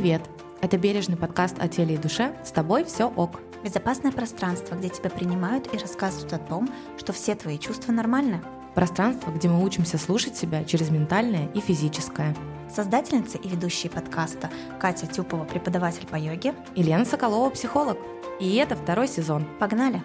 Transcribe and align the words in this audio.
Привет! 0.00 0.22
Это 0.62 0.78
бережный 0.78 1.18
подкаст 1.18 1.56
о 1.58 1.68
теле 1.68 1.96
и 1.96 1.98
душе. 1.98 2.34
С 2.42 2.52
тобой 2.52 2.84
все 2.84 3.04
ок. 3.04 3.38
Безопасное 3.62 4.10
пространство, 4.10 4.74
где 4.74 4.88
тебя 4.88 5.10
принимают 5.10 5.74
и 5.74 5.76
рассказывают 5.76 6.32
о 6.32 6.38
том, 6.38 6.70
что 6.96 7.12
все 7.12 7.34
твои 7.34 7.58
чувства 7.58 7.92
нормальны. 7.92 8.40
Пространство, 8.74 9.30
где 9.30 9.50
мы 9.50 9.62
учимся 9.62 9.98
слушать 9.98 10.38
себя 10.38 10.64
через 10.64 10.88
ментальное 10.88 11.52
и 11.52 11.60
физическое. 11.60 12.34
Создательница 12.74 13.36
и 13.36 13.46
ведущая 13.46 13.90
подкаста 13.90 14.48
Катя 14.80 15.06
Тюпова, 15.06 15.44
преподаватель 15.44 16.06
по 16.06 16.16
йоге. 16.16 16.54
И 16.74 16.82
Лена 16.82 17.04
Соколова, 17.04 17.50
психолог. 17.50 17.98
И 18.40 18.56
это 18.56 18.76
второй 18.76 19.06
сезон. 19.06 19.44
Погнали! 19.58 20.02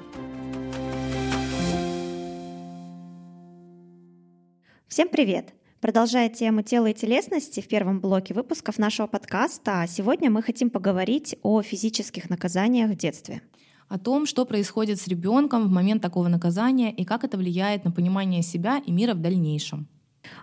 Всем 4.90 5.08
привет! 5.08 5.54
Продолжая 5.85 6.30
тему 6.30 6.63
тела 6.63 6.88
и 6.88 6.94
телесности 6.95 7.62
в 7.62 7.67
первом 7.67 7.99
блоке 7.99 8.34
выпусков 8.34 8.80
нашего 8.80 9.05
подкаста, 9.05 9.85
сегодня 9.88 10.31
мы 10.31 10.41
хотим 10.41 10.71
поговорить 10.71 11.35
о 11.44 11.61
физических 11.61 12.27
наказаниях 12.27 12.89
в 12.89 12.95
детстве. 12.95 13.44
О 13.88 13.99
том, 13.99 14.25
что 14.25 14.45
происходит 14.45 14.99
с 14.99 15.08
ребенком 15.08 15.67
в 15.67 15.70
момент 15.70 16.02
такого 16.02 16.27
наказания 16.27 16.91
и 16.91 17.05
как 17.05 17.23
это 17.23 17.38
влияет 17.38 17.85
на 17.85 17.91
понимание 17.91 18.41
себя 18.41 18.81
и 18.84 18.91
мира 18.91 19.13
в 19.13 19.21
дальнейшем. 19.21 19.88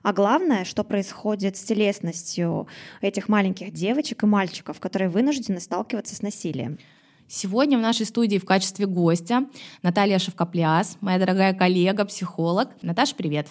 А 0.05 0.13
главное, 0.13 0.65
что 0.65 0.85
происходит 0.85 1.57
с 1.57 1.65
телесностью 1.65 2.69
этих 3.01 3.29
маленьких 3.29 3.73
девочек 3.73 4.23
и 4.23 4.27
мальчиков, 4.27 4.79
которые 4.79 5.09
вынуждены 5.09 5.59
сталкиваться 5.59 6.15
с 6.15 6.23
насилием. 6.23 6.79
Сегодня 7.27 7.79
в 7.79 7.81
нашей 7.81 8.07
студии 8.07 8.39
в 8.39 8.45
качестве 8.45 8.87
гостя 8.87 9.47
Наталья 9.83 10.21
Шевкопляс, 10.21 10.99
моя 11.01 11.19
дорогая 11.19 11.53
коллега, 11.53 12.05
психолог. 12.05 12.69
Наташа, 12.81 13.17
привет. 13.17 13.49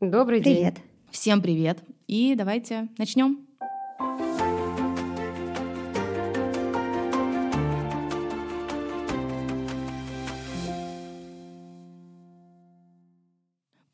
Добрый 0.00 0.40
привет. 0.40 0.44
день. 0.44 0.72
Привет. 0.74 0.93
Всем 1.14 1.40
привет. 1.40 1.78
И 2.08 2.34
давайте 2.34 2.88
начнем. 2.98 3.46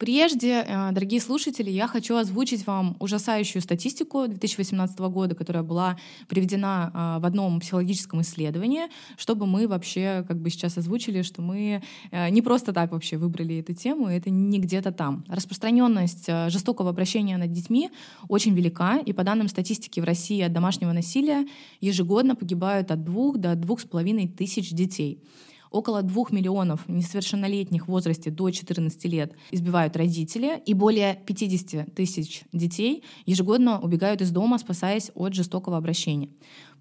Прежде, 0.01 0.65
э, 0.67 0.93
дорогие 0.93 1.21
слушатели, 1.21 1.69
я 1.69 1.87
хочу 1.87 2.17
озвучить 2.17 2.67
вам 2.67 2.97
ужасающую 3.01 3.61
статистику 3.61 4.27
2018 4.27 4.99
года, 5.11 5.35
которая 5.35 5.63
была 5.63 5.99
приведена 6.27 6.91
э, 6.91 7.21
в 7.21 7.27
одном 7.27 7.61
психологическом 7.61 8.23
исследовании, 8.23 8.85
чтобы 9.19 9.45
мы 9.45 9.69
вообще 9.69 10.25
как 10.27 10.41
бы 10.41 10.49
сейчас 10.49 10.79
озвучили, 10.79 11.21
что 11.21 11.43
мы 11.43 11.83
э, 12.13 12.31
не 12.31 12.41
просто 12.41 12.73
так 12.73 12.93
вообще 12.93 13.19
выбрали 13.19 13.59
эту 13.59 13.75
тему, 13.75 14.09
это 14.09 14.31
не 14.31 14.59
где-то 14.59 14.91
там. 14.91 15.23
Распространенность 15.29 16.29
жестокого 16.49 16.89
обращения 16.89 17.37
над 17.37 17.53
детьми 17.53 17.91
очень 18.27 18.55
велика, 18.55 18.97
и 18.97 19.13
по 19.13 19.23
данным 19.23 19.49
статистики 19.49 20.01
в 20.01 20.05
России 20.05 20.41
от 20.41 20.55
домашнего 20.55 20.93
насилия 20.93 21.47
ежегодно 21.83 22.35
погибают 22.37 22.91
от 22.91 23.05
двух 23.05 23.37
до 23.37 23.55
двух 23.55 23.81
с 23.81 23.85
половиной 23.85 24.29
тысяч 24.29 24.71
детей. 24.71 25.23
Около 25.71 26.03
двух 26.03 26.33
миллионов 26.33 26.89
несовершеннолетних 26.89 27.85
в 27.85 27.89
возрасте 27.89 28.31
до 28.31 28.51
14 28.51 29.05
лет 29.05 29.35
избивают 29.53 29.97
родители, 29.97 30.61
и 30.67 30.75
более 30.75 31.23
50 31.27 31.95
тысяч 31.95 32.43
детей 32.53 33.05
ежегодно 33.25 33.81
убегают 33.81 34.21
из 34.21 34.31
дома, 34.31 34.59
спасаясь 34.59 35.11
от 35.15 35.35
жестокого 35.35 35.77
обращения. 35.77 36.29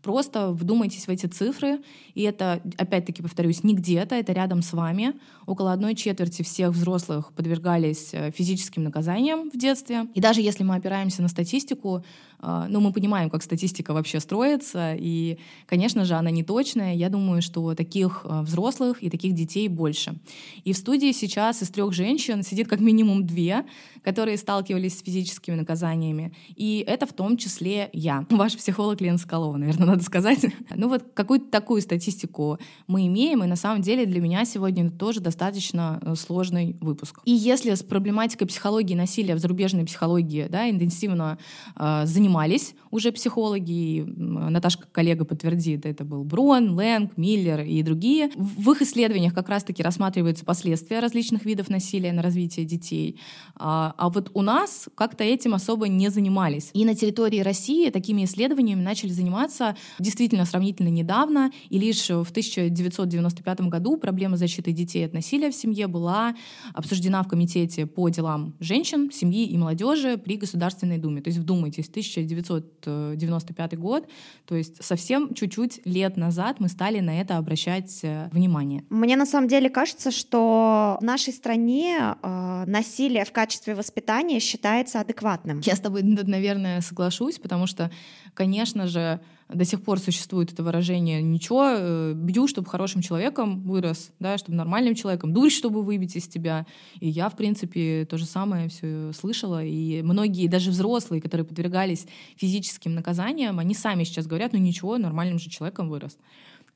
Просто 0.02 0.52
вдумайтесь 0.52 1.06
в 1.08 1.10
эти 1.10 1.26
цифры, 1.26 1.80
и 2.14 2.22
это, 2.22 2.62
опять-таки, 2.78 3.22
повторюсь, 3.22 3.64
не 3.64 3.76
где-то, 3.76 4.16
это 4.16 4.32
рядом 4.32 4.62
с 4.62 4.72
вами. 4.72 5.14
Около 5.46 5.74
одной 5.74 5.94
четверти 5.94 6.42
всех 6.42 6.72
взрослых 6.72 7.34
подвергались 7.34 8.14
э, 8.14 8.32
физическим 8.32 8.84
наказаниям 8.84 9.50
в 9.52 9.58
детстве. 9.58 10.06
И 10.14 10.22
даже 10.22 10.42
если 10.42 10.64
мы 10.64 10.76
опираемся 10.76 11.22
на 11.22 11.28
статистику, 11.28 12.04
э, 12.42 12.66
ну, 12.70 12.80
мы 12.80 12.92
понимаем, 12.92 13.30
как 13.30 13.44
статистика 13.44 13.94
вообще 13.94 14.20
строится, 14.20 14.96
и, 14.98 15.38
конечно 15.66 16.06
же, 16.06 16.16
она 16.16 16.32
не 16.32 16.44
точная. 16.44 16.96
Я 16.96 17.10
думаю, 17.10 17.42
что 17.42 17.76
таких 17.76 18.22
э, 18.24 18.42
взрослых 18.42 19.04
и 19.04 19.10
таких 19.10 19.34
детей 19.34 19.68
больше. 19.68 20.16
И 20.64 20.74
в 20.74 20.78
студии 20.78 21.12
сейчас 21.12 21.62
из 21.62 21.70
трех 21.70 21.94
женщин 21.94 22.44
сидит 22.44 22.68
как 22.68 22.80
минимум 22.80 23.26
две, 23.26 23.66
которые 24.04 24.38
сталкивались 24.38 25.00
с 25.00 25.04
физическими 25.04 25.56
наказаниями. 25.56 26.34
И 26.56 26.84
это 26.88 27.06
в 27.06 27.14
том 27.14 27.38
числе 27.38 27.90
я, 27.94 28.26
ваш 28.30 28.58
психолог 28.58 29.02
Лена 29.02 29.18
Соколова, 29.18 29.58
наверное, 29.58 29.88
надо 29.88 30.04
сказать. 30.04 30.46
Ну 30.76 30.88
вот 30.88 31.04
какую-то 31.14 31.50
такую 31.50 31.82
статистику 31.82 32.58
мы 32.88 33.08
имеем, 33.08 33.44
и 33.44 33.48
на 33.48 33.56
самом 33.56 33.82
деле 33.82 34.06
для 34.06 34.22
меня 34.22 34.46
сегодня 34.46 34.86
это 34.86 34.96
тоже 34.96 35.20
достаточно 35.20 36.00
э, 36.02 36.16
сложный 36.16 36.78
выпуск. 36.80 37.20
И 37.26 37.32
если 37.32 37.74
с 37.74 37.84
проблематикой 37.84 38.48
психологии 38.48 38.96
насилия 38.96 39.36
в 39.36 39.40
зарубежной 39.40 39.86
психологии 39.86 40.48
да, 40.50 40.70
интенсивно 40.70 41.38
э, 41.76 42.04
занимались 42.30 42.76
уже 42.92 43.12
психологи, 43.12 43.72
и 43.72 44.04
Наташка, 44.04 44.88
коллега, 44.92 45.26
подтвердит, 45.26 45.86
это 45.86 46.04
был 46.04 46.24
Брон, 46.24 46.72
Лэнг, 46.76 47.18
Миллер 47.18 47.62
и 47.62 47.82
другие, 47.82 48.30
в 48.36 48.72
их 48.72 48.82
исследованиях 48.82 49.34
как 49.34 49.50
раз-таки 49.50 49.82
рассматриваются 49.84 50.46
последствия 50.46 51.00
различных 51.00 51.46
видов 51.46 51.70
насилия 51.70 52.12
на 52.14 52.22
развитие 52.22 52.66
детей. 52.66 53.20
А, 53.56 53.94
а 53.98 54.10
вот 54.10 54.30
у 54.34 54.42
нас 54.42 54.90
как-то 54.96 55.24
этим 55.24 55.54
особо 55.54 55.88
не 55.88 56.10
занимались. 56.10 56.70
И 56.74 56.86
на 56.86 56.96
территории 56.96 57.40
России 57.40 57.90
такими 57.90 58.26
исследованиями 58.26 58.82
начали 58.82 59.10
заниматься 59.10 59.76
действительно 60.00 60.46
сравнительно 60.46 60.90
недавно, 60.90 61.52
и 61.70 61.80
лишь 61.80 62.10
в 62.10 62.30
1995 62.30 63.62
году 63.62 63.98
проблема 63.98 64.38
защиты 64.38 64.72
детей 64.72 65.06
от 65.06 65.14
насилия 65.14 65.50
в 65.50 65.56
семье 65.56 65.88
была 65.88 66.36
обсуждена 66.74 67.24
в 67.24 67.28
Комитете 67.28 67.86
по 67.86 68.10
делам 68.10 68.56
женщин, 68.60 69.12
семьи 69.12 69.46
и 69.46 69.58
молодежи 69.58 70.18
при 70.18 70.38
Государственной 70.38 70.98
Думе. 70.98 71.22
То 71.22 71.30
есть 71.30 71.40
вдумайтесь, 71.40 71.90
1995 72.26 73.78
год, 73.78 74.08
то 74.46 74.56
есть 74.56 74.84
совсем 74.84 75.34
чуть-чуть 75.34 75.82
лет 75.86 76.18
назад 76.18 76.60
мы 76.60 76.70
стали 76.70 77.00
на 77.00 77.20
это 77.20 77.38
обращать 77.38 78.00
э, 78.04 78.30
внимание. 78.32 78.84
Мне 78.90 79.16
на 79.16 79.26
самом 79.26 79.48
деле 79.48 79.70
кажется, 79.70 80.12
что 80.12 80.98
в 81.00 81.04
нашей 81.04 81.34
стране 81.34 82.16
э, 82.22 82.64
насилие 82.68 83.26
в 83.26 83.32
качестве 83.32 83.76
воспитания 83.76 84.40
считается 84.40 85.00
адекватным. 85.00 85.62
Я 85.66 85.76
с 85.76 85.80
тобой, 85.80 86.04
наверное, 86.04 86.82
соглашусь, 86.82 87.40
потому 87.40 87.68
что, 87.68 87.92
конечно 88.34 88.88
же, 88.88 89.20
до 89.50 89.66
сих 89.66 89.82
пор 89.82 90.00
существует 90.00 90.54
это 90.54 90.62
выражение 90.62 91.22
«ничего, 91.22 91.66
э, 91.66 92.14
бью, 92.16 92.48
чтобы 92.48 92.70
хорошим 92.70 93.02
человеком 93.02 93.64
вырос, 93.64 94.12
да, 94.20 94.38
чтобы 94.38 94.58
нормальным 94.58 94.94
человеком, 94.94 95.34
дурь, 95.34 95.50
чтобы 95.50 95.82
выбить 95.82 96.16
из 96.16 96.28
тебя». 96.28 96.68
И 97.00 97.10
я, 97.10 97.30
в 97.30 97.36
принципе, 97.36 98.06
то 98.06 98.18
же 98.18 98.26
самое 98.26 98.70
все 98.70 99.12
слышала. 99.14 99.64
И 99.64 100.04
многие, 100.04 100.48
даже 100.48 100.70
взрослые, 100.70 101.22
которые 101.22 101.46
подвергались 101.46 102.06
физическим 102.36 102.94
наказаниям, 102.94 103.58
они 103.58 103.74
сами 103.74 104.04
сейчас 104.04 104.28
говорят 104.28 104.54
«ну 104.54 104.60
ничего, 104.60 104.98
нормальным 104.98 105.40
же 105.40 105.50
человеком 105.50 105.90
вырос». 105.90 106.18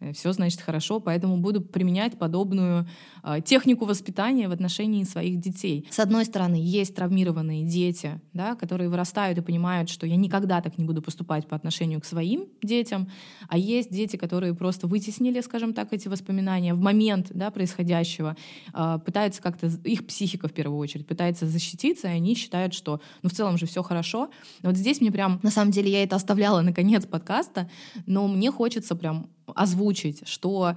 Э, 0.03 0.13
все 0.13 0.31
значит 0.33 0.61
хорошо, 0.61 0.99
поэтому 0.99 1.37
буду 1.37 1.61
применять 1.61 2.17
подобную 2.17 2.87
э, 3.23 3.41
технику 3.43 3.85
воспитания 3.85 4.47
в 4.47 4.51
отношении 4.51 5.03
своих 5.03 5.39
детей. 5.39 5.87
С 5.89 5.99
одной 5.99 6.25
стороны, 6.25 6.55
есть 6.55 6.95
травмированные 6.95 7.63
дети, 7.63 8.21
да, 8.33 8.55
которые 8.55 8.89
вырастают 8.89 9.37
и 9.37 9.41
понимают, 9.41 9.89
что 9.89 10.05
я 10.05 10.15
никогда 10.15 10.61
так 10.61 10.77
не 10.77 10.85
буду 10.85 11.01
поступать 11.01 11.47
по 11.47 11.55
отношению 11.55 12.01
к 12.01 12.05
своим 12.05 12.47
детям, 12.61 13.09
а 13.47 13.57
есть 13.57 13.91
дети, 13.91 14.17
которые 14.17 14.53
просто 14.53 14.87
вытеснили, 14.87 15.41
скажем 15.41 15.73
так, 15.73 15.93
эти 15.93 16.07
воспоминания 16.07 16.73
в 16.73 16.79
момент 16.79 17.27
да, 17.33 17.49
происходящего, 17.51 18.35
э, 18.73 18.99
пытаются 19.05 19.41
как-то, 19.41 19.67
их 19.83 20.05
психика 20.05 20.47
в 20.47 20.53
первую 20.53 20.79
очередь, 20.79 21.07
пытается 21.07 21.47
защититься, 21.47 22.07
и 22.07 22.11
они 22.11 22.35
считают, 22.35 22.73
что 22.73 22.99
ну 23.21 23.29
в 23.29 23.33
целом 23.33 23.57
же 23.57 23.65
все 23.65 23.83
хорошо. 23.83 24.29
Но 24.61 24.69
вот 24.69 24.77
здесь 24.77 25.01
мне 25.01 25.11
прям, 25.11 25.39
на 25.43 25.51
самом 25.51 25.71
деле, 25.71 25.91
я 25.91 26.03
это 26.03 26.15
оставляла 26.15 26.61
на 26.61 26.73
конец 26.73 27.05
подкаста, 27.05 27.69
но 28.05 28.27
мне 28.27 28.51
хочется 28.51 28.95
прям 28.95 29.29
озвучить, 29.55 30.27
что 30.27 30.75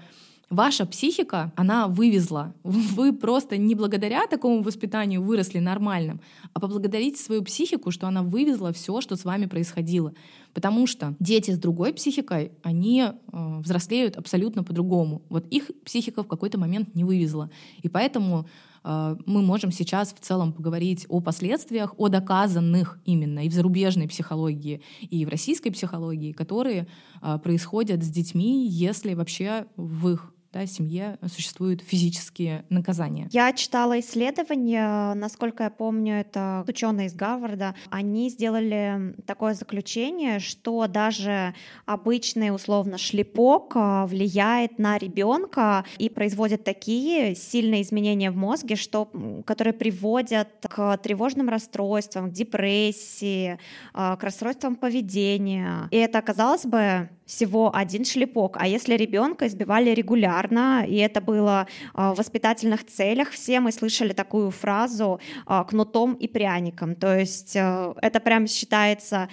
ваша 0.50 0.86
психика, 0.86 1.52
она 1.56 1.88
вывезла. 1.88 2.54
Вы 2.62 3.12
просто 3.12 3.56
не 3.56 3.74
благодаря 3.74 4.26
такому 4.26 4.62
воспитанию 4.62 5.22
выросли 5.22 5.58
нормальным, 5.58 6.20
а 6.52 6.60
поблагодарите 6.60 7.22
свою 7.22 7.42
психику, 7.42 7.90
что 7.90 8.06
она 8.06 8.22
вывезла 8.22 8.72
все, 8.72 9.00
что 9.00 9.16
с 9.16 9.24
вами 9.24 9.46
происходило. 9.46 10.12
Потому 10.54 10.86
что 10.86 11.14
дети 11.18 11.50
с 11.50 11.58
другой 11.58 11.92
психикой, 11.92 12.52
они 12.62 13.02
э, 13.02 13.58
взрослеют 13.58 14.16
абсолютно 14.16 14.62
по-другому. 14.62 15.22
Вот 15.28 15.46
их 15.48 15.70
психика 15.84 16.22
в 16.22 16.28
какой-то 16.28 16.58
момент 16.58 16.94
не 16.94 17.04
вывезла. 17.04 17.50
И 17.82 17.88
поэтому 17.88 18.46
мы 18.86 19.42
можем 19.42 19.72
сейчас 19.72 20.12
в 20.12 20.20
целом 20.20 20.52
поговорить 20.52 21.06
о 21.08 21.20
последствиях, 21.20 21.94
о 21.98 22.08
доказанных 22.08 23.00
именно 23.04 23.40
и 23.40 23.48
в 23.48 23.52
зарубежной 23.52 24.06
психологии, 24.06 24.80
и 25.00 25.26
в 25.26 25.28
российской 25.28 25.70
психологии, 25.70 26.32
которые 26.32 26.86
э, 27.20 27.38
происходят 27.42 28.04
с 28.04 28.08
детьми, 28.08 28.68
если 28.68 29.14
вообще 29.14 29.66
в 29.76 30.08
их 30.10 30.32
да, 30.52 30.66
семье 30.66 31.18
существуют 31.26 31.82
физические 31.82 32.64
наказания. 32.68 33.28
Я 33.32 33.52
читала 33.52 33.98
исследование, 34.00 35.14
насколько 35.14 35.64
я 35.64 35.70
помню, 35.70 36.14
это 36.20 36.64
ученые 36.66 37.08
из 37.08 37.14
Гарварда, 37.14 37.74
они 37.90 38.30
сделали 38.30 39.14
такое 39.26 39.54
заключение, 39.54 40.38
что 40.38 40.86
даже 40.86 41.54
обычный 41.84 42.54
условно 42.54 42.98
шлепок 42.98 43.72
а, 43.74 44.06
влияет 44.06 44.78
на 44.78 44.98
ребенка 44.98 45.84
и 45.98 46.08
производит 46.08 46.64
такие 46.64 47.34
сильные 47.34 47.82
изменения 47.82 48.30
в 48.30 48.36
мозге, 48.36 48.76
что, 48.76 49.10
которые 49.44 49.74
приводят 49.74 50.48
к 50.62 50.96
тревожным 50.98 51.48
расстройствам, 51.48 52.30
к 52.30 52.32
депрессии, 52.32 53.58
а, 53.92 54.16
к 54.16 54.24
расстройствам 54.24 54.76
поведения. 54.76 55.88
И 55.90 55.96
это, 55.96 56.22
казалось 56.22 56.64
бы, 56.64 57.08
всего 57.26 57.74
один 57.74 58.04
шлепок. 58.04 58.56
А 58.58 58.66
если 58.66 58.94
ребенка 58.94 59.46
избивали 59.46 59.90
регулярно, 59.90 60.84
и 60.86 60.96
это 60.96 61.20
было 61.20 61.66
а, 61.92 62.14
в 62.14 62.18
воспитательных 62.18 62.86
целях, 62.86 63.30
все 63.30 63.60
мы 63.60 63.72
слышали 63.72 64.12
такую 64.12 64.50
фразу 64.50 65.20
а, 65.44 65.64
кнутом 65.64 66.14
и 66.14 66.28
пряником. 66.28 66.94
То 66.94 67.18
есть 67.18 67.56
э, 67.56 67.94
это 68.00 68.20
прям 68.20 68.46
считается 68.46 69.28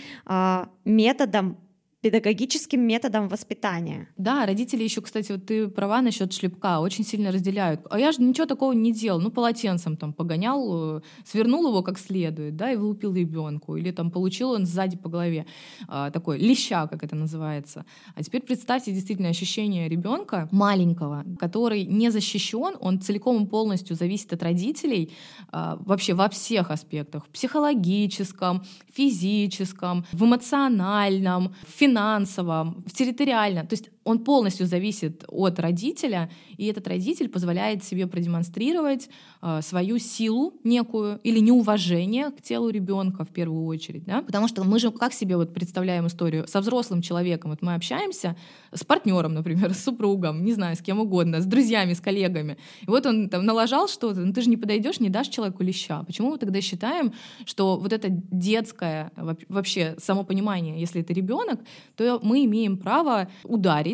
методом 0.85 1.57
педагогическим 2.03 2.81
методом 2.81 3.29
воспитания. 3.29 4.09
Да, 4.17 4.45
родители 4.45 4.83
еще, 4.83 5.01
кстати, 5.01 5.31
вот 5.31 5.45
ты 5.45 5.69
права 5.69 6.01
насчет 6.01 6.33
шлепка, 6.33 6.81
очень 6.81 7.05
сильно 7.05 7.31
разделяют. 7.31 7.79
А 7.89 7.97
я 7.97 8.11
же 8.11 8.21
ничего 8.21 8.45
такого 8.45 8.73
не 8.73 8.91
делал, 8.91 9.21
ну 9.21 9.31
полотенцем 9.31 9.95
там 9.95 10.11
погонял, 10.11 10.97
э, 10.97 11.01
свернул 11.23 11.65
его 11.69 11.81
как 11.81 11.97
следует, 11.97 12.57
да, 12.57 12.73
и 12.73 12.75
влупил 12.75 13.13
ребенку, 13.13 13.77
или 13.77 13.91
там 13.91 14.11
получил 14.11 14.51
он 14.51 14.65
сзади 14.65 14.97
по 14.97 15.07
голове 15.07 15.45
а, 15.87 16.11
такой 16.11 16.39
леща, 16.39 16.87
как 16.87 17.03
это 17.05 17.15
называется. 17.15 17.85
А 18.15 18.21
теперь 18.21 18.41
представьте 18.41 18.91
действительно 18.91 19.29
ощущение 19.29 19.87
ребенка 19.87 20.49
маленького, 20.51 21.23
который 21.39 21.85
не 21.85 22.11
защищен, 22.11 22.75
он 22.81 22.99
целиком 22.99 23.45
и 23.45 23.47
полностью 23.47 23.95
зависит 23.95 24.33
от 24.33 24.43
родителей 24.43 25.13
а, 25.53 25.77
вообще 25.85 26.13
во 26.13 26.27
всех 26.27 26.69
аспектах, 26.69 27.25
в 27.27 27.29
психологическом, 27.29 28.65
физическом, 28.93 30.05
в 30.11 30.25
эмоциональном, 30.25 31.55
в 31.65 31.71
финансовом 31.71 31.92
финансово, 31.93 32.73
территориально. 32.93 33.61
То 33.65 33.75
есть 33.75 33.89
он 34.03 34.19
полностью 34.19 34.67
зависит 34.67 35.23
от 35.27 35.59
родителя, 35.59 36.29
и 36.57 36.65
этот 36.65 36.87
родитель 36.87 37.29
позволяет 37.29 37.83
себе 37.83 38.07
продемонстрировать 38.07 39.09
э, 39.41 39.61
свою 39.61 39.97
силу 39.97 40.53
некую 40.63 41.19
или 41.23 41.39
неуважение 41.39 42.31
к 42.31 42.41
телу 42.41 42.69
ребенка 42.69 43.23
в 43.23 43.29
первую 43.29 43.65
очередь, 43.65 44.03
да? 44.05 44.21
потому 44.21 44.47
что 44.47 44.63
мы 44.63 44.79
же 44.79 44.91
как 44.91 45.13
себе 45.13 45.37
вот 45.37 45.53
представляем 45.53 46.07
историю 46.07 46.47
со 46.47 46.59
взрослым 46.59 47.01
человеком, 47.01 47.51
вот 47.51 47.61
мы 47.61 47.75
общаемся 47.75 48.35
с 48.73 48.83
партнером, 48.83 49.33
например, 49.33 49.73
с 49.73 49.83
супругом, 49.83 50.43
не 50.43 50.53
знаю, 50.53 50.75
с 50.75 50.81
кем 50.81 50.99
угодно, 50.99 51.41
с 51.41 51.45
друзьями, 51.45 51.93
с 51.93 52.01
коллегами, 52.01 52.57
и 52.81 52.87
вот 52.87 53.05
он 53.05 53.29
там 53.29 53.45
налажал 53.45 53.87
что-то, 53.87 54.19
ну 54.19 54.33
ты 54.33 54.41
же 54.41 54.49
не 54.49 54.57
подойдешь, 54.57 54.99
не 54.99 55.09
дашь 55.09 55.29
человеку 55.29 55.63
леща. 55.63 56.03
Почему 56.03 56.31
мы 56.31 56.37
тогда 56.37 56.61
считаем, 56.61 57.13
что 57.45 57.77
вот 57.77 57.93
это 57.93 58.07
детское 58.09 59.11
вообще 59.47 59.95
самопонимание, 59.97 60.79
если 60.79 61.01
это 61.01 61.13
ребенок, 61.13 61.59
то 61.95 62.19
мы 62.23 62.45
имеем 62.45 62.77
право 62.77 63.29
ударить, 63.43 63.92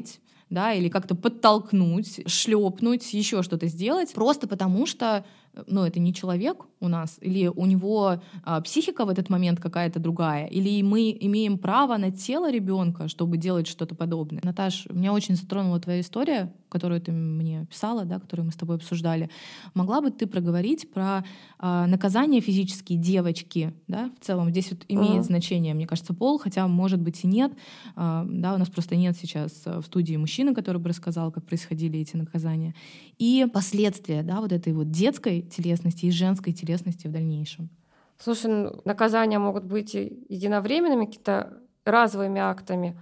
да, 0.50 0.74
или 0.74 0.90
как-то 0.90 1.16
подтолкнуть, 1.16 2.22
шлепнуть, 2.28 3.14
еще 3.14 3.44
что-то 3.44 3.68
сделать, 3.68 4.14
просто 4.14 4.48
потому 4.48 4.86
что 4.86 5.24
ну, 5.68 5.84
это 5.84 6.00
не 6.00 6.14
человек 6.14 6.66
у 6.80 6.88
нас, 6.88 7.18
или 7.22 7.48
у 7.48 7.66
него 7.66 8.22
а, 8.44 8.62
психика 8.62 9.06
в 9.06 9.10
этот 9.10 9.30
момент 9.30 9.60
какая-то 9.60 10.00
другая, 10.00 10.48
или 10.48 10.82
мы 10.82 11.16
имеем 11.20 11.58
право 11.58 11.98
на 11.98 12.12
тело 12.12 12.52
ребенка, 12.52 13.08
чтобы 13.08 13.38
делать 13.38 13.68
что-то 13.68 13.96
подобное. 13.96 14.42
Наташ, 14.44 14.88
меня 14.90 15.14
очень 15.14 15.36
затронула 15.36 15.80
твоя 15.80 16.02
история, 16.02 16.54
которую 16.70 17.02
ты 17.02 17.12
мне 17.12 17.66
писала, 17.70 18.06
да, 18.06 18.20
которую 18.20 18.46
мы 18.46 18.52
с 18.52 18.56
тобой 18.56 18.78
обсуждали. 18.78 19.30
Могла 19.74 20.02
бы 20.02 20.12
ты 20.12 20.28
проговорить 20.28 20.90
про 20.92 21.26
а, 21.58 21.88
наказание 21.88 22.42
физические 22.42 22.98
девочки, 22.98 23.74
да, 23.88 24.12
в 24.20 24.26
целом 24.26 24.50
здесь 24.52 24.72
вот 24.72 24.86
имеет 24.88 25.22
uh-huh. 25.22 25.24
значение, 25.24 25.74
мне 25.74 25.88
кажется, 25.88 26.14
пол, 26.14 26.40
хотя, 26.40 26.68
может 26.68 27.02
быть, 27.02 27.24
и 27.24 27.28
нет, 27.28 27.52
а, 27.96 28.26
да, 28.30 28.54
у 28.54 28.58
нас 28.58 28.70
просто 28.70 28.96
нет 28.96 29.18
сейчас 29.18 29.64
в 29.66 29.82
студии 29.84 30.16
мужчины, 30.16 30.54
который 30.54 30.78
бы 30.78 30.90
рассказал, 30.90 31.32
как 31.32 31.46
происходили 31.46 32.00
эти 32.00 32.16
наказания, 32.16 32.74
и 33.18 33.48
последствия, 33.52 34.24
да, 34.24 34.40
вот 34.40 34.54
этой 34.54 34.72
вот 34.74 34.92
детской 34.92 35.39
телесности 35.42 36.06
и 36.06 36.12
женской 36.12 36.54
телесности 36.54 37.08
в 37.08 37.12
дальнейшем? 37.12 37.70
Слушай, 38.18 38.52
ну, 38.52 38.82
наказания 38.86 39.40
могут 39.40 39.64
быть 39.64 39.94
единовременными, 39.94 41.06
какие-то 41.06 41.62
разовыми 41.86 42.42
актами, 42.42 43.00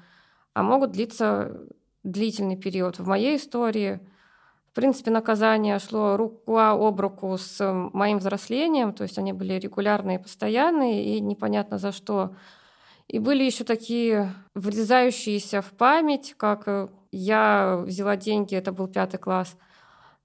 а 0.53 0.63
могут 0.63 0.91
длиться 0.91 1.59
длительный 2.03 2.55
период. 2.55 2.99
В 2.99 3.07
моей 3.07 3.37
истории, 3.37 3.99
в 4.71 4.73
принципе, 4.73 5.11
наказание 5.11 5.79
шло 5.79 6.17
рука 6.17 6.71
об 6.71 6.99
руку 6.99 7.35
с 7.37 7.73
моим 7.93 8.19
взрослением, 8.19 8.93
то 8.93 9.03
есть 9.03 9.17
они 9.17 9.33
были 9.33 9.53
регулярные, 9.53 10.19
постоянные 10.19 11.17
и 11.17 11.19
непонятно 11.19 11.79
за 11.79 11.91
что. 11.91 12.35
И 13.07 13.19
были 13.19 13.43
еще 13.43 13.63
такие 13.63 14.33
врезающиеся 14.53 15.61
в 15.61 15.71
память, 15.71 16.35
как 16.37 16.91
я 17.11 17.81
взяла 17.85 18.17
деньги, 18.17 18.53
это 18.55 18.71
был 18.71 18.87
пятый 18.87 19.17
класс, 19.17 19.55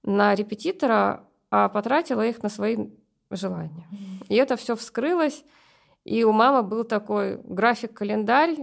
на 0.03 0.35
репетитора, 0.35 1.23
а 1.55 1.69
потратила 1.69 2.25
их 2.25 2.41
на 2.41 2.49
свои 2.49 2.89
желания. 3.29 3.85
И 4.27 4.33
это 4.33 4.55
все 4.55 4.75
вскрылось, 4.75 5.45
и 6.03 6.23
у 6.23 6.31
мамы 6.31 6.63
был 6.63 6.83
такой 6.83 7.37
график-календарь 7.43 8.57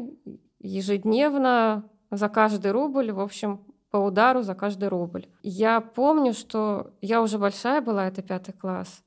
ежедневно 0.59 1.85
за 2.11 2.29
каждый 2.29 2.73
рубль, 2.73 3.13
в 3.13 3.21
общем, 3.21 3.61
по 3.93 3.99
удару 3.99 4.43
за 4.43 4.57
каждый 4.57 4.89
рубль. 4.89 5.29
Я 5.45 5.81
помню, 5.81 6.33
что 6.33 6.91
я 7.01 7.23
уже 7.23 7.39
большая 7.39 7.81
была, 7.81 8.09
это 8.09 8.23
пятый 8.23 8.55
класс. 8.55 9.05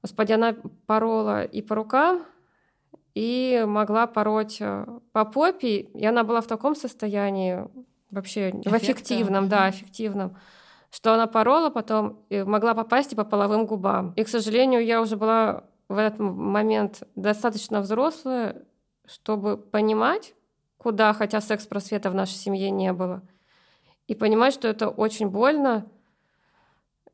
Господи, 0.00 0.34
она 0.34 0.54
порола 0.86 1.42
и 1.42 1.60
по 1.60 1.74
рукам, 1.74 2.22
и 3.14 3.64
могла 3.66 4.06
пороть 4.06 4.58
э, 4.60 4.86
по 5.10 5.24
попе, 5.24 5.80
и 5.80 6.06
она 6.06 6.22
была 6.22 6.40
в 6.40 6.46
таком 6.46 6.76
состоянии 6.76 7.66
вообще 8.12 8.50
Эффекта. 8.50 8.70
в 8.70 8.74
эффективном, 8.74 9.48
да, 9.48 9.70
эффективном 9.70 10.36
что 10.90 11.14
она 11.14 11.26
порола 11.26 11.70
потом 11.70 12.24
и 12.30 12.42
могла 12.42 12.74
попасть 12.74 13.12
и 13.12 13.16
по 13.16 13.24
половым 13.24 13.66
губам. 13.66 14.12
И, 14.16 14.24
к 14.24 14.28
сожалению, 14.28 14.84
я 14.84 15.00
уже 15.00 15.16
была 15.16 15.64
в 15.88 15.96
этот 15.96 16.18
момент 16.18 17.02
достаточно 17.14 17.80
взрослая, 17.80 18.64
чтобы 19.06 19.56
понимать, 19.56 20.34
куда, 20.76 21.12
хотя 21.12 21.40
секс-просвета 21.40 22.10
в 22.10 22.14
нашей 22.14 22.34
семье 22.34 22.70
не 22.70 22.92
было, 22.92 23.22
и 24.06 24.14
понимать, 24.14 24.54
что 24.54 24.68
это 24.68 24.88
очень 24.88 25.28
больно, 25.28 25.86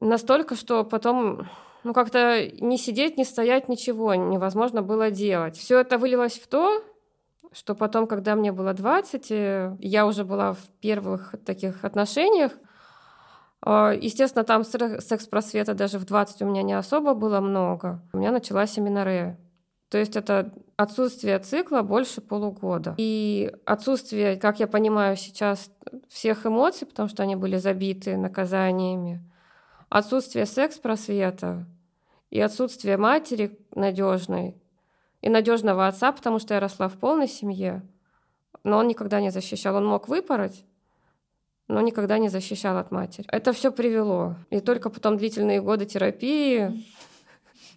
настолько, 0.01 0.55
что 0.55 0.85
потом 0.85 1.49
ну, 1.83 1.93
как-то 1.93 2.49
не 2.61 2.79
сидеть, 2.79 3.17
не 3.17 3.25
стоять, 3.25 3.69
ничего 3.69 4.15
невозможно 4.15 4.83
было 4.83 5.11
делать. 5.11 5.57
Все 5.57 5.81
это 5.81 5.99
вылилось 5.99 6.39
в 6.39 6.47
то, 6.47 6.83
что 7.53 7.75
потом, 7.75 8.07
когда 8.07 8.35
мне 8.35 8.53
было 8.53 8.73
20, 8.73 9.31
э, 9.31 9.77
я 9.81 10.07
уже 10.07 10.25
была 10.25 10.55
в 10.55 10.63
первых 10.81 11.35
таких 11.45 11.85
отношениях, 11.85 12.53
естественно, 13.67 14.45
там 14.45 14.65
секс-просвета 14.65 15.75
даже 15.75 15.99
в 15.99 16.05
20 16.05 16.43
у 16.43 16.47
меня 16.47 16.63
не 16.63 16.75
особо 16.75 17.15
было 17.15 17.41
много. 17.41 18.03
У 18.13 18.19
меня 18.19 18.31
началась 18.31 18.77
аминорея. 18.77 19.39
То 19.89 19.99
есть 19.99 20.17
это 20.17 20.53
отсутствие 20.77 21.39
цикла 21.39 21.83
больше 21.83 22.21
полугода. 22.21 22.95
И 22.99 23.55
отсутствие, 23.65 24.37
как 24.37 24.59
я 24.61 24.67
понимаю 24.67 25.17
сейчас, 25.17 25.71
всех 26.09 26.47
эмоций, 26.47 26.87
потому 26.87 27.09
что 27.09 27.23
они 27.23 27.37
были 27.37 27.59
забиты 27.59 28.17
наказаниями, 28.17 29.23
отсутствие 29.89 30.47
секс-просвета 30.47 31.67
и 32.31 32.41
отсутствие 32.41 32.97
матери 32.97 33.59
надежной 33.75 34.61
и 35.23 35.29
надежного 35.29 35.87
отца, 35.87 36.13
потому 36.13 36.39
что 36.39 36.55
я 36.55 36.61
росла 36.61 36.89
в 36.89 36.99
полной 36.99 37.29
семье, 37.29 37.83
но 38.65 38.79
он 38.79 38.89
никогда 38.89 39.21
не 39.21 39.31
защищал. 39.31 39.77
Он 39.77 39.87
мог 39.87 40.09
выпороть, 40.09 40.65
но 41.69 41.81
никогда 41.81 42.19
не 42.19 42.29
защищал 42.29 42.79
от 42.79 42.91
матери. 42.91 43.27
Это 43.31 43.53
все 43.53 43.71
привело. 43.73 44.37
И 44.51 44.61
только 44.61 44.91
потом 44.91 45.17
длительные 45.17 45.61
годы 45.61 45.87
терапии, 45.87 46.85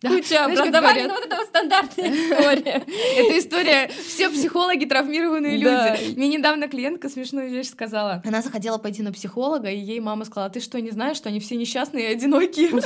да. 0.01 0.09
Куча 0.09 0.45
образования, 0.45 1.07
ну 1.07 1.15
вот 1.15 1.25
это 1.25 1.43
стандартная 1.45 2.11
история. 2.11 2.83
Это 3.17 3.39
история, 3.39 3.87
все 3.87 4.29
психологи 4.29 4.85
травмированные 4.85 5.57
люди. 5.57 6.15
Мне 6.15 6.27
недавно 6.27 6.67
клиентка 6.67 7.09
смешную 7.09 7.49
вещь 7.49 7.69
сказала. 7.69 8.21
Она 8.23 8.43
захотела 8.43 8.77
пойти 8.77 9.01
на 9.01 9.11
психолога, 9.11 9.71
и 9.71 9.77
ей 9.77 9.99
мама 9.99 10.25
сказала, 10.25 10.51
ты 10.51 10.59
что, 10.59 10.79
не 10.79 10.91
знаешь, 10.91 11.17
что 11.17 11.29
они 11.29 11.39
все 11.39 11.55
несчастные 11.55 12.09
и 12.09 12.13
одинокие? 12.13 12.69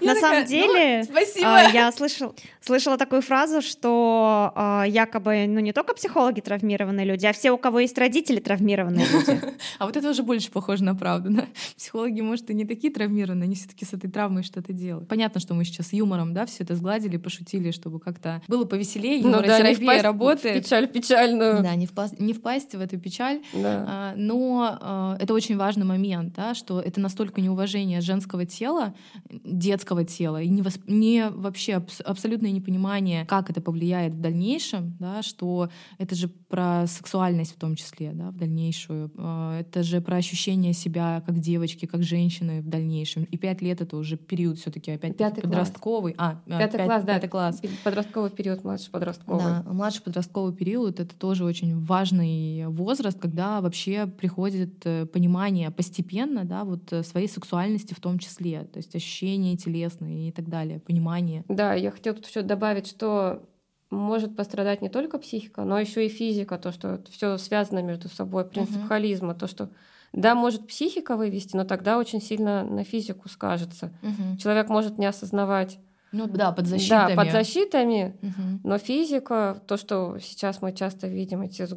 На 0.00 0.14
самом 0.14 0.42
«Ну, 0.42 0.46
деле, 0.46 1.04
спасибо. 1.04 1.70
я 1.72 1.90
слышал, 1.92 2.34
слышала 2.60 2.98
такую 2.98 3.22
фразу, 3.22 3.62
что 3.62 4.52
а, 4.54 4.84
якобы, 4.84 5.46
ну 5.46 5.60
не 5.60 5.72
только 5.72 5.94
психологи 5.94 6.40
травмированные 6.40 7.06
люди, 7.06 7.26
а 7.26 7.32
все, 7.32 7.50
у 7.50 7.58
кого 7.58 7.80
есть 7.80 7.96
родители, 7.98 8.40
травмированные 8.40 9.06
люди. 9.06 9.40
А 9.78 9.86
вот 9.86 9.96
это 9.96 10.10
уже 10.10 10.22
больше 10.22 10.50
похоже 10.50 10.84
на 10.84 10.94
правду, 10.94 11.30
да? 11.30 11.46
Психологи, 11.76 12.20
может, 12.20 12.50
и 12.50 12.54
не 12.54 12.64
такие 12.64 12.92
травмированные, 12.92 13.44
они 13.44 13.54
все 13.54 13.68
таки 13.68 13.84
с 13.84 13.92
этой 13.92 14.10
травмой 14.10 14.42
что-то 14.42 14.72
делают. 14.72 15.08
Понятно, 15.08 15.40
что 15.40 15.54
мы 15.54 15.64
сейчас 15.64 15.92
юмором, 15.92 16.32
да, 16.34 16.46
все 16.46 16.64
это 16.64 16.74
сгладили, 16.76 17.16
пошутили, 17.16 17.70
чтобы 17.70 18.00
как-то 18.00 18.42
было 18.48 18.64
повеселее, 18.64 19.22
ну, 19.22 19.32
да, 19.42 19.58
терапия 19.58 20.02
работает. 20.02 20.56
В 20.56 20.64
печаль 20.64 20.88
печальную. 20.88 21.62
Да, 21.62 21.74
не 21.74 21.86
впасть, 21.86 22.18
не 22.20 22.32
впасть 22.32 22.74
в 22.74 22.80
эту 22.80 22.98
печаль. 22.98 23.42
Да. 23.52 23.84
А, 23.88 24.14
но 24.16 24.78
а, 24.80 25.16
это 25.20 25.34
очень 25.34 25.56
важный 25.56 25.84
момент, 25.84 26.34
да, 26.34 26.54
что 26.54 26.80
это 26.80 27.00
настолько 27.00 27.40
неуважение 27.40 28.00
женского 28.00 28.46
тела, 28.46 28.94
детского 29.30 29.85
тела, 30.04 30.42
и 30.42 30.48
не, 30.48 30.62
восп... 30.62 30.82
не 30.86 31.28
вообще 31.30 31.74
абс- 31.74 32.00
абсолютное 32.00 32.50
непонимание, 32.50 33.24
как 33.26 33.50
это 33.50 33.60
повлияет 33.60 34.14
в 34.14 34.20
дальнейшем, 34.20 34.96
да, 34.98 35.22
что 35.22 35.68
это 35.98 36.14
же 36.14 36.28
про 36.28 36.86
сексуальность 36.86 37.54
в 37.54 37.58
том 37.58 37.76
числе, 37.76 38.12
да, 38.12 38.30
в 38.30 38.36
дальнейшую. 38.36 39.10
А, 39.18 39.60
это 39.60 39.82
же 39.82 40.00
про 40.00 40.16
ощущение 40.16 40.72
себя 40.72 41.22
как 41.26 41.38
девочки, 41.38 41.86
как 41.86 42.02
женщины 42.02 42.62
в 42.62 42.68
дальнейшем. 42.68 43.24
И 43.24 43.36
пять 43.36 43.62
лет 43.62 43.80
это 43.80 43.96
уже 43.96 44.16
период 44.16 44.58
все-таки 44.58 44.92
опять 44.92 45.16
пятый 45.16 45.42
подростковый. 45.42 46.14
Класс. 46.14 46.36
А, 46.46 46.58
пятый 46.58 46.78
5, 46.78 46.86
класс, 46.86 47.04
да. 47.04 47.14
Пятый 47.14 47.28
класс. 47.28 47.62
Подростковый 47.84 48.30
период, 48.30 48.64
младший 48.64 48.90
подростковый. 48.90 49.44
Да, 49.44 49.64
младший 49.66 50.02
подростковый 50.02 50.54
период— 50.54 51.00
это 51.00 51.14
тоже 51.16 51.44
очень 51.44 51.78
важный 51.84 52.66
возраст, 52.66 53.18
когда 53.18 53.60
вообще 53.60 54.06
приходит 54.06 54.84
э, 54.84 55.06
понимание 55.06 55.70
постепенно, 55.70 56.44
да, 56.44 56.64
вот 56.64 56.92
э, 56.92 57.02
своей 57.02 57.28
сексуальности 57.28 57.94
в 57.94 58.00
том 58.00 58.18
числе, 58.18 58.64
то 58.64 58.78
есть 58.78 58.94
ощущения 58.94 59.56
телесные 59.76 60.28
и 60.28 60.32
так 60.32 60.48
далее, 60.48 60.80
понимание. 60.80 61.44
Да, 61.48 61.74
я 61.74 61.90
хотела 61.90 62.16
тут 62.16 62.26
еще 62.26 62.42
добавить, 62.42 62.86
что 62.86 63.42
может 63.90 64.36
пострадать 64.36 64.82
не 64.82 64.88
только 64.88 65.18
психика, 65.18 65.62
но 65.62 65.78
еще 65.78 66.06
и 66.06 66.08
физика, 66.08 66.58
то, 66.58 66.72
что 66.72 67.00
все 67.10 67.38
связано 67.38 67.82
между 67.82 68.08
собой, 68.08 68.44
принцип 68.44 68.78
uh-huh. 68.78 68.88
холизма, 68.88 69.34
то, 69.34 69.46
что 69.46 69.68
да, 70.12 70.34
может 70.34 70.66
психика 70.66 71.16
вывести, 71.16 71.56
но 71.56 71.64
тогда 71.64 71.98
очень 71.98 72.20
сильно 72.20 72.64
на 72.64 72.84
физику 72.84 73.28
скажется. 73.28 73.92
Uh-huh. 74.02 74.38
Человек 74.38 74.68
может 74.68 74.98
не 74.98 75.06
осознавать. 75.06 75.78
Ну 76.10 76.26
да, 76.26 76.52
под 76.52 76.66
защитами. 76.66 77.14
Да, 77.14 77.22
под 77.22 77.32
защитами, 77.32 78.16
uh-huh. 78.22 78.60
но 78.64 78.78
физика, 78.78 79.62
то, 79.66 79.76
что 79.76 80.18
сейчас 80.20 80.62
мы 80.62 80.72
часто 80.72 81.06
видим, 81.06 81.42
эти 81.42 81.68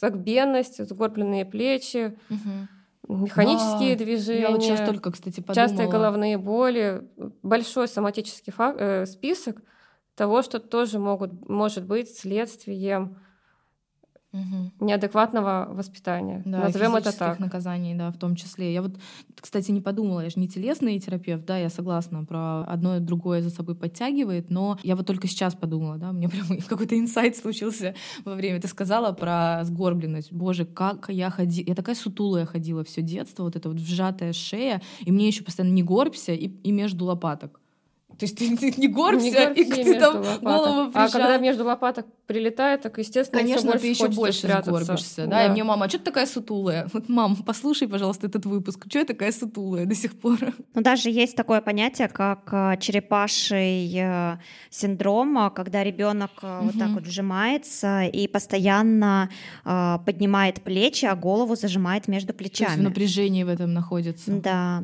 согбенность, 0.00 0.86
сгорбленные 0.86 1.44
плечи, 1.44 2.16
uh-huh 2.28 2.68
механические 3.08 3.96
да, 3.96 4.04
движения. 4.04 4.40
Я 4.42 4.50
вот 4.50 4.62
сейчас 4.62 4.88
только, 4.88 5.12
кстати, 5.12 5.40
подумала. 5.40 5.68
Частые 5.68 5.88
головные 5.88 6.38
боли, 6.38 7.08
большой 7.42 7.88
соматический 7.88 8.52
фак, 8.52 8.76
э, 8.78 9.06
список 9.06 9.62
того, 10.14 10.42
что 10.42 10.60
тоже 10.60 10.98
могут, 10.98 11.48
может 11.48 11.84
быть 11.84 12.16
следствием 12.16 13.18
угу. 14.32 14.70
неадекватного 14.80 15.68
воспитания. 15.70 16.42
Да, 16.44 16.60
Назовем 16.60 16.96
это 16.96 17.16
так. 17.16 17.38
наказаний, 17.38 17.94
да, 17.94 18.10
в 18.10 18.18
том 18.18 18.36
числе. 18.36 18.72
Я 18.72 18.82
вот, 18.82 18.96
кстати, 19.40 19.70
не 19.70 19.80
подумала, 19.80 20.20
я 20.20 20.30
же 20.30 20.40
не 20.40 20.48
телесный 20.48 20.98
терапевт, 20.98 21.44
да, 21.44 21.58
я 21.58 21.68
согласна, 21.68 22.24
про 22.24 22.64
одно 22.64 22.96
и 22.96 23.00
другое 23.00 23.42
за 23.42 23.50
собой 23.50 23.74
подтягивает, 23.74 24.50
но 24.50 24.78
я 24.82 24.96
вот 24.96 25.06
только 25.06 25.28
сейчас 25.28 25.54
подумала, 25.54 25.96
да, 25.96 26.12
мне 26.12 26.28
прям 26.30 26.58
какой-то 26.66 26.98
инсайт 26.98 27.36
случился 27.36 27.94
во 28.24 28.34
время. 28.34 28.60
Ты 28.60 28.68
сказала 28.68 29.12
про 29.12 29.60
сгорбленность. 29.64 30.32
Боже, 30.32 30.64
как 30.64 31.08
я 31.08 31.30
ходила, 31.30 31.64
я 31.68 31.74
такая 31.74 31.94
сутулая 31.94 32.46
ходила 32.46 32.84
все 32.84 33.02
детство, 33.02 33.44
вот 33.44 33.56
эта 33.56 33.68
вот 33.68 33.78
вжатая 33.78 34.32
шея, 34.32 34.82
и 35.00 35.12
мне 35.12 35.26
еще 35.26 35.44
постоянно 35.44 35.72
не 35.72 35.82
горбся 35.82 36.32
и, 36.32 36.48
и 36.48 36.72
между 36.72 37.04
лопаток. 37.04 37.61
То 38.18 38.26
есть 38.26 38.38
ты, 38.38 38.56
ты 38.56 38.72
не 38.80 38.88
горбся, 38.88 39.24
не 39.24 39.30
горбся 39.32 39.62
и 39.62 39.84
ты 39.84 39.98
там 39.98 40.16
лопаток. 40.16 40.42
голову 40.42 40.90
прижал. 40.90 41.06
А 41.06 41.10
когда 41.10 41.36
между 41.38 41.64
лопаток 41.64 42.06
прилетает, 42.26 42.82
так, 42.82 42.98
естественно, 42.98 43.42
Конечно, 43.42 43.72
ты 43.78 43.86
еще 43.88 44.08
больше 44.08 44.48
сгорбишься. 44.48 45.26
Да? 45.26 45.30
да, 45.30 45.46
и 45.46 45.50
мне 45.50 45.64
мама, 45.64 45.86
а 45.86 45.88
что 45.88 45.98
ты 45.98 46.04
такая 46.04 46.26
сутулая? 46.26 46.88
Вот, 46.92 47.08
мам, 47.08 47.36
послушай, 47.36 47.88
пожалуйста, 47.88 48.26
этот 48.26 48.46
выпуск. 48.46 48.84
Что 48.88 48.98
я 48.98 49.04
такая 49.04 49.32
сутулая 49.32 49.86
до 49.86 49.94
сих 49.94 50.18
пор? 50.18 50.38
Ну, 50.74 50.82
даже 50.82 51.10
есть 51.10 51.36
такое 51.36 51.60
понятие, 51.60 52.08
как 52.08 52.48
э, 52.52 52.76
черепаший 52.80 53.92
э, 53.94 54.38
синдром, 54.70 55.38
э, 55.38 55.50
когда 55.50 55.84
ребенок 55.84 56.30
угу. 56.42 56.66
вот 56.66 56.78
так 56.78 56.90
вот 56.90 57.04
сжимается 57.04 58.04
и 58.04 58.26
постоянно 58.26 59.28
поднимает 59.64 60.62
плечи, 60.62 61.04
а 61.04 61.14
голову 61.14 61.56
зажимает 61.56 62.08
между 62.08 62.32
плечами. 62.32 62.66
То 62.66 62.72
есть 62.72 62.80
в 62.80 62.88
напряжении 62.88 63.44
в 63.44 63.48
этом 63.48 63.72
находится. 63.72 64.32
Да. 64.32 64.82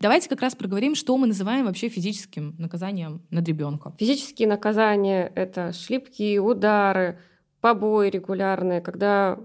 Давайте 0.00 0.30
как 0.30 0.40
раз 0.40 0.54
проговорим, 0.54 0.94
что 0.94 1.14
мы 1.18 1.26
называем 1.26 1.66
вообще 1.66 1.90
физическим 1.90 2.54
наказанием 2.58 3.20
над 3.28 3.46
ребенком. 3.46 3.94
Физические 3.98 4.48
наказания— 4.48 5.30
это 5.34 5.74
шлепки, 5.74 6.38
удары, 6.38 7.18
побои 7.60 8.08
регулярные, 8.08 8.80
когда, 8.80 9.38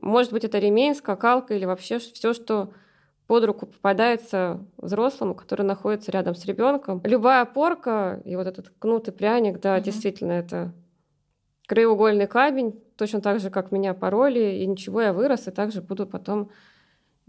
может 0.00 0.32
быть, 0.32 0.42
это 0.42 0.58
ремень, 0.58 0.96
скакалка 0.96 1.54
или 1.54 1.64
вообще 1.64 2.00
все, 2.00 2.34
что 2.34 2.72
под 3.28 3.44
руку 3.44 3.66
попадается 3.66 4.66
взрослому, 4.78 5.36
который 5.36 5.62
находится 5.62 6.10
рядом 6.10 6.34
с 6.34 6.44
ребенком. 6.44 7.00
Любая 7.04 7.44
порка 7.44 8.20
и 8.24 8.34
вот 8.34 8.48
этот 8.48 8.72
кнутый 8.80 9.14
пряник, 9.14 9.60
да, 9.60 9.76
угу. 9.76 9.84
действительно, 9.84 10.32
это 10.32 10.72
краеугольный 11.68 12.26
камень, 12.26 12.74
точно 12.96 13.20
так 13.20 13.38
же, 13.38 13.48
как 13.48 13.70
меня 13.70 13.94
пороли, 13.94 14.60
и 14.60 14.66
ничего, 14.66 15.02
я 15.02 15.12
вырос, 15.12 15.46
и 15.46 15.52
также 15.52 15.80
буду 15.80 16.04
потом 16.04 16.50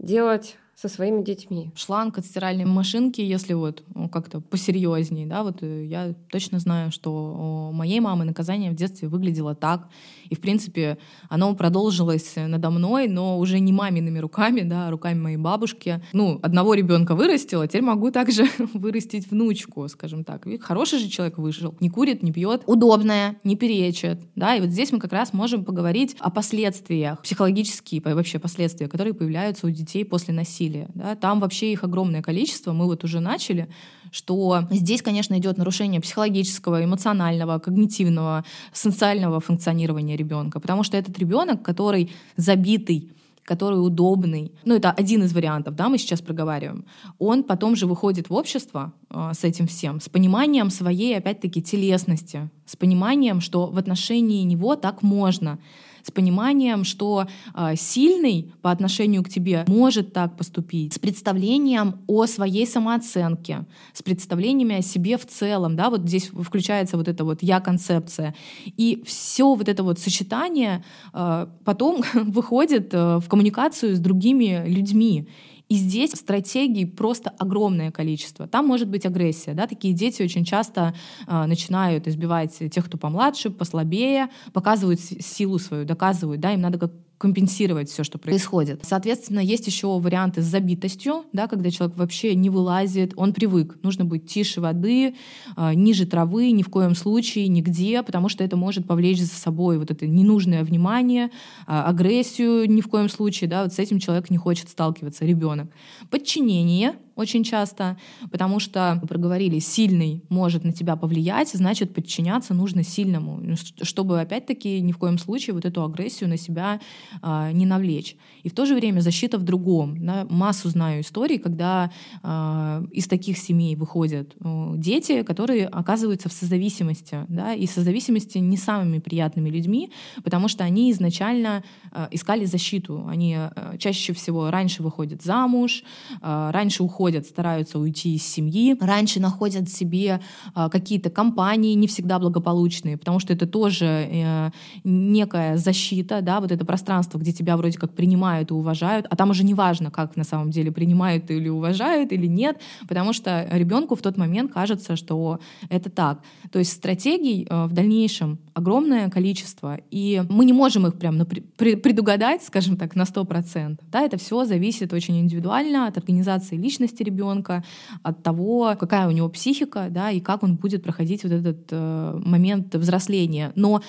делать 0.00 0.56
со 0.74 0.88
своими 0.88 1.22
детьми. 1.22 1.70
Шланг 1.76 2.18
от 2.18 2.24
стиральной 2.24 2.64
машинки, 2.64 3.20
если 3.20 3.52
вот 3.52 3.82
ну, 3.94 4.08
как-то 4.08 4.40
посерьезней, 4.40 5.26
да, 5.26 5.42
вот 5.42 5.62
э, 5.62 5.84
я 5.84 6.14
точно 6.30 6.58
знаю, 6.58 6.90
что 6.90 7.68
у 7.70 7.72
моей 7.72 8.00
мамы 8.00 8.24
наказание 8.24 8.70
в 8.70 8.74
детстве 8.74 9.08
выглядело 9.08 9.54
так, 9.54 9.88
и 10.28 10.34
в 10.34 10.40
принципе 10.40 10.98
оно 11.28 11.54
продолжилось 11.54 12.34
надо 12.36 12.70
мной, 12.70 13.06
но 13.06 13.38
уже 13.38 13.60
не 13.60 13.72
мамиными 13.72 14.18
руками, 14.18 14.62
да, 14.62 14.88
а 14.88 14.90
руками 14.90 15.20
моей 15.20 15.36
бабушки. 15.36 16.02
Ну, 16.12 16.40
одного 16.42 16.74
ребенка 16.74 17.14
вырастила, 17.14 17.68
теперь 17.68 17.82
могу 17.82 18.10
также 18.10 18.48
вырастить 18.74 19.30
внучку, 19.30 19.86
скажем 19.88 20.24
так. 20.24 20.46
Ведь 20.46 20.62
хороший 20.62 20.98
же 20.98 21.08
человек 21.08 21.38
вышел, 21.38 21.76
не 21.80 21.90
курит, 21.90 22.22
не 22.22 22.32
пьет, 22.32 22.62
удобная, 22.66 23.36
не 23.44 23.56
перечит, 23.56 24.20
да, 24.34 24.56
и 24.56 24.60
вот 24.60 24.70
здесь 24.70 24.90
мы 24.90 24.98
как 24.98 25.12
раз 25.12 25.32
можем 25.32 25.64
поговорить 25.64 26.16
о 26.18 26.30
последствиях, 26.30 27.22
психологические 27.22 28.00
вообще 28.02 28.38
последствия, 28.38 28.88
которые 28.88 29.14
появляются 29.14 29.66
у 29.66 29.70
детей 29.70 30.04
после 30.04 30.34
насилия 30.34 30.61
насилия. 30.62 30.88
Да? 30.94 31.14
Там 31.14 31.40
вообще 31.40 31.72
их 31.72 31.84
огромное 31.84 32.22
количество. 32.22 32.72
Мы 32.72 32.86
вот 32.86 33.04
уже 33.04 33.20
начали, 33.20 33.68
что 34.12 34.62
здесь, 34.70 35.02
конечно, 35.02 35.38
идет 35.38 35.58
нарушение 35.58 36.00
психологического, 36.00 36.84
эмоционального, 36.84 37.58
когнитивного, 37.58 38.44
социального 38.72 39.40
функционирования 39.40 40.16
ребенка. 40.16 40.60
Потому 40.60 40.84
что 40.84 40.96
этот 40.96 41.18
ребенок, 41.18 41.62
который 41.62 42.10
забитый, 42.36 43.10
который 43.44 43.76
удобный, 43.76 44.52
ну 44.64 44.74
это 44.74 44.92
один 44.98 45.22
из 45.22 45.32
вариантов, 45.32 45.74
да, 45.74 45.88
мы 45.88 45.98
сейчас 45.98 46.20
проговариваем, 46.20 46.84
он 47.18 47.42
потом 47.42 47.76
же 47.76 47.86
выходит 47.86 48.30
в 48.30 48.34
общество 48.34 48.92
э, 49.10 49.32
с 49.34 49.44
этим 49.44 49.66
всем, 49.66 50.00
с 50.00 50.08
пониманием 50.08 50.70
своей, 50.70 51.18
опять-таки, 51.18 51.60
телесности, 51.60 52.48
с 52.66 52.76
пониманием, 52.76 53.40
что 53.40 53.66
в 53.66 53.78
отношении 53.78 54.44
него 54.44 54.76
так 54.76 55.02
можно, 55.02 55.58
с 56.02 56.10
пониманием, 56.10 56.84
что 56.84 57.26
э, 57.54 57.74
сильный 57.76 58.52
по 58.62 58.70
отношению 58.70 59.22
к 59.22 59.28
тебе 59.28 59.64
может 59.68 60.12
так 60.12 60.36
поступить, 60.36 60.94
с 60.94 60.98
представлением 60.98 62.00
о 62.06 62.26
своей 62.26 62.66
самооценке, 62.66 63.64
с 63.92 64.02
представлениями 64.02 64.76
о 64.76 64.82
себе 64.82 65.16
в 65.16 65.26
целом, 65.26 65.76
да, 65.76 65.90
вот 65.90 66.02
здесь 66.02 66.28
включается 66.28 66.96
вот 66.96 67.08
эта 67.08 67.24
вот 67.24 67.42
я-концепция. 67.42 68.34
И 68.76 69.02
все 69.06 69.54
вот 69.54 69.68
это 69.68 69.82
вот 69.82 69.98
сочетание 69.98 70.84
э, 71.12 71.46
потом 71.64 72.02
выходит 72.14 72.92
э, 72.92 73.18
в 73.18 73.28
коммуникацию 73.28 73.96
с 73.96 73.98
другими 73.98 74.64
людьми. 74.66 75.28
И 75.72 75.76
здесь 75.76 76.10
стратегий 76.10 76.84
просто 76.84 77.32
огромное 77.38 77.90
количество. 77.90 78.46
Там 78.46 78.66
может 78.66 78.88
быть 78.88 79.06
агрессия. 79.06 79.54
Да? 79.54 79.66
Такие 79.66 79.94
дети 79.94 80.22
очень 80.22 80.44
часто 80.44 80.94
э, 81.26 81.46
начинают 81.46 82.06
избивать 82.06 82.58
тех, 82.70 82.84
кто 82.84 82.98
помладше, 82.98 83.48
послабее, 83.48 84.28
показывают 84.52 85.00
силу 85.00 85.58
свою, 85.58 85.86
доказывают, 85.86 86.42
да, 86.42 86.52
им 86.52 86.60
надо 86.60 86.78
как 86.78 86.92
компенсировать 87.22 87.88
все, 87.88 88.02
что 88.02 88.18
происходит. 88.18 88.80
Соответственно, 88.82 89.38
есть 89.38 89.68
еще 89.68 89.86
варианты 90.00 90.42
с 90.42 90.44
забитостью, 90.44 91.24
да, 91.32 91.46
когда 91.46 91.70
человек 91.70 91.96
вообще 91.96 92.34
не 92.34 92.50
вылазит, 92.50 93.12
он 93.14 93.32
привык. 93.32 93.78
Нужно 93.84 94.04
быть 94.04 94.26
тише 94.26 94.60
воды, 94.60 95.14
э, 95.56 95.74
ниже 95.74 96.04
травы, 96.04 96.50
ни 96.50 96.64
в 96.64 96.68
коем 96.68 96.96
случае, 96.96 97.46
нигде, 97.46 98.02
потому 98.02 98.28
что 98.28 98.42
это 98.42 98.56
может 98.56 98.88
повлечь 98.88 99.20
за 99.20 99.36
собой 99.36 99.78
вот 99.78 99.92
это 99.92 100.04
ненужное 100.04 100.64
внимание, 100.64 101.26
э, 101.26 101.28
агрессию 101.66 102.68
ни 102.68 102.80
в 102.80 102.88
коем 102.88 103.08
случае, 103.08 103.48
да, 103.48 103.62
вот 103.62 103.72
с 103.72 103.78
этим 103.78 104.00
человек 104.00 104.28
не 104.28 104.36
хочет 104.36 104.68
сталкиваться, 104.68 105.24
ребенок. 105.24 105.68
Подчинение, 106.10 106.94
очень 107.16 107.44
часто, 107.44 107.96
потому 108.30 108.60
что, 108.60 109.00
проговорили, 109.08 109.58
сильный 109.58 110.24
может 110.28 110.64
на 110.64 110.72
тебя 110.72 110.96
повлиять, 110.96 111.50
значит, 111.52 111.94
подчиняться 111.94 112.54
нужно 112.54 112.82
сильному, 112.82 113.38
ну, 113.42 113.54
чтобы, 113.82 114.20
опять-таки, 114.20 114.80
ни 114.80 114.92
в 114.92 114.98
коем 114.98 115.18
случае 115.18 115.54
вот 115.54 115.64
эту 115.64 115.84
агрессию 115.84 116.28
на 116.28 116.36
себя 116.36 116.80
э, 117.22 117.50
не 117.52 117.66
навлечь. 117.66 118.16
И 118.42 118.48
в 118.48 118.54
то 118.54 118.66
же 118.66 118.74
время 118.74 119.00
защита 119.00 119.38
в 119.38 119.42
другом. 119.42 120.04
Да? 120.04 120.26
Массу 120.28 120.68
знаю 120.68 121.02
историй, 121.02 121.38
когда 121.38 121.90
э, 122.22 122.86
из 122.92 123.06
таких 123.06 123.38
семей 123.38 123.76
выходят 123.76 124.34
э, 124.40 124.72
дети, 124.76 125.22
которые 125.22 125.66
оказываются 125.66 126.28
в 126.28 126.32
созависимости, 126.32 127.24
да, 127.28 127.54
и 127.54 127.66
созависимости 127.66 128.38
не 128.38 128.56
самыми 128.56 128.98
приятными 128.98 129.50
людьми, 129.50 129.90
потому 130.24 130.48
что 130.48 130.64
они 130.64 130.90
изначально 130.92 131.62
э, 131.92 132.08
искали 132.10 132.46
защиту. 132.46 133.06
Они 133.06 133.36
э, 133.36 133.76
чаще 133.78 134.12
всего 134.12 134.50
раньше 134.50 134.82
выходят 134.82 135.22
замуж, 135.22 135.84
э, 136.20 136.50
раньше 136.52 136.82
уходят 136.82 137.01
уходят, 137.02 137.26
стараются 137.26 137.78
уйти 137.80 138.14
из 138.14 138.22
семьи, 138.22 138.76
раньше 138.80 139.18
находят 139.18 139.68
себе 139.68 140.20
э, 140.54 140.68
какие-то 140.70 141.10
компании 141.10 141.74
не 141.74 141.88
всегда 141.88 142.20
благополучные, 142.20 142.96
потому 142.96 143.18
что 143.18 143.32
это 143.32 143.46
тоже 143.46 143.86
э, 143.86 144.50
некая 144.84 145.56
защита, 145.56 146.20
да, 146.22 146.40
вот 146.40 146.52
это 146.52 146.64
пространство, 146.64 147.18
где 147.18 147.32
тебя 147.32 147.56
вроде 147.56 147.76
как 147.76 147.92
принимают 147.92 148.50
и 148.50 148.54
уважают, 148.54 149.06
а 149.10 149.16
там 149.16 149.30
уже 149.30 149.44
не 149.44 149.54
важно, 149.54 149.90
как 149.90 150.16
на 150.16 150.22
самом 150.22 150.50
деле 150.52 150.70
принимают 150.70 151.28
или 151.30 151.48
уважают 151.48 152.12
или 152.12 152.28
нет, 152.28 152.60
потому 152.88 153.12
что 153.12 153.48
ребенку 153.50 153.96
в 153.96 154.00
тот 154.00 154.16
момент 154.16 154.52
кажется, 154.52 154.94
что 154.94 155.40
это 155.70 155.90
так. 155.90 156.20
То 156.52 156.60
есть 156.60 156.72
стратегий 156.72 157.46
э, 157.50 157.66
в 157.66 157.72
дальнейшем 157.72 158.38
огромное 158.54 159.10
количество, 159.10 159.78
и 159.90 160.22
мы 160.28 160.44
не 160.44 160.52
можем 160.52 160.86
их 160.86 160.94
прям 160.94 161.18
предугадать, 161.56 162.44
скажем 162.44 162.76
так, 162.76 162.94
на 162.94 163.02
100%. 163.02 163.78
Да, 163.90 164.02
это 164.02 164.16
все 164.18 164.44
зависит 164.44 164.92
очень 164.92 165.18
индивидуально 165.18 165.86
от 165.86 165.96
организации 165.98 166.56
личности, 166.56 166.91
личности 166.92 167.02
ребенка, 167.02 167.62
от 168.02 168.22
того, 168.22 168.76
какая 168.78 169.08
у 169.08 169.10
него 169.10 169.28
психика, 169.28 169.88
да, 169.90 170.10
и 170.10 170.20
как 170.20 170.42
он 170.42 170.56
будет 170.56 170.82
проходить 170.82 171.24
вот 171.24 171.32
этот 171.32 171.72
э, 171.72 172.20
момент 172.24 172.74
взросления. 172.74 173.52
Но 173.56 173.82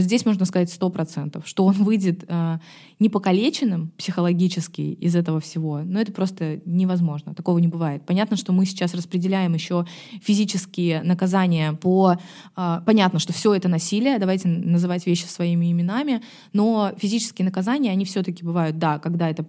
здесь 0.00 0.24
можно 0.24 0.44
сказать 0.44 0.70
сто 0.70 0.90
процентов, 0.90 1.46
что 1.46 1.64
он 1.64 1.74
выйдет 1.74 2.24
э, 2.28 2.58
не 2.98 3.08
покалеченным 3.08 3.92
психологически 3.96 4.80
из 4.80 5.16
этого 5.16 5.40
всего, 5.40 5.80
но 5.84 6.00
это 6.00 6.12
просто 6.12 6.60
невозможно, 6.64 7.34
такого 7.34 7.58
не 7.58 7.68
бывает. 7.68 8.04
Понятно, 8.06 8.36
что 8.36 8.52
мы 8.52 8.66
сейчас 8.66 8.94
распределяем 8.94 9.54
еще 9.54 9.86
физические 10.22 11.02
наказания 11.02 11.72
по... 11.72 12.16
Э, 12.56 12.80
понятно, 12.84 13.18
что 13.18 13.32
все 13.32 13.54
это 13.54 13.68
насилие, 13.68 14.18
давайте 14.18 14.48
называть 14.48 15.06
вещи 15.06 15.24
своими 15.24 15.70
именами, 15.70 16.22
но 16.52 16.92
физические 16.96 17.44
наказания, 17.44 17.90
они 17.90 18.04
все-таки 18.04 18.44
бывают, 18.44 18.78
да, 18.78 18.98
когда 18.98 19.28
это 19.28 19.44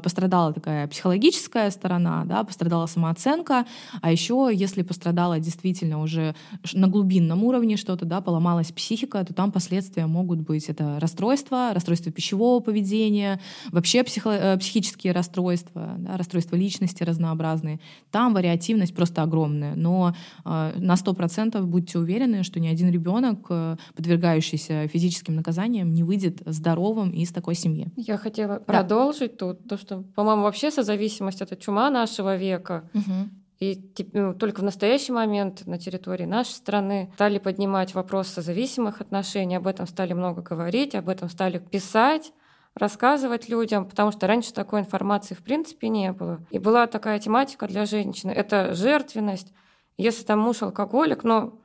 пострадала 0.00 0.52
такая 0.52 0.86
психологическая 0.88 1.70
сторона, 1.70 2.24
да, 2.24 2.44
пострадала 2.44 2.86
самооценка, 2.86 3.66
а 4.00 4.12
еще 4.12 4.50
если 4.52 4.82
пострадала 4.82 5.38
действительно 5.38 6.00
уже 6.00 6.34
на 6.72 6.88
глубинном 6.88 7.44
уровне 7.44 7.76
что-то, 7.76 8.04
да, 8.04 8.20
поломалась 8.20 8.72
психика, 8.72 9.24
то 9.24 9.34
там 9.34 9.52
последствия 9.52 9.77
последствия 9.78 10.06
могут 10.06 10.40
быть 10.40 10.68
это 10.68 10.98
расстройство, 11.00 11.70
расстройство 11.72 12.10
пищевого 12.10 12.60
поведения, 12.60 13.40
вообще 13.70 14.02
психо- 14.02 14.54
э, 14.54 14.58
психические 14.58 15.12
расстройства, 15.12 15.94
да, 15.98 16.16
расстройства 16.16 16.56
личности 16.56 17.04
разнообразные. 17.04 17.78
Там 18.10 18.34
вариативность 18.34 18.94
просто 18.94 19.22
огромная. 19.22 19.76
Но 19.76 20.14
э, 20.44 20.72
на 20.76 20.96
100% 20.96 21.62
будьте 21.62 21.98
уверены, 21.98 22.42
что 22.42 22.60
ни 22.60 22.66
один 22.66 22.90
ребенок, 22.90 23.46
э, 23.50 23.76
подвергающийся 23.94 24.88
физическим 24.88 25.36
наказаниям, 25.36 25.92
не 25.92 26.02
выйдет 26.02 26.42
здоровым 26.46 27.10
из 27.10 27.30
такой 27.30 27.54
семьи. 27.54 27.86
Я 27.96 28.16
хотела 28.16 28.54
да. 28.54 28.60
продолжить 28.60 29.36
тут 29.36 29.68
то, 29.68 29.76
что, 29.76 30.02
по-моему, 30.16 30.42
вообще 30.42 30.70
созависимость— 30.70 31.40
это 31.42 31.56
чума 31.56 31.90
нашего 31.90 32.36
века. 32.36 32.82
Угу. 32.94 33.28
И 33.58 33.92
ну, 34.12 34.34
только 34.34 34.60
в 34.60 34.64
настоящий 34.64 35.12
момент 35.12 35.66
на 35.66 35.78
территории 35.78 36.24
нашей 36.24 36.52
страны 36.52 37.10
стали 37.14 37.38
поднимать 37.38 37.92
вопрос 37.94 38.28
созависимых 38.28 39.00
отношений, 39.00 39.56
об 39.56 39.66
этом 39.66 39.86
стали 39.86 40.12
много 40.12 40.42
говорить, 40.42 40.94
об 40.94 41.08
этом 41.08 41.28
стали 41.28 41.58
писать 41.58 42.32
рассказывать 42.74 43.48
людям, 43.48 43.88
потому 43.88 44.12
что 44.12 44.28
раньше 44.28 44.52
такой 44.52 44.80
информации 44.80 45.34
в 45.34 45.42
принципе 45.42 45.88
не 45.88 46.12
было. 46.12 46.46
И 46.50 46.58
была 46.58 46.86
такая 46.86 47.18
тематика 47.18 47.66
для 47.66 47.86
женщины— 47.86 48.30
это 48.32 48.74
жертвенность. 48.74 49.52
Если 49.96 50.24
там 50.24 50.38
муж 50.38 50.62
алкоголик, 50.62 51.24
но 51.24 51.60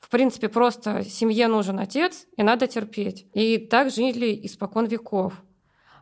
в 0.00 0.08
принципе 0.10 0.48
просто 0.48 1.04
семье 1.04 1.46
нужен 1.46 1.78
отец, 1.78 2.26
и 2.36 2.42
надо 2.42 2.66
терпеть. 2.66 3.26
И 3.34 3.58
так 3.58 3.90
жили 3.90 4.40
испокон 4.44 4.86
веков. 4.86 5.34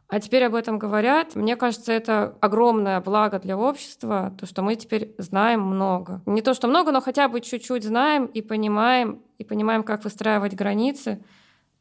А 0.08 0.20
теперь 0.20 0.44
об 0.44 0.54
этом 0.54 0.78
говорят. 0.78 1.34
Мне 1.34 1.56
кажется, 1.56 1.92
это 1.92 2.36
огромное 2.40 3.00
благо 3.00 3.40
для 3.40 3.58
общества, 3.58 4.32
то, 4.38 4.46
что 4.46 4.62
мы 4.62 4.76
теперь 4.76 5.14
знаем 5.18 5.62
много. 5.62 6.22
Не 6.26 6.42
то, 6.42 6.54
что 6.54 6.68
много, 6.68 6.92
но 6.92 7.00
хотя 7.00 7.28
бы 7.28 7.40
чуть-чуть 7.40 7.82
знаем 7.84 8.26
и 8.26 8.40
понимаем, 8.40 9.22
и 9.38 9.44
понимаем, 9.44 9.82
как 9.82 10.04
выстраивать 10.04 10.54
границы 10.54 11.22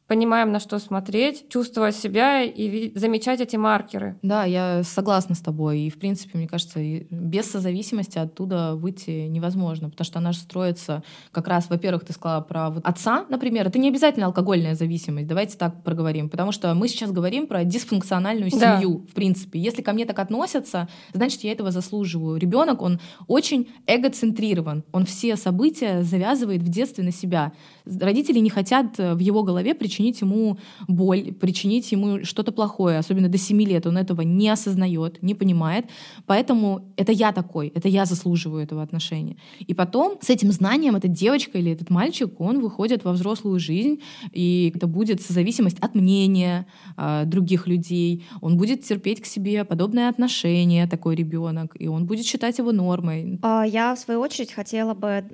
понимаем, 0.06 0.52
на 0.52 0.60
что 0.60 0.78
смотреть, 0.78 1.48
чувствовать 1.48 1.96
себя 1.96 2.42
и 2.42 2.96
замечать 2.96 3.40
эти 3.40 3.56
маркеры. 3.56 4.18
Да, 4.22 4.44
я 4.44 4.82
согласна 4.84 5.34
с 5.34 5.40
тобой. 5.40 5.80
И, 5.80 5.90
в 5.90 5.98
принципе, 5.98 6.38
мне 6.38 6.46
кажется, 6.46 6.80
без 7.10 7.50
созависимости 7.50 8.18
оттуда 8.18 8.76
выйти 8.76 9.26
невозможно, 9.26 9.90
потому 9.90 10.04
что 10.04 10.18
она 10.18 10.32
же 10.32 10.38
строится 10.38 11.02
как 11.32 11.48
раз, 11.48 11.68
во-первых, 11.68 12.04
ты 12.04 12.12
сказала 12.12 12.40
про 12.40 12.70
вот 12.70 12.84
отца, 12.86 13.26
например. 13.28 13.66
Это 13.66 13.78
не 13.78 13.88
обязательно 13.88 14.26
алкогольная 14.26 14.74
зависимость, 14.74 15.26
давайте 15.26 15.56
так 15.56 15.82
проговорим, 15.82 16.30
потому 16.30 16.52
что 16.52 16.72
мы 16.74 16.88
сейчас 16.88 17.10
говорим 17.10 17.48
про 17.48 17.64
дисфункциональную 17.64 18.50
семью, 18.50 18.98
да. 18.98 19.10
в 19.10 19.14
принципе. 19.14 19.58
Если 19.58 19.82
ко 19.82 19.92
мне 19.92 20.04
так 20.06 20.18
относятся, 20.20 20.88
значит, 21.14 21.42
я 21.42 21.52
этого 21.52 21.72
заслуживаю. 21.72 22.38
Ребенок, 22.38 22.80
он 22.80 23.00
очень 23.26 23.68
эгоцентрирован, 23.86 24.84
он 24.92 25.04
все 25.04 25.36
события 25.36 26.02
завязывает 26.02 26.62
в 26.62 26.68
детстве 26.68 27.02
на 27.02 27.12
себя. 27.12 27.52
Родители 27.84 28.38
не 28.38 28.50
хотят 28.50 28.98
в 28.98 29.18
его 29.18 29.42
голове 29.42 29.74
причинить 29.74 29.95
причинить 29.96 30.20
ему 30.20 30.58
боль, 30.88 31.32
причинить 31.32 31.92
ему 31.92 32.24
что-то 32.24 32.52
плохое, 32.52 32.98
особенно 32.98 33.28
до 33.28 33.38
7 33.38 33.62
лет, 33.62 33.86
он 33.86 33.96
этого 33.96 34.22
не 34.22 34.48
осознает, 34.50 35.22
не 35.22 35.34
понимает. 35.34 35.86
Поэтому 36.26 36.80
это 36.96 37.12
я 37.12 37.32
такой, 37.32 37.72
это 37.74 37.88
я 37.88 38.04
заслуживаю 38.04 38.62
этого 38.62 38.82
отношения. 38.82 39.36
И 39.66 39.74
потом 39.74 40.18
с 40.20 40.30
этим 40.30 40.52
знанием 40.52 40.96
эта 40.96 41.08
девочка 41.08 41.58
или 41.58 41.72
этот 41.72 41.90
мальчик, 41.90 42.40
он 42.40 42.60
выходит 42.60 43.04
во 43.04 43.12
взрослую 43.12 43.58
жизнь, 43.58 44.00
и 44.32 44.72
это 44.74 44.86
будет 44.86 45.22
зависимость 45.22 45.78
от 45.80 45.94
мнения 45.94 46.66
э, 46.98 47.24
других 47.24 47.66
людей, 47.66 48.24
он 48.42 48.56
будет 48.56 48.84
терпеть 48.84 49.20
к 49.20 49.26
себе 49.26 49.64
подобное 49.64 50.10
отношение, 50.10 50.86
такой 50.86 51.16
ребенок, 51.16 51.74
и 51.80 51.88
он 51.88 52.04
будет 52.04 52.26
считать 52.26 52.58
его 52.58 52.72
нормой. 52.72 53.38
А, 53.42 53.64
я, 53.64 53.94
в 53.94 53.98
свою 53.98 54.20
очередь, 54.20 54.52
хотела 54.52 54.94
бы, 54.94 55.24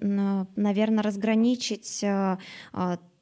наверное, 0.57 1.03
разграничить 1.03 2.05
а, 2.05 2.39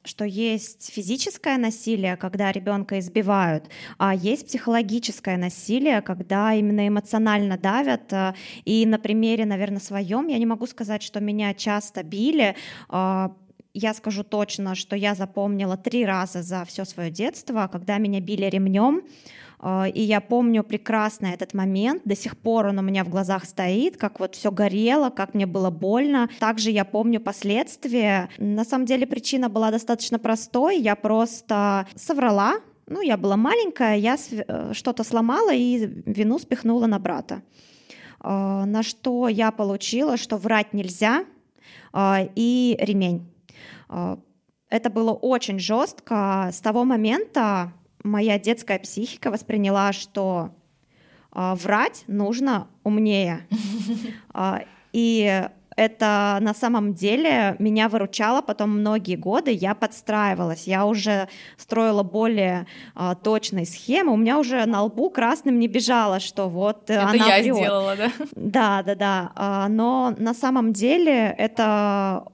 что 0.03 0.25
есть 0.25 0.91
физическое 0.91 1.57
насилие, 1.57 2.17
когда 2.17 2.51
ребенка 2.51 2.99
избивают, 2.99 3.65
а 3.97 4.15
есть 4.15 4.47
психологическое 4.47 5.37
насилие, 5.37 6.01
когда 6.01 6.53
именно 6.53 6.87
эмоционально 6.87 7.57
давят. 7.57 8.11
Э, 8.11 8.33
и 8.65 8.85
на 8.85 8.99
примере, 8.99 9.45
наверное, 9.45 9.79
своем 9.79 10.27
я 10.27 10.37
не 10.37 10.45
могу 10.45 10.67
сказать, 10.67 11.03
что 11.03 11.19
меня 11.19 11.53
часто 11.53 12.03
били. 12.03 12.55
А, 12.89 13.31
я 13.73 13.93
скажу 13.93 14.23
точно, 14.23 14.75
что 14.75 14.95
я 14.95 15.15
запомнила 15.15 15.77
три 15.77 16.05
раза 16.05 16.41
за 16.41 16.65
все 16.65 16.85
свое 16.85 17.09
детство, 17.09 17.69
когда 17.71 17.97
меня 17.97 18.19
били 18.19 18.45
ремнем. 18.45 19.03
А, 19.63 19.87
и 19.87 20.01
я 20.01 20.21
помню 20.21 20.63
прекрасно 20.63 21.27
этот 21.27 21.53
момент, 21.53 22.01
до 22.03 22.15
сих 22.15 22.35
пор 22.35 22.67
он 22.67 22.79
у 22.79 22.81
меня 22.81 23.03
в 23.03 23.09
глазах 23.09 23.45
стоит, 23.45 23.95
как 23.95 24.19
вот 24.19 24.33
все 24.33 24.51
горело, 24.51 25.11
как 25.11 25.35
мне 25.35 25.45
было 25.45 25.69
больно. 25.69 26.29
Также 26.39 26.71
я 26.71 26.83
помню 26.83 27.21
последствия. 27.21 28.29
На 28.39 28.65
самом 28.65 28.85
деле 28.85 29.05
причина 29.05 29.49
была 29.49 29.69
достаточно 29.69 30.17
простой, 30.17 30.79
я 30.79 30.95
просто 30.95 31.87
соврала, 31.95 32.55
ну, 32.87 33.01
я 33.01 33.17
была 33.17 33.37
маленькая, 33.37 33.95
я 33.97 34.17
э, 34.31 34.73
что-то 34.73 35.03
сломала 35.03 35.53
и 35.53 35.77
вину 36.05 36.39
спихнула 36.39 36.87
на 36.87 36.97
брата. 36.97 37.43
А, 38.19 38.65
на 38.65 38.81
что 38.81 39.27
я 39.27 39.51
получила, 39.51 40.17
что 40.17 40.37
врать 40.37 40.73
нельзя, 40.73 41.25
а, 41.93 42.27
и 42.35 42.75
ремень. 42.79 43.27
Это 44.69 44.89
было 44.89 45.11
очень 45.11 45.59
жестко. 45.59 46.49
С 46.53 46.61
того 46.61 46.85
момента 46.85 47.73
моя 48.03 48.39
детская 48.39 48.79
психика 48.79 49.31
восприняла, 49.31 49.93
что 49.93 50.51
э, 51.33 51.53
врать 51.55 52.03
нужно 52.07 52.67
умнее. 52.83 53.47
Э, 54.33 54.59
и 54.93 55.47
это 55.75 56.37
на 56.41 56.53
самом 56.53 56.93
деле 56.93 57.55
меня 57.59 57.89
выручало 57.89 58.41
потом 58.41 58.79
многие 58.79 59.15
годы, 59.15 59.51
я 59.51 59.73
подстраивалась, 59.73 60.67
я 60.67 60.85
уже 60.85 61.27
строила 61.57 62.03
более 62.03 62.67
а, 62.93 63.15
точные 63.15 63.65
схемы, 63.65 64.11
у 64.11 64.17
меня 64.17 64.37
уже 64.37 64.65
на 64.65 64.83
лбу 64.83 65.09
красным 65.09 65.59
не 65.59 65.67
бежало, 65.67 66.19
что 66.19 66.49
вот 66.49 66.89
это 66.89 67.03
она 67.03 67.37
я 67.37 67.41
врет. 67.41 67.55
сделала, 67.55 67.95
да? 67.95 68.11
Да, 68.35 68.83
да, 68.83 68.95
да, 68.95 69.31
а, 69.35 69.67
но 69.69 70.13
на 70.17 70.33
самом 70.33 70.73
деле 70.73 71.33
это 71.37 72.25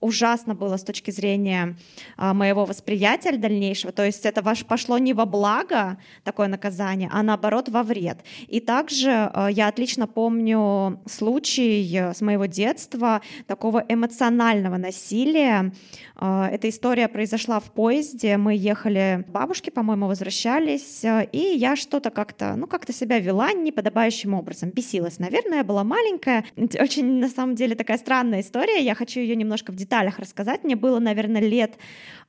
ужасно 0.00 0.54
было 0.54 0.76
с 0.76 0.84
точки 0.84 1.10
зрения 1.10 1.76
а, 2.16 2.34
моего 2.34 2.64
восприятия 2.64 3.32
дальнейшего. 3.36 3.92
То 3.92 4.04
есть 4.04 4.24
это 4.26 4.42
ваш 4.42 4.64
пошло 4.64 4.98
не 4.98 5.14
во 5.14 5.26
благо 5.26 5.98
такое 6.24 6.48
наказание, 6.48 7.10
а 7.12 7.22
наоборот 7.22 7.68
во 7.68 7.82
вред. 7.82 8.18
И 8.46 8.60
также 8.60 9.10
а, 9.10 9.48
я 9.48 9.68
отлично 9.68 10.06
помню 10.06 11.00
случай 11.06 11.96
э, 11.96 12.14
с 12.14 12.20
моего 12.20 12.46
детства 12.46 13.20
такого 13.46 13.84
эмоционального 13.88 14.76
насилия. 14.76 15.72
А, 16.16 16.48
эта 16.48 16.68
история 16.68 17.08
произошла 17.08 17.60
в 17.60 17.72
поезде. 17.72 18.36
Мы 18.36 18.54
ехали 18.56 19.24
бабушки, 19.28 19.70
по-моему, 19.70 20.06
возвращались, 20.06 21.04
э, 21.04 21.28
и 21.32 21.56
я 21.56 21.76
что-то 21.76 22.10
как-то, 22.10 22.54
ну 22.56 22.66
как-то 22.66 22.92
себя 22.92 23.18
вела 23.18 23.52
неподобающим 23.52 24.34
образом, 24.34 24.70
бесилась. 24.70 25.18
Наверное, 25.18 25.58
я 25.58 25.64
была 25.64 25.84
маленькая. 25.84 26.44
Очень 26.56 27.18
на 27.18 27.28
самом 27.28 27.54
деле 27.54 27.74
такая 27.74 27.98
странная 27.98 28.40
история. 28.40 28.82
Я 28.82 28.94
хочу 28.94 29.20
ее 29.20 29.34
немножко 29.34 29.72
в 29.72 29.76
деталях 29.76 29.87
деталях 29.88 30.18
рассказать. 30.18 30.64
Мне 30.64 30.76
было, 30.76 30.98
наверное, 30.98 31.40
лет 31.40 31.78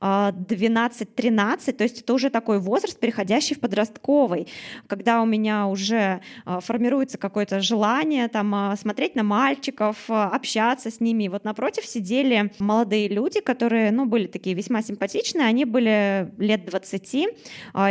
а, 0.00 1.72
то 1.72 1.84
есть 1.84 2.00
это 2.00 2.14
уже 2.14 2.30
такой 2.30 2.58
возраст, 2.58 2.98
переходящий 2.98 3.54
в 3.54 3.60
подростковый, 3.60 4.48
когда 4.86 5.20
у 5.20 5.26
меня 5.26 5.66
уже 5.66 6.22
а, 6.46 6.60
формируется 6.60 7.18
какое-то 7.18 7.60
желание 7.60 8.28
там 8.28 8.54
а, 8.54 8.76
смотреть 8.76 9.14
на 9.14 9.22
мальчиков, 9.22 9.96
общаться 10.08 10.90
с 10.90 11.00
ними. 11.00 11.24
И 11.24 11.28
вот 11.28 11.44
напротив 11.44 11.84
сидели 11.84 12.50
молодые 12.58 13.08
люди, 13.08 13.40
которые, 13.40 13.90
ну, 13.90 14.06
были 14.06 14.26
такие 14.26 14.56
весьма 14.56 14.82
симпатичные, 14.82 15.46
они 15.46 15.66
были 15.66 16.32
лет 16.38 16.64
20, 16.64 17.14
и 17.14 17.28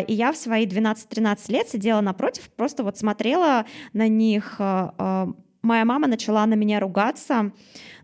я 0.07 0.31
в 0.31 0.37
свои 0.37 0.65
12-13 0.65 1.51
лет 1.51 1.69
сидела 1.69 2.01
напротив, 2.01 2.49
просто 2.55 2.83
вот 2.83 2.97
смотрела 2.97 3.65
на 3.93 4.07
них. 4.07 4.59
Моя 5.61 5.83
мама 5.83 6.07
начала 6.07 6.45
на 6.45 6.53
меня 6.53 6.79
ругаться, 6.79 7.51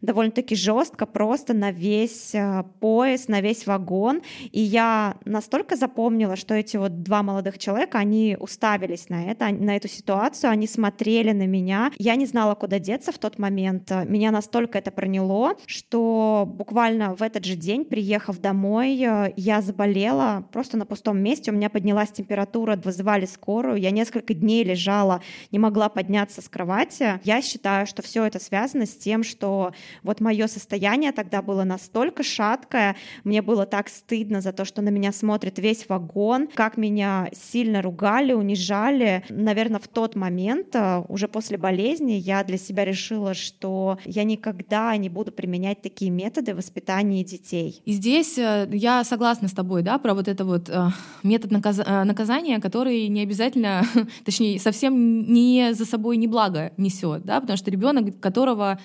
довольно-таки 0.02 0.56
жестко, 0.56 1.06
просто 1.06 1.54
на 1.54 1.72
весь 1.72 2.36
э, 2.36 2.63
поезд, 2.82 3.30
на 3.30 3.39
весь 3.39 3.65
вагон. 3.65 4.22
И 4.52 4.62
я 4.62 5.15
настолько 5.24 5.78
запомнила, 5.78 6.36
что 6.36 6.54
эти 6.54 6.76
вот 6.76 7.02
два 7.02 7.24
молодых 7.24 7.58
человека, 7.58 7.98
они 7.98 8.36
уставились 8.39 9.10
на 9.10 9.32
это, 9.32 9.50
на 9.50 9.78
эту 9.78 9.88
ситуацию, 9.88 10.52
они 10.52 10.68
смотрели 10.68 11.32
на 11.32 11.48
меня. 11.48 11.91
Я 11.98 12.15
не 12.15 12.26
знала, 12.26 12.56
куда 12.56 12.78
деться 12.78 13.13
в 13.13 13.18
тот 13.18 13.39
момент. 13.39 13.89
Меня 14.06 14.32
настолько 14.32 14.78
это 14.78 14.91
проняло, 14.91 15.56
что 15.65 16.44
буквально 16.46 17.15
в 17.15 17.22
этот 17.22 17.46
же 17.46 17.56
день, 17.56 17.86
приехав 17.86 18.39
домой, 18.39 19.02
э, 19.02 19.34
я 19.38 19.62
заболела 19.62 20.46
просто 20.52 20.76
на 20.76 20.86
пустом 20.86 21.20
месте. 21.20 21.52
У 21.52 21.56
меня 21.56 21.70
поднялась 21.70 22.12
температура, 22.12 22.76
вызывали 22.76 23.26
скорую. 23.26 23.78
Я 23.78 23.91
несколько 23.91 24.34
дней 24.34 24.65
лежала, 24.65 25.22
не 25.52 25.60
могла 25.60 25.88
подняться 25.88 26.41
с 26.41 26.50
кровати. 26.50 27.22
Я 27.24 27.41
считаю, 27.45 27.88
что 27.88 28.01
все 28.01 28.25
это 28.25 28.39
связано 28.39 28.86
с 28.86 28.95
тем, 28.95 29.23
что 29.23 29.71
вот 30.03 30.19
мое 30.19 30.47
состояние 30.47 31.12
тогда 31.12 31.41
было 31.41 31.63
настолько 31.63 32.23
шаткое, 32.23 32.95
мне 33.23 33.41
было 33.41 33.65
так 33.65 33.89
стыдно 33.89 34.41
за 34.41 34.51
то, 34.51 34.65
что 34.65 34.81
на 34.81 34.89
меня 34.89 35.12
смотрит 35.12 35.60
весь 35.60 35.88
вагон, 35.88 36.47
как 36.53 36.77
меня 36.77 37.29
сильно 37.34 37.81
ругали, 37.81 38.34
унижали. 38.34 39.23
Наверное, 39.29 39.79
в 39.79 39.88
тот 39.88 40.15
момент, 40.15 40.75
э, 40.75 41.03
уже 41.08 41.27
после 41.27 41.58
болезни, 41.58 42.13
я 42.13 42.43
для 42.43 42.58
себя 42.58 42.86
решила, 42.86 43.34
что 43.34 43.97
я 44.05 44.23
никогда 44.23 44.95
не 44.97 45.10
буду 45.10 45.31
применять 45.31 45.81
такие 45.81 46.12
методы 46.12 46.55
воспитания 46.55 47.23
детей. 47.23 47.81
И 47.86 47.93
здесь 47.93 48.38
э, 48.38 48.67
я 48.71 49.03
согласна 49.03 49.47
с 49.47 49.53
тобой, 49.53 49.84
да, 49.84 49.97
про 49.97 50.13
вот 50.13 50.27
это 50.27 50.45
вот 50.45 50.69
э, 50.69 50.88
метод 51.23 51.51
наказания, 51.51 52.60
который 52.60 53.08
не 53.08 53.21
обязательно, 53.21 53.84
точнее, 54.25 54.60
совсем 54.60 55.31
не 55.31 55.73
за 55.73 55.86
собой 55.86 56.17
не 56.17 56.27
благо 56.27 56.71
несет, 56.77 57.23
да, 57.23 57.35
потому 57.41 57.58
что 57.58 57.71
ребенок, 57.71 58.19
которого 58.19 58.80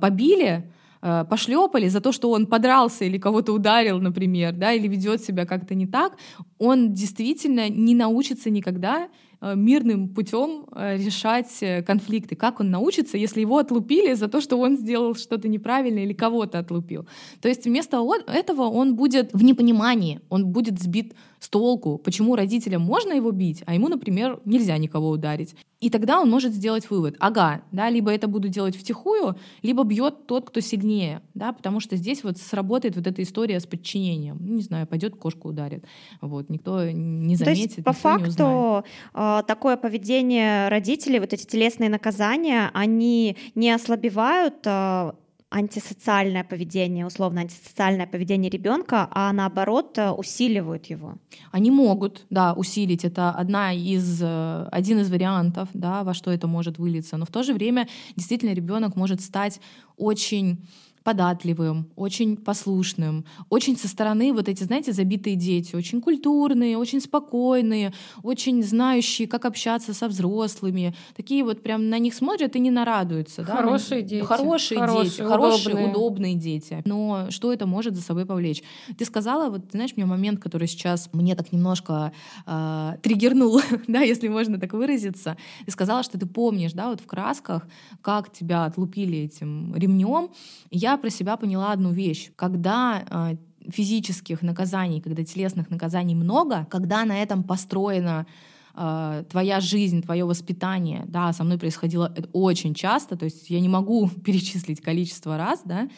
побили, 0.00 0.64
Э, 1.02 1.24
пошлепали 1.28 1.88
за 1.88 2.00
то, 2.00 2.12
что 2.12 2.30
он 2.30 2.46
подрался 2.46 3.04
или 3.04 3.18
кого-то 3.18 3.52
ударил, 3.52 4.00
например, 4.00 4.52
да, 4.52 4.72
или 4.72 4.86
ведет 4.86 5.20
себя 5.20 5.46
как-то 5.46 5.74
не 5.74 5.86
так, 5.86 6.16
он 6.58 6.92
действительно 6.92 7.68
не 7.68 7.94
научится 7.94 8.50
никогда 8.50 9.08
Э, 9.44 9.56
мирным 9.56 10.08
путем 10.08 10.66
решать 10.72 11.50
э, 11.62 11.82
конфликты. 11.82 12.36
Как 12.36 12.60
он 12.60 12.70
научится, 12.70 13.18
если 13.18 13.40
его 13.40 13.58
отлупили 13.58 14.14
за 14.14 14.28
то, 14.28 14.40
что 14.40 14.56
он 14.56 14.76
сделал 14.76 15.16
что-то 15.16 15.48
неправильно 15.48 15.98
или 15.98 16.12
кого-то 16.12 16.60
отлупил? 16.60 17.08
То 17.40 17.48
есть 17.48 17.64
вместо 17.64 18.06
этого 18.28 18.62
он 18.62 18.94
будет 18.94 19.32
в 19.32 19.42
непонимании, 19.42 20.20
он 20.28 20.46
будет 20.46 20.80
сбит 20.80 21.14
с 21.42 21.48
толку, 21.48 21.98
почему 21.98 22.36
родителям 22.36 22.82
можно 22.82 23.12
его 23.12 23.32
бить, 23.32 23.64
а 23.66 23.74
ему, 23.74 23.88
например, 23.88 24.38
нельзя 24.44 24.78
никого 24.78 25.10
ударить. 25.10 25.56
И 25.80 25.90
тогда 25.90 26.20
он 26.20 26.30
может 26.30 26.52
сделать 26.52 26.88
вывод, 26.88 27.16
ага, 27.18 27.62
да, 27.72 27.90
либо 27.90 28.12
это 28.12 28.28
буду 28.28 28.46
делать 28.46 28.76
втихую, 28.76 29.36
либо 29.60 29.82
бьет 29.82 30.28
тот, 30.28 30.48
кто 30.48 30.60
сильнее, 30.60 31.20
да, 31.34 31.52
потому 31.52 31.80
что 31.80 31.96
здесь 31.96 32.22
вот 32.22 32.38
сработает 32.38 32.94
вот 32.94 33.08
эта 33.08 33.24
история 33.24 33.58
с 33.58 33.66
подчинением. 33.66 34.38
Ну, 34.38 34.54
не 34.54 34.62
знаю, 34.62 34.86
пойдет 34.86 35.16
кошку 35.16 35.48
ударит, 35.48 35.84
вот, 36.20 36.48
никто 36.48 36.88
не 36.88 37.34
заметит, 37.34 37.74
То 37.74 37.74
есть, 37.74 37.84
по 37.84 37.92
факту, 37.92 38.84
а, 39.12 39.42
такое 39.42 39.76
поведение 39.76 40.68
родителей, 40.68 41.18
вот 41.18 41.32
эти 41.32 41.44
телесные 41.44 41.90
наказания, 41.90 42.70
они 42.72 43.36
не 43.56 43.72
ослабевают 43.72 44.64
а, 44.66 45.16
антисоциальное 45.52 46.44
поведение, 46.44 47.06
условно 47.06 47.42
антисоциальное 47.42 48.06
поведение 48.06 48.50
ребенка, 48.50 49.08
а 49.10 49.32
наоборот 49.32 49.98
э, 49.98 50.10
усиливают 50.10 50.86
его. 50.86 51.14
Они 51.50 51.70
могут, 51.70 52.24
да, 52.30 52.54
усилить. 52.54 53.04
Это 53.04 53.30
одна 53.30 53.72
из, 53.72 54.20
э, 54.22 54.68
один 54.72 55.00
из 55.00 55.10
вариантов, 55.10 55.68
да, 55.74 56.04
во 56.04 56.14
что 56.14 56.30
это 56.30 56.46
может 56.46 56.78
вылиться. 56.78 57.16
Но 57.16 57.26
в 57.26 57.30
то 57.30 57.42
же 57.42 57.52
время 57.52 57.86
действительно 58.16 58.54
ребенок 58.54 58.96
может 58.96 59.20
стать 59.20 59.60
очень 59.96 60.58
податливым, 61.04 61.88
очень 61.96 62.36
послушным, 62.36 63.24
очень 63.48 63.76
со 63.76 63.88
стороны 63.88 64.32
вот 64.32 64.48
эти, 64.48 64.64
знаете, 64.64 64.92
забитые 64.92 65.36
дети, 65.36 65.74
очень 65.76 66.00
культурные, 66.00 66.78
очень 66.78 67.00
спокойные, 67.00 67.92
очень 68.22 68.62
знающие, 68.62 69.28
как 69.28 69.44
общаться 69.44 69.94
со 69.94 70.08
взрослыми. 70.08 70.94
Такие 71.16 71.44
вот 71.44 71.62
прям 71.62 71.88
на 71.88 71.98
них 71.98 72.14
смотрят 72.14 72.56
и 72.56 72.60
не 72.60 72.70
нарадуются. 72.70 73.44
Хорошие 73.44 74.02
да? 74.02 74.08
дети. 74.08 74.24
Хорошие, 74.24 74.80
хорошие 74.80 75.04
дети, 75.04 75.20
удобные. 75.22 75.38
хорошие, 75.38 75.90
удобные 75.90 76.34
дети. 76.34 76.82
Но 76.84 77.26
что 77.30 77.52
это 77.52 77.66
может 77.66 77.96
за 77.96 78.02
собой 78.02 78.26
повлечь? 78.26 78.62
Ты 78.96 79.04
сказала, 79.04 79.50
вот, 79.50 79.62
знаешь, 79.72 79.96
меня 79.96 80.06
момент, 80.06 80.40
который 80.40 80.68
сейчас 80.68 81.10
мне 81.12 81.34
так 81.34 81.52
немножко 81.52 82.12
э, 82.46 82.96
триггернул, 83.02 83.60
да, 83.88 84.00
если 84.00 84.28
можно 84.28 84.58
так 84.58 84.72
выразиться. 84.72 85.36
Ты 85.64 85.70
сказала, 85.72 86.02
что 86.02 86.18
ты 86.18 86.26
помнишь, 86.26 86.72
да, 86.72 86.88
вот 86.90 87.00
в 87.00 87.06
красках, 87.06 87.66
как 88.00 88.32
тебя 88.32 88.64
отлупили 88.64 89.18
этим 89.18 89.74
ремнем. 89.74 90.30
Я 90.70 90.91
про 90.96 91.10
себя 91.10 91.36
поняла 91.36 91.72
одну 91.72 91.92
вещь. 91.92 92.30
Когда 92.36 93.04
э, 93.08 93.36
физических 93.70 94.42
наказаний, 94.42 95.00
когда 95.00 95.24
телесных 95.24 95.70
наказаний 95.70 96.14
много, 96.14 96.66
когда 96.70 97.04
на 97.04 97.22
этом 97.22 97.42
построена 97.42 98.26
э, 98.74 99.24
твоя 99.30 99.60
жизнь, 99.60 100.02
твое 100.02 100.24
воспитание, 100.24 101.04
да, 101.06 101.32
со 101.32 101.44
мной 101.44 101.58
происходило 101.58 102.12
это 102.16 102.28
очень 102.32 102.74
часто, 102.74 103.16
то 103.16 103.24
есть 103.24 103.50
я 103.50 103.60
не 103.60 103.68
могу 103.68 104.08
перечислить 104.24 104.80
количество 104.80 105.36
раз, 105.36 105.62
да, 105.64 105.88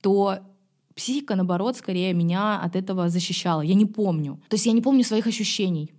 то 0.00 0.38
психика, 0.94 1.36
наоборот, 1.36 1.76
скорее 1.76 2.12
меня 2.12 2.60
от 2.60 2.76
этого 2.76 3.08
защищала. 3.08 3.62
Я 3.62 3.74
не 3.74 3.86
помню. 3.86 4.40
То 4.48 4.54
есть 4.54 4.66
я 4.66 4.72
не 4.72 4.82
помню 4.82 5.04
своих 5.04 5.26
ощущений. 5.26 5.92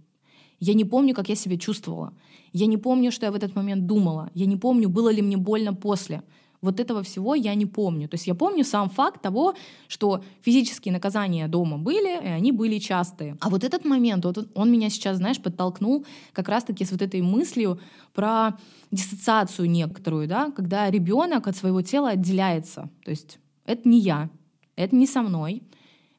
Я 0.60 0.74
не 0.74 0.84
помню, 0.84 1.14
как 1.14 1.30
я 1.30 1.36
себя 1.36 1.58
чувствовала. 1.58 2.14
Я 2.52 2.66
не 2.66 2.78
помню, 2.78 3.12
что 3.12 3.26
я 3.26 3.32
в 3.32 3.36
этот 3.36 3.56
момент 3.56 3.86
думала. 3.86 4.30
Я 4.34 4.46
не 4.46 4.58
помню, 4.58 4.90
было 4.90 5.10
ли 5.10 5.22
мне 5.22 5.38
больно 5.38 5.74
после. 5.74 6.22
Вот 6.62 6.80
этого 6.80 7.04
всего 7.04 7.36
я 7.36 7.56
не 7.56 7.66
помню. 7.66 8.10
То 8.10 8.16
есть 8.16 8.28
я 8.28 8.36
помню 8.36 8.66
сам 8.66 8.90
факт 8.90 9.22
того, 9.22 9.56
что 9.88 10.24
физические 10.42 10.92
наказания 10.92 11.48
дома 11.48 11.78
были, 11.78 12.22
и 12.22 12.28
они 12.28 12.52
были 12.52 12.80
частые. 12.80 13.38
А 13.40 13.50
вот 13.50 13.64
этот 13.64 13.86
момент, 13.86 14.26
вот 14.26 14.50
он 14.56 14.72
меня 14.72 14.90
сейчас, 14.90 15.18
знаешь, 15.18 15.42
подтолкнул 15.42 16.06
как 16.34 16.50
раз-таки 16.50 16.84
с 16.84 16.92
вот 16.92 17.02
этой 17.02 17.22
мыслью 17.22 17.80
про 18.14 18.58
диссоциацию 18.92 19.70
некоторую, 19.70 20.28
да, 20.28 20.52
когда 20.52 20.90
ребенок 20.90 21.48
от 21.48 21.56
своего 21.56 21.82
тела 21.82 22.10
отделяется. 22.10 22.90
То 23.06 23.12
есть 23.12 23.40
это 23.66 23.88
не 23.88 24.00
я, 24.00 24.30
это 24.76 24.96
не 24.96 25.08
со 25.08 25.22
мной, 25.22 25.64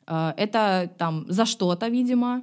э, 0.06 0.32
это 0.36 0.90
там 0.96 1.26
за 1.28 1.44
что-то, 1.44 1.88
видимо, 1.88 2.42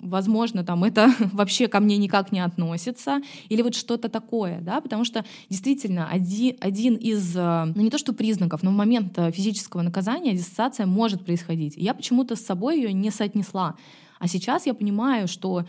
возможно, 0.00 0.64
там 0.64 0.84
это 0.84 1.12
вообще 1.32 1.68
ко 1.68 1.80
мне 1.80 1.96
никак 1.96 2.32
не 2.32 2.40
относится, 2.40 3.20
или 3.48 3.62
вот 3.62 3.74
что-то 3.74 4.08
такое, 4.08 4.60
да, 4.60 4.80
потому 4.80 5.04
что 5.04 5.24
действительно 5.48 6.08
один, 6.08 6.56
один 6.60 6.94
из, 6.94 7.36
э, 7.36 7.64
ну 7.74 7.82
не 7.82 7.90
то 7.90 7.98
что 7.98 8.12
признаков, 8.12 8.62
но 8.62 8.70
в 8.70 8.74
момент 8.74 9.18
физического 9.32 9.82
наказания 9.82 10.32
диссоциация 10.32 10.86
может 10.86 11.24
происходить. 11.24 11.74
Я 11.76 11.94
почему-то 11.94 12.36
с 12.36 12.40
собой 12.40 12.76
ее 12.76 12.92
не 12.92 13.10
соотнесла. 13.10 13.76
А 14.18 14.28
сейчас 14.28 14.66
я 14.66 14.74
понимаю, 14.74 15.28
что 15.28 15.66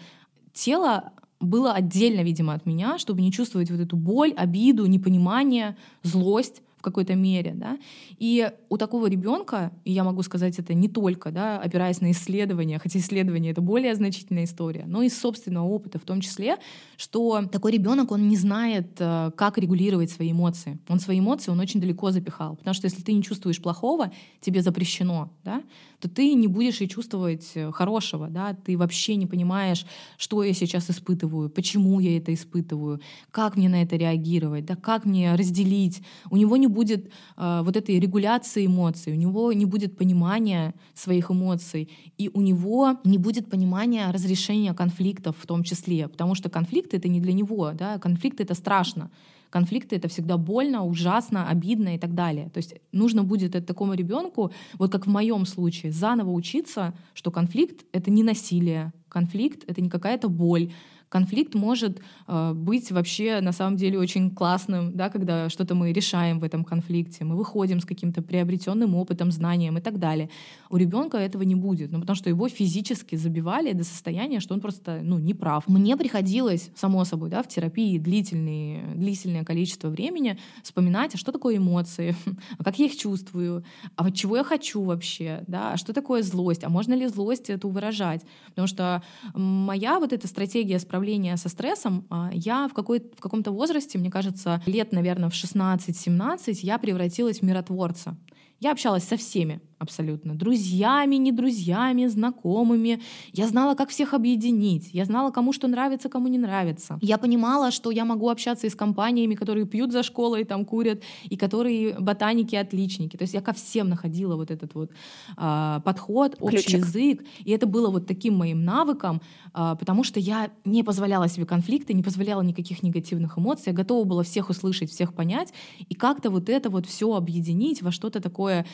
тело 0.53 1.11
было 1.39 1.73
отдельно, 1.73 2.21
видимо, 2.21 2.53
от 2.53 2.65
меня, 2.65 2.97
чтобы 2.97 3.21
не 3.21 3.31
чувствовать 3.31 3.69
вот 3.69 3.79
эту 3.79 3.95
боль, 3.95 4.33
обиду, 4.33 4.85
непонимание, 4.85 5.77
злость, 6.03 6.61
какой-то 6.91 7.15
мере, 7.15 7.53
да, 7.55 7.77
и 8.17 8.51
у 8.69 8.77
такого 8.77 9.07
ребенка, 9.07 9.71
и 9.85 9.91
я 9.91 10.03
могу 10.03 10.23
сказать 10.23 10.59
это 10.59 10.73
не 10.73 10.87
только, 10.87 11.31
да, 11.31 11.59
опираясь 11.59 12.01
на 12.01 12.11
исследования, 12.11 12.79
хотя 12.79 12.99
исследования 12.99 13.51
это 13.51 13.61
более 13.61 13.95
значительная 13.95 14.45
история, 14.45 14.85
но 14.87 15.01
и 15.01 15.09
собственного 15.09 15.67
опыта 15.67 15.99
в 15.99 16.03
том 16.03 16.21
числе, 16.21 16.57
что 16.97 17.43
такой 17.51 17.71
ребенок 17.71 18.11
он 18.11 18.27
не 18.27 18.37
знает, 18.37 18.87
э, 18.99 19.31
как 19.35 19.57
регулировать 19.57 20.11
свои 20.11 20.31
эмоции. 20.31 20.79
Он 20.87 20.99
свои 20.99 21.19
эмоции 21.19 21.51
он 21.51 21.59
очень 21.59 21.81
далеко 21.81 22.11
запихал, 22.11 22.55
потому 22.55 22.73
что 22.73 22.85
если 22.85 23.01
ты 23.01 23.13
не 23.13 23.23
чувствуешь 23.23 23.61
плохого, 23.61 24.11
тебе 24.41 24.61
запрещено, 24.61 25.31
да, 25.43 25.63
то 25.99 26.09
ты 26.09 26.33
не 26.35 26.47
будешь 26.47 26.81
и 26.81 26.87
чувствовать 26.87 27.51
э, 27.55 27.71
хорошего, 27.71 28.27
да, 28.27 28.53
ты 28.53 28.77
вообще 28.77 29.15
не 29.15 29.25
понимаешь, 29.25 29.85
что 30.17 30.43
я 30.43 30.53
сейчас 30.53 30.89
испытываю, 30.89 31.49
почему 31.49 31.99
я 31.99 32.17
это 32.17 32.33
испытываю, 32.33 33.01
как 33.31 33.57
мне 33.57 33.67
на 33.67 33.81
это 33.81 33.95
реагировать, 33.95 34.65
да, 34.65 34.75
как 34.75 35.05
мне 35.05 35.33
разделить. 35.35 36.01
У 36.29 36.37
него 36.37 36.57
не 36.57 36.67
будет 36.77 37.01
э, 37.37 37.61
вот 37.65 37.75
этой 37.75 37.99
регуляции 37.99 38.65
эмоций, 38.65 39.13
у 39.13 39.15
него 39.15 39.53
не 39.53 39.65
будет 39.65 39.97
понимания 39.97 40.73
своих 40.93 41.31
эмоций, 41.31 41.89
и 42.19 42.29
у 42.33 42.41
него 42.41 42.97
не 43.03 43.17
будет 43.17 43.49
понимания 43.49 44.11
разрешения 44.11 44.73
конфликтов 44.73 45.35
в 45.39 45.45
том 45.45 45.63
числе, 45.63 46.07
потому 46.07 46.35
что 46.35 46.49
конфликты— 46.49 46.97
это 46.99 47.09
не 47.09 47.19
для 47.19 47.33
него, 47.33 47.71
да, 47.73 47.97
конфликты— 47.97 48.43
это 48.45 48.55
страшно. 48.55 49.09
Конфликты 49.49 49.95
это 49.95 50.07
всегда 50.07 50.37
больно, 50.37 50.83
ужасно, 50.83 51.49
обидно 51.49 51.95
и 51.95 51.97
так 51.97 52.13
далее. 52.13 52.49
То 52.53 52.59
есть 52.59 52.75
нужно 52.91 53.23
будет 53.23 53.65
такому 53.65 53.93
ребенку, 53.95 54.51
вот 54.79 54.91
как 54.91 55.07
в 55.07 55.09
моем 55.09 55.45
случае, 55.45 55.91
заново 55.91 56.31
учиться, 56.31 56.93
что 57.13 57.31
конфликт 57.31 57.85
это 57.93 58.11
не 58.11 58.23
насилие, 58.23 58.91
конфликт 59.09 59.63
это 59.67 59.81
не 59.81 59.89
какая-то 59.89 60.29
боль, 60.29 60.69
конфликт 61.09 61.55
может 61.55 62.01
э, 62.27 62.53
быть 62.53 62.91
вообще 62.91 63.39
на 63.41 63.51
самом 63.51 63.77
деле 63.77 63.99
очень 63.99 64.31
классным, 64.31 64.95
да, 64.95 65.09
когда 65.09 65.49
что-то 65.49 65.75
мы 65.75 65.93
решаем 65.93 66.39
в 66.39 66.43
этом 66.43 66.63
конфликте, 66.63 67.23
мы 67.23 67.35
выходим 67.35 67.79
с 67.79 67.85
каким-то 67.85 68.21
приобретенным 68.21 68.95
опытом, 68.95 69.31
знанием 69.31 69.77
и 69.77 69.81
так 69.81 69.99
далее. 69.99 70.29
У 70.69 70.77
ребенка 70.77 71.17
этого 71.17 71.43
не 71.43 71.55
будет, 71.55 71.91
ну, 71.91 71.99
потому 72.01 72.15
что 72.15 72.29
его 72.29 72.49
физически 72.49 73.15
забивали 73.15 73.73
до 73.73 73.83
состояния, 73.83 74.39
что 74.39 74.53
он 74.53 74.61
просто 74.61 74.99
ну, 75.01 75.17
не 75.17 75.33
прав. 75.33 75.67
Мне 75.67 75.95
приходилось, 75.95 76.69
само 76.75 77.05
собой, 77.05 77.29
да, 77.29 77.41
в 77.41 77.47
терапии 77.47 77.97
длительные, 77.97 78.83
длительное 78.95 79.43
количество 79.43 79.89
времени 79.89 80.37
вспоминать, 80.63 81.15
а 81.15 81.17
что 81.17 81.31
такое 81.31 81.57
эмоции, 81.57 82.15
а 82.57 82.63
как 82.63 82.79
я 82.79 82.85
их 82.85 82.97
чувствую, 82.97 83.63
а 83.95 84.03
вот 84.03 84.13
чего 84.13 84.37
я 84.37 84.43
хочу 84.43 84.83
вообще, 84.83 85.43
да, 85.47 85.73
а 85.73 85.77
что 85.77 85.93
такое 85.93 86.21
злость, 86.21 86.63
а 86.63 86.69
можно 86.69 86.93
ли 86.93 87.07
злость 87.07 87.49
эту 87.49 87.69
выражать. 87.69 88.21
Потому 88.49 88.67
что 88.67 89.03
моя 89.33 89.99
вот 89.99 90.11
эта 90.13 90.27
стратегия 90.27 90.79
справляться 90.79 90.96
справления 90.97 91.37
со 91.37 91.47
стрессом, 91.47 92.07
а, 92.09 92.31
я 92.33 92.67
в, 92.67 92.73
какой, 92.73 92.99
в 92.99 93.21
каком-то 93.21 93.51
возрасте, 93.51 93.99
мне 93.99 94.09
кажется, 94.09 94.63
лет, 94.65 94.91
наверное, 94.91 95.29
в 95.29 95.33
16-17, 95.33 96.59
я 96.63 96.79
превратилась 96.79 97.39
в 97.39 97.43
миротворца. 97.43 98.17
Я 98.59 98.71
общалась 98.71 99.03
со 99.03 99.15
всеми 99.15 99.61
абсолютно. 99.79 100.35
Друзьями, 100.35 101.15
не 101.15 101.31
друзьями, 101.31 102.07
знакомыми. 102.07 102.99
Я 103.33 103.47
знала, 103.47 103.75
как 103.75 103.89
всех 103.89 104.13
объединить. 104.13 104.89
Я 104.93 105.05
знала, 105.05 105.31
кому 105.31 105.53
что 105.53 105.67
нравится, 105.67 106.09
кому 106.09 106.27
не 106.27 106.37
нравится. 106.37 106.97
Я 107.01 107.17
понимала, 107.17 107.71
что 107.71 107.91
я 107.91 108.05
могу 108.05 108.29
общаться 108.29 108.67
и 108.67 108.69
с 108.69 108.75
компаниями, 108.75 109.35
которые 109.35 109.65
пьют 109.65 109.91
за 109.91 110.03
школой, 110.03 110.43
там 110.45 110.65
курят, 110.65 111.03
и 111.29 111.37
которые 111.37 111.99
ботаники, 111.99 112.55
отличники. 112.55 113.17
То 113.17 113.23
есть 113.23 113.33
я 113.33 113.41
ко 113.41 113.53
всем 113.53 113.89
находила 113.89 114.35
вот 114.35 114.51
этот 114.51 114.73
вот 114.73 114.91
э, 115.37 115.79
подход, 115.83 116.35
общий 116.39 116.57
Ключик. 116.57 116.85
язык. 116.85 117.23
И 117.45 117.51
это 117.51 117.67
было 117.67 117.89
вот 117.89 118.07
таким 118.07 118.35
моим 118.35 118.63
навыком, 118.63 119.21
э, 119.53 119.75
потому 119.79 120.03
что 120.03 120.19
я 120.19 120.49
не 120.65 120.83
позволяла 120.83 121.27
себе 121.29 121.45
конфликты, 121.45 121.93
не 121.93 122.03
позволяла 122.03 122.41
никаких 122.41 122.83
негативных 122.83 123.37
эмоций. 123.37 123.63
Я 123.67 123.73
готова 123.73 124.05
была 124.05 124.23
всех 124.23 124.49
услышать, 124.49 124.89
всех 124.89 125.13
понять. 125.13 125.53
И 125.89 125.93
как-то 125.93 126.29
вот 126.29 126.49
это 126.49 126.69
вот 126.69 126.85
все 126.85 127.13
объединить 127.13 127.81
во 127.81 127.91
что-то 127.91 128.19
такое 128.21 128.65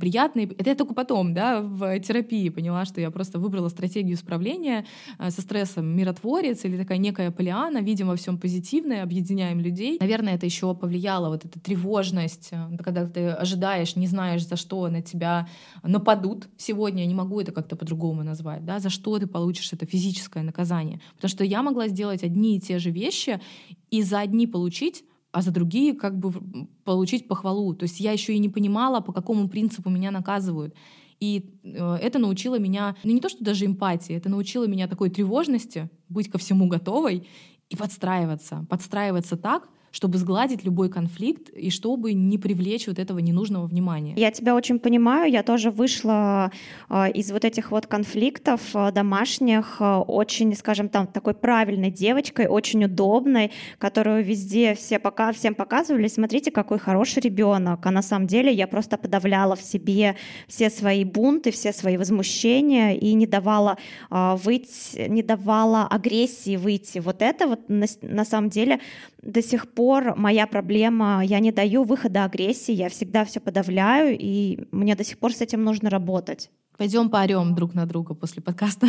приятное, 0.00 0.33
приятный. 0.34 0.56
Это 0.58 0.70
я 0.70 0.76
только 0.76 0.94
потом, 0.94 1.34
да, 1.34 1.60
в 1.60 1.98
терапии 2.00 2.48
поняла, 2.48 2.84
что 2.84 3.00
я 3.00 3.10
просто 3.10 3.38
выбрала 3.38 3.68
стратегию 3.68 4.16
справления 4.16 4.84
э, 5.18 5.30
со 5.30 5.40
стрессом 5.40 5.86
миротворец 5.86 6.64
или 6.64 6.76
такая 6.76 6.98
некая 6.98 7.30
полиана, 7.30 7.78
видим 7.78 8.08
во 8.08 8.16
всем 8.16 8.38
позитивное, 8.38 9.02
объединяем 9.02 9.60
людей. 9.60 9.98
Наверное, 10.00 10.34
это 10.34 10.46
еще 10.46 10.74
повлияло, 10.74 11.28
вот 11.28 11.44
эта 11.44 11.60
тревожность, 11.60 12.48
э, 12.52 12.76
когда 12.82 13.06
ты 13.06 13.28
ожидаешь, 13.28 13.96
не 13.96 14.06
знаешь, 14.06 14.46
за 14.46 14.56
что 14.56 14.88
на 14.88 15.02
тебя 15.02 15.48
нападут 15.82 16.48
сегодня, 16.56 17.02
я 17.02 17.06
не 17.06 17.14
могу 17.14 17.40
это 17.40 17.52
как-то 17.52 17.76
по-другому 17.76 18.22
назвать, 18.22 18.64
да, 18.64 18.78
за 18.78 18.90
что 18.90 19.18
ты 19.18 19.26
получишь 19.26 19.72
это 19.72 19.86
физическое 19.86 20.42
наказание. 20.42 21.00
Потому 21.16 21.30
что 21.30 21.44
я 21.44 21.62
могла 21.62 21.88
сделать 21.88 22.24
одни 22.24 22.56
и 22.56 22.60
те 22.60 22.78
же 22.78 22.90
вещи 22.90 23.40
и 23.90 24.02
за 24.02 24.20
одни 24.20 24.46
получить 24.46 25.04
а 25.34 25.42
за 25.42 25.50
другие 25.50 25.94
как 25.94 26.16
бы 26.16 26.32
получить 26.84 27.26
похвалу. 27.26 27.74
То 27.74 27.82
есть 27.82 27.98
я 27.98 28.12
еще 28.12 28.34
и 28.34 28.38
не 28.38 28.48
понимала, 28.48 29.00
по 29.00 29.12
какому 29.12 29.48
принципу 29.48 29.90
меня 29.90 30.12
наказывают. 30.12 30.76
И 31.18 31.58
э, 31.64 31.96
это 32.00 32.20
научило 32.20 32.56
меня, 32.56 32.94
ну 33.02 33.10
не 33.10 33.20
то 33.20 33.28
что 33.28 33.42
даже 33.42 33.66
эмпатии, 33.66 34.14
это 34.14 34.28
научило 34.28 34.68
меня 34.68 34.86
такой 34.86 35.10
тревожности, 35.10 35.90
быть 36.08 36.30
ко 36.30 36.38
всему 36.38 36.68
готовой 36.68 37.26
и 37.68 37.74
подстраиваться. 37.74 38.64
Подстраиваться 38.70 39.36
так, 39.36 39.68
чтобы 39.94 40.18
сгладить 40.18 40.64
любой 40.64 40.90
конфликт 40.90 41.50
и 41.50 41.70
чтобы 41.70 42.14
не 42.14 42.36
привлечь 42.36 42.88
вот 42.88 42.98
этого 42.98 43.20
ненужного 43.20 43.66
внимания. 43.66 44.14
Я 44.16 44.32
тебя 44.32 44.56
очень 44.56 44.80
понимаю, 44.80 45.30
я 45.30 45.44
тоже 45.44 45.70
вышла 45.70 46.50
э, 46.90 47.12
из 47.12 47.30
вот 47.30 47.44
этих 47.44 47.70
вот 47.70 47.86
конфликтов 47.86 48.60
э, 48.74 48.90
домашних 48.90 49.76
э, 49.78 49.84
очень, 49.84 50.52
скажем 50.56 50.88
там, 50.88 51.06
такой 51.06 51.34
правильной 51.34 51.92
девочкой, 51.92 52.48
очень 52.48 52.84
удобной, 52.84 53.52
которую 53.78 54.24
везде 54.24 54.74
все 54.74 54.98
пока 54.98 55.32
всем 55.32 55.54
показывали, 55.54 56.08
смотрите, 56.08 56.50
какой 56.50 56.80
хороший 56.80 57.20
ребенок. 57.20 57.86
А 57.86 57.92
на 57.92 58.02
самом 58.02 58.26
деле 58.26 58.52
я 58.52 58.66
просто 58.66 58.98
подавляла 58.98 59.54
в 59.54 59.62
себе 59.62 60.16
все 60.48 60.70
свои 60.70 61.04
бунты, 61.04 61.52
все 61.52 61.72
свои 61.72 61.96
возмущения 61.96 62.94
и 62.94 63.14
не 63.14 63.28
давала 63.28 63.78
выйти, 64.10 65.08
не 65.08 65.22
давала 65.22 65.86
агрессии 65.86 66.56
выйти. 66.56 66.98
Вот 66.98 67.22
это 67.22 67.46
вот 67.46 67.68
на, 67.68 67.86
на 68.02 68.24
самом 68.24 68.50
деле 68.50 68.80
до 69.22 69.40
сих 69.42 69.68
пор 69.68 69.83
моя 70.16 70.46
проблема, 70.46 71.22
я 71.24 71.40
не 71.40 71.52
даю 71.52 71.84
выхода 71.84 72.24
агрессии, 72.24 72.72
я 72.72 72.88
всегда 72.88 73.24
все 73.24 73.40
подавляю, 73.40 74.16
и 74.18 74.66
мне 74.72 74.94
до 74.94 75.04
сих 75.04 75.18
пор 75.18 75.32
с 75.32 75.40
этим 75.40 75.64
нужно 75.64 75.90
работать. 75.90 76.50
Пойдем 76.76 77.08
поорем 77.10 77.54
друг 77.54 77.74
на 77.74 77.86
друга 77.86 78.14
после 78.14 78.42
подкаста. 78.42 78.88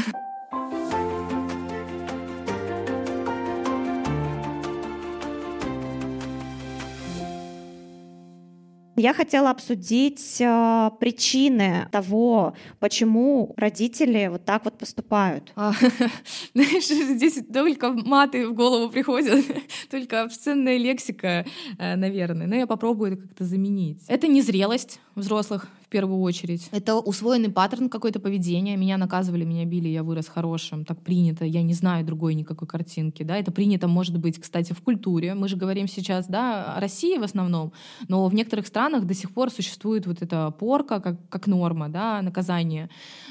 Я 8.97 9.13
хотела 9.13 9.49
обсудить 9.49 10.37
э, 10.39 10.89
причины 10.99 11.87
того, 11.91 12.53
почему 12.79 13.53
родители 13.57 14.27
вот 14.27 14.45
так 14.45 14.63
вот 14.63 14.77
поступают. 14.77 15.51
А, 15.55 15.73
знаешь, 16.53 16.85
здесь 16.85 17.39
только 17.53 17.91
маты 17.91 18.47
в 18.47 18.53
голову 18.53 18.89
приходят, 18.89 19.43
только 19.91 20.21
обсценная 20.21 20.77
лексика, 20.77 21.45
э, 21.77 21.95
наверное. 21.95 22.47
Но 22.47 22.55
я 22.55 22.67
попробую 22.67 23.13
это 23.13 23.21
как-то 23.23 23.43
заменить. 23.43 24.01
Это 24.07 24.27
незрелость 24.27 24.99
взрослых 25.15 25.67
первую 25.95 26.19
очередь. 26.19 26.67
Это 26.73 26.95
усвоенный 26.95 27.49
паттерн 27.49 27.87
какое-то 27.87 28.19
поведения. 28.19 28.75
Меня 28.75 28.97
наказывали, 28.97 29.45
меня 29.45 29.63
били, 29.63 29.87
я 29.87 30.03
вырос 30.03 30.27
хорошим. 30.27 30.83
Так 30.83 31.01
принято. 31.01 31.45
Я 31.45 31.63
не 31.63 31.73
знаю 31.73 32.05
другой 32.05 32.35
никакой 32.35 32.67
картинки. 32.67 33.23
Да? 33.23 33.37
Это 33.37 33.53
принято, 33.53 33.87
может 33.87 34.17
быть, 34.17 34.37
кстати, 34.37 34.73
в 34.73 34.81
культуре. 34.81 35.35
Мы 35.35 35.47
же 35.47 35.55
говорим 35.55 35.87
сейчас 35.87 36.27
да, 36.27 36.75
о 36.75 36.81
России 36.81 37.17
в 37.17 37.23
основном, 37.23 37.71
но 38.09 38.27
в 38.27 38.35
некоторых 38.35 38.67
странах 38.67 39.05
до 39.05 39.13
сих 39.13 39.33
пор 39.33 39.49
существует 39.49 40.05
вот 40.05 40.21
эта 40.21 40.51
порка 40.51 40.99
как, 40.99 41.29
как 41.29 41.47
норма, 41.47 41.87
да, 41.87 42.21
наказание. 42.21 42.89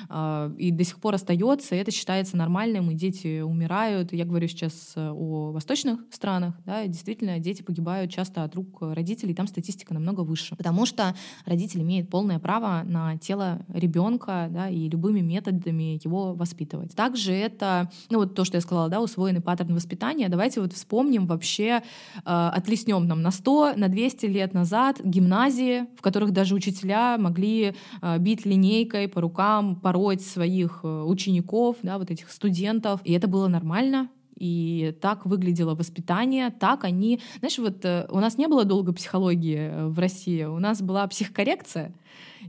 А, 0.08 0.50
и 0.56 0.70
до 0.70 0.84
сих 0.84 1.00
пор 1.00 1.16
остается, 1.16 1.74
и 1.74 1.78
это 1.78 1.90
считается 1.90 2.38
нормальным, 2.38 2.90
и 2.90 2.94
дети 2.94 3.42
умирают. 3.42 4.14
Я 4.14 4.24
говорю 4.24 4.48
сейчас 4.48 4.94
э, 4.96 5.10
о 5.10 5.52
восточных 5.52 6.00
странах. 6.10 6.54
Да, 6.64 6.86
действительно, 6.86 7.38
дети 7.38 7.60
погибают 7.60 8.10
часто 8.10 8.42
от 8.42 8.54
рук 8.54 8.78
родителей, 8.80 9.34
там 9.34 9.48
статистика 9.48 9.92
намного 9.92 10.22
выше. 10.22 10.56
Потому 10.56 10.86
что 10.86 11.14
родитель 11.44 11.82
имеет 11.82 12.08
полное 12.08 12.38
право 12.38 12.53
на 12.60 13.16
тело 13.18 13.60
ребенка 13.72 14.48
да, 14.50 14.68
и 14.68 14.88
любыми 14.88 15.20
методами 15.20 16.00
его 16.02 16.34
воспитывать. 16.34 16.94
Также 16.94 17.32
это, 17.32 17.90
ну 18.10 18.18
вот 18.18 18.34
то, 18.34 18.44
что 18.44 18.56
я 18.56 18.60
сказала, 18.60 18.88
да, 18.88 19.00
усвоенный 19.00 19.40
паттерн 19.40 19.74
воспитания. 19.74 20.28
Давайте 20.28 20.60
вот 20.60 20.72
вспомним 20.72 21.26
вообще, 21.26 21.82
э, 22.16 22.20
отлеснем 22.24 23.06
нам 23.06 23.22
на 23.22 23.30
100, 23.30 23.74
на 23.76 23.88
200 23.88 24.26
лет 24.26 24.54
назад 24.54 25.00
гимназии, 25.04 25.86
в 25.96 26.02
которых 26.02 26.32
даже 26.32 26.54
учителя 26.54 27.16
могли 27.18 27.74
э, 28.02 28.18
бить 28.18 28.46
линейкой 28.46 29.08
по 29.08 29.20
рукам, 29.20 29.76
пороть 29.76 30.22
своих 30.22 30.80
э, 30.82 31.02
учеников, 31.02 31.76
да, 31.82 31.98
вот 31.98 32.10
этих 32.10 32.30
студентов. 32.30 33.00
И 33.04 33.12
это 33.12 33.28
было 33.28 33.48
нормально, 33.48 34.08
и 34.36 34.94
так 35.00 35.26
выглядело 35.26 35.74
воспитание, 35.74 36.50
так 36.50 36.84
они... 36.84 37.20
Знаешь, 37.38 37.58
вот 37.58 37.84
э, 37.84 38.06
у 38.10 38.20
нас 38.20 38.38
не 38.38 38.48
было 38.48 38.64
долго 38.64 38.92
психологии 38.92 39.56
э, 39.56 39.86
в 39.86 39.98
России, 39.98 40.44
у 40.44 40.58
нас 40.58 40.82
была 40.82 41.06
психокоррекция, 41.06 41.94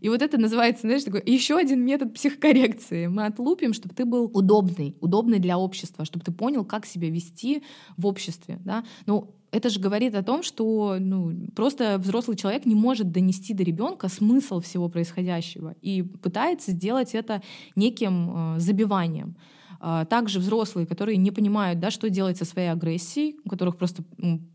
и 0.02 0.10
вот 0.10 0.22
это 0.22 0.38
называется, 0.38 0.82
знаешь, 0.82 1.04
такой 1.04 1.24
еще 1.26 1.58
один 1.58 1.84
метод 1.84 2.14
психокоррекции. 2.14 3.08
Мы 3.08 3.26
отлупим, 3.26 3.74
чтобы 3.74 3.96
ты 3.96 4.06
был 4.06 4.30
удобный, 4.34 4.96
удобный 5.00 5.40
для 5.40 5.58
общества, 5.58 6.06
чтобы 6.06 6.26
ты 6.26 6.32
понял, 6.32 6.66
как 6.66 6.86
себя 6.86 7.10
вести 7.10 7.64
в 7.98 8.06
обществе. 8.06 8.60
Да? 8.64 8.84
Ну, 9.06 9.34
это 9.52 9.70
же 9.70 9.80
говорит 9.80 10.16
о 10.16 10.24
том, 10.24 10.44
что 10.44 10.98
ну, 11.00 11.34
просто 11.56 11.98
взрослый 11.98 12.36
человек 12.36 12.66
не 12.66 12.76
может 12.76 13.12
донести 13.12 13.54
до 13.54 13.64
ребенка 13.64 14.10
смысл 14.10 14.60
всего 14.60 14.90
происходящего 14.90 15.76
и 15.82 16.02
пытается 16.02 16.72
сделать 16.72 17.16
это 17.16 17.42
неким 17.76 18.56
э, 18.58 18.60
забиванием. 18.60 19.36
А, 19.80 20.06
также 20.06 20.40
взрослые, 20.40 20.88
которые 20.88 21.18
не 21.18 21.32
понимают, 21.32 21.80
да, 21.80 21.92
что 21.92 22.10
делать 22.10 22.38
со 22.38 22.46
своей 22.46 22.70
агрессией, 22.70 23.36
у 23.44 23.50
которых 23.50 23.78
просто 23.78 24.04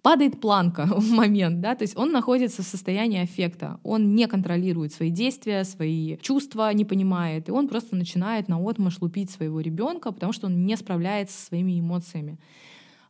падает 0.02 0.40
планка 0.40 0.86
в 0.96 1.10
момент, 1.10 1.60
да, 1.60 1.74
то 1.74 1.82
есть 1.82 1.96
он 1.96 2.12
находится 2.12 2.62
в 2.62 2.66
состоянии 2.66 3.22
аффекта, 3.22 3.78
он 3.82 4.14
не 4.14 4.26
контролирует 4.26 4.92
свои 4.92 5.10
действия, 5.10 5.64
свои 5.64 6.16
чувства, 6.18 6.72
не 6.72 6.84
понимает, 6.84 7.48
и 7.48 7.52
он 7.52 7.68
просто 7.68 7.96
начинает 7.96 8.48
на 8.48 8.58
отмаш 8.58 9.00
лупить 9.00 9.30
своего 9.30 9.60
ребенка, 9.60 10.12
потому 10.12 10.32
что 10.32 10.46
он 10.46 10.64
не 10.64 10.76
справляется 10.76 11.38
со 11.38 11.46
своими 11.46 11.78
эмоциями. 11.80 12.38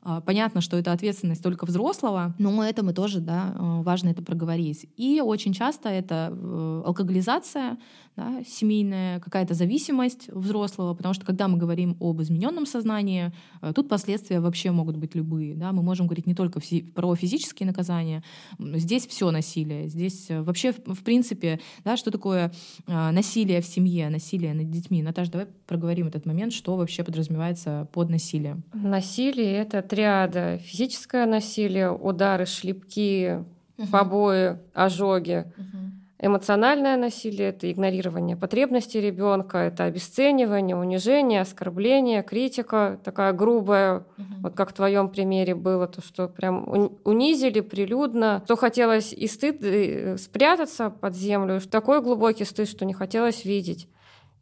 А, 0.02 0.20
понятно, 0.20 0.60
что 0.60 0.78
это 0.78 0.92
ответственность 0.92 1.42
только 1.42 1.66
взрослого, 1.66 2.34
но 2.38 2.64
это 2.64 2.82
мы 2.82 2.94
тоже, 2.94 3.20
да, 3.20 3.54
а, 3.54 3.82
важно 3.82 4.08
это 4.08 4.22
проговорить. 4.22 4.86
И 4.96 5.20
очень 5.20 5.52
часто 5.52 5.90
это 5.90 6.32
э, 6.32 6.82
алкоголизация, 6.86 7.76
да, 8.16 8.42
семейная, 8.46 9.20
какая-то 9.20 9.52
зависимость 9.52 10.28
взрослого, 10.28 10.94
потому 10.94 11.12
что 11.12 11.26
когда 11.26 11.48
мы 11.48 11.58
говорим 11.58 11.96
об 12.00 12.22
измененном 12.22 12.64
сознании, 12.64 13.32
э, 13.60 13.72
тут 13.74 13.90
последствия 13.90 14.40
вообще 14.40 14.70
могут 14.70 14.96
быть 14.96 15.14
любые. 15.14 15.54
Да? 15.54 15.72
Мы 15.72 15.82
можем 15.82 16.06
говорить 16.06 16.26
не 16.26 16.34
только 16.34 16.60
про 16.94 17.14
физические 17.14 17.66
наказания, 17.66 18.22
здесь 18.58 19.06
все 19.06 19.30
насилие, 19.30 19.88
здесь 19.88 20.30
э, 20.30 20.40
вообще, 20.40 20.72
в 20.72 21.02
принципе, 21.04 21.60
да, 21.84 21.98
что 21.98 22.10
такое 22.10 22.52
насилие 22.86 23.60
в 23.60 23.66
семье, 23.66 24.08
насилие 24.08 24.54
над 24.54 24.70
детьми. 24.70 25.02
Наташа, 25.02 25.30
давай 25.30 25.46
проговорим 25.66 26.06
этот 26.06 26.24
момент, 26.24 26.52
что 26.52 26.76
вообще 26.76 27.04
подразумевается 27.04 27.88
под 27.92 28.08
насилием. 28.08 28.62
Насилие— 28.72 29.52
это 29.56 29.82
триада. 29.90 30.58
Физическое 30.58 31.26
насилие, 31.26 31.90
удары, 31.90 32.46
шлепки, 32.46 33.44
угу. 33.76 33.88
побои, 33.90 34.58
ожоги. 34.72 35.44
Угу. 35.58 35.80
Эмоциональное 36.22 36.96
насилие 36.96 37.48
это 37.48 37.72
игнорирование 37.72 38.36
потребностей 38.36 39.00
ребенка, 39.00 39.58
это 39.58 39.84
обесценивание, 39.84 40.76
унижение, 40.76 41.40
оскорбление, 41.40 42.22
критика 42.22 43.00
такая 43.02 43.32
грубая, 43.32 43.98
угу. 43.98 44.24
вот 44.42 44.54
как 44.54 44.70
в 44.70 44.74
твоем 44.74 45.08
примере 45.08 45.54
было, 45.54 45.88
то, 45.88 46.02
что 46.02 46.28
прям 46.28 46.68
унизили 47.04 47.60
прилюдно, 47.60 48.42
что 48.44 48.56
хотелось 48.56 49.12
и 49.12 49.26
стыд 49.26 49.58
и 49.62 50.16
спрятаться 50.18 50.90
под 50.90 51.16
землю, 51.16 51.60
такой 51.60 52.00
глубокий 52.00 52.44
стыд, 52.44 52.68
что 52.68 52.84
не 52.84 52.92
хотелось 52.94 53.44
видеть. 53.44 53.88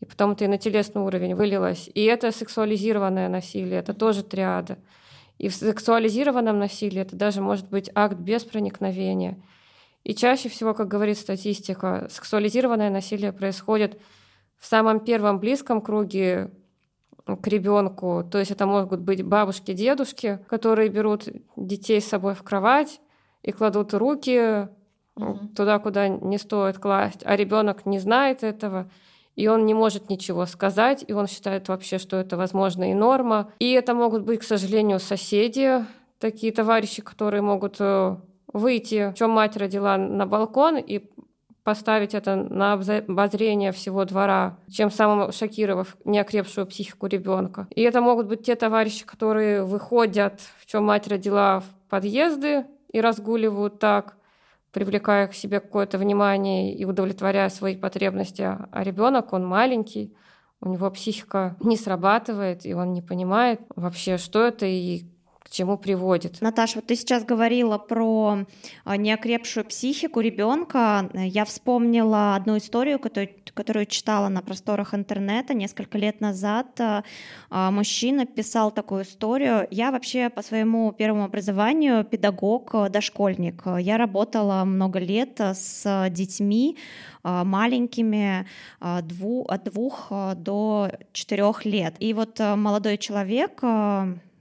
И 0.00 0.04
потом 0.04 0.34
и 0.34 0.46
на 0.46 0.58
телесный 0.58 1.02
уровень 1.02 1.34
вылилось. 1.34 1.90
И 1.92 2.04
это 2.04 2.30
сексуализированное 2.30 3.28
насилие, 3.28 3.80
это 3.80 3.94
тоже 3.94 4.22
триада. 4.22 4.78
И 5.38 5.48
в 5.48 5.54
сексуализированном 5.54 6.58
насилии 6.58 7.00
это 7.00 7.16
даже 7.16 7.40
может 7.40 7.68
быть 7.68 7.90
акт 7.94 8.16
без 8.16 8.44
проникновения. 8.44 9.40
И 10.04 10.14
чаще 10.14 10.48
всего, 10.48 10.74
как 10.74 10.88
говорит 10.88 11.18
статистика, 11.18 12.08
сексуализированное 12.10 12.90
насилие 12.90 13.32
происходит 13.32 14.00
в 14.58 14.66
самом 14.66 15.00
первом 15.00 15.38
близком 15.38 15.80
круге 15.80 16.50
к 17.24 17.46
ребенку. 17.46 18.24
То 18.30 18.38
есть 18.38 18.50
это 18.50 18.66
могут 18.66 19.00
быть 19.00 19.22
бабушки, 19.22 19.72
дедушки, 19.72 20.40
которые 20.48 20.88
берут 20.88 21.28
детей 21.56 22.00
с 22.00 22.08
собой 22.08 22.34
в 22.34 22.42
кровать 22.42 23.00
и 23.42 23.52
кладут 23.52 23.94
руки 23.94 24.68
mm-hmm. 25.16 25.54
туда, 25.54 25.78
куда 25.78 26.08
не 26.08 26.38
стоит 26.38 26.78
класть, 26.78 27.20
а 27.24 27.36
ребенок 27.36 27.86
не 27.86 27.98
знает 27.98 28.42
этого 28.42 28.90
и 29.38 29.46
он 29.46 29.66
не 29.66 29.72
может 29.72 30.10
ничего 30.10 30.46
сказать, 30.46 31.04
и 31.06 31.12
он 31.12 31.28
считает 31.28 31.68
вообще, 31.68 31.98
что 31.98 32.16
это 32.16 32.36
возможно 32.36 32.90
и 32.90 32.94
норма. 32.94 33.52
И 33.60 33.70
это 33.70 33.94
могут 33.94 34.24
быть, 34.24 34.40
к 34.40 34.42
сожалению, 34.42 34.98
соседи, 34.98 35.84
такие 36.18 36.52
товарищи, 36.52 37.02
которые 37.02 37.40
могут 37.40 37.76
э, 37.78 38.16
выйти, 38.52 39.14
чем 39.16 39.30
мать 39.30 39.56
родила, 39.56 39.96
на 39.96 40.26
балкон 40.26 40.76
и 40.76 41.08
поставить 41.62 42.14
это 42.14 42.34
на 42.34 42.72
обозрение 42.72 43.70
всего 43.70 44.04
двора, 44.04 44.58
чем 44.68 44.90
самым 44.90 45.30
шокировав 45.30 45.96
неокрепшую 46.04 46.66
психику 46.66 47.06
ребенка. 47.06 47.68
И 47.76 47.82
это 47.82 48.00
могут 48.00 48.26
быть 48.26 48.42
те 48.42 48.56
товарищи, 48.56 49.06
которые 49.06 49.62
выходят, 49.62 50.40
в 50.58 50.66
чем 50.66 50.82
мать 50.82 51.06
родила, 51.06 51.60
в 51.60 51.88
подъезды 51.88 52.66
и 52.92 53.00
разгуливают 53.00 53.78
так, 53.78 54.17
привлекая 54.78 55.26
к 55.26 55.34
себе 55.34 55.58
какое-то 55.58 55.98
внимание 55.98 56.72
и 56.72 56.84
удовлетворяя 56.84 57.48
свои 57.48 57.76
потребности. 57.76 58.42
А 58.42 58.84
ребенок, 58.84 59.32
он 59.32 59.44
маленький, 59.44 60.14
у 60.60 60.68
него 60.68 60.88
психика 60.92 61.56
не 61.58 61.76
срабатывает, 61.76 62.64
и 62.64 62.74
он 62.74 62.92
не 62.92 63.02
понимает 63.02 63.60
вообще, 63.74 64.18
что 64.18 64.46
это 64.46 64.66
и 64.66 65.02
к 65.48 65.50
чему 65.50 65.78
приводит. 65.78 66.40
Наташа, 66.42 66.76
вот 66.76 66.86
ты 66.86 66.96
сейчас 66.96 67.24
говорила 67.24 67.78
про 67.78 68.40
а, 68.84 68.96
неокрепшую 68.96 69.64
психику 69.64 70.20
ребенка. 70.20 71.08
Я 71.14 71.44
вспомнила 71.46 72.34
одну 72.36 72.58
историю, 72.58 72.98
которую, 72.98 73.30
которую 73.54 73.86
читала 73.86 74.28
на 74.28 74.42
просторах 74.42 74.94
интернета 74.94 75.54
несколько 75.54 75.96
лет 75.96 76.20
назад. 76.20 76.78
А, 76.80 77.02
а, 77.48 77.70
мужчина 77.70 78.26
писал 78.26 78.70
такую 78.70 79.04
историю. 79.04 79.66
Я 79.70 79.90
вообще 79.90 80.28
по 80.28 80.42
своему 80.42 80.92
первому 80.92 81.24
образованию 81.24 82.04
педагог, 82.04 82.90
дошкольник. 82.90 83.62
Я 83.78 83.96
работала 83.96 84.64
много 84.64 84.98
лет 84.98 85.40
с 85.40 86.08
детьми 86.10 86.76
маленькими 87.24 88.46
от 88.80 89.06
двух 89.64 90.12
до 90.36 90.90
четырех 91.12 91.64
лет. 91.64 91.94
И 91.98 92.12
вот 92.14 92.38
молодой 92.38 92.96
человек 92.96 93.62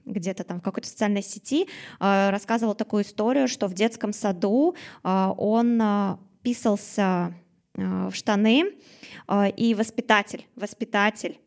где-то 0.08 0.43
там 0.43 0.60
в 0.60 0.63
какой-то 0.63 0.88
социальной 0.88 1.22
сети 1.22 1.67
э, 2.00 2.30
рассказывал 2.30 2.76
такую 2.76 3.04
историю, 3.04 3.48
что 3.48 3.67
в 3.67 3.74
детском 3.74 4.13
саду 4.13 4.76
э, 5.04 5.34
он 5.38 5.80
э, 5.82 6.17
писался 6.41 7.34
в 7.76 8.12
штаны, 8.12 8.72
и 9.56 9.76
воспитатель, 9.76 10.48
воспитатель 10.56 11.39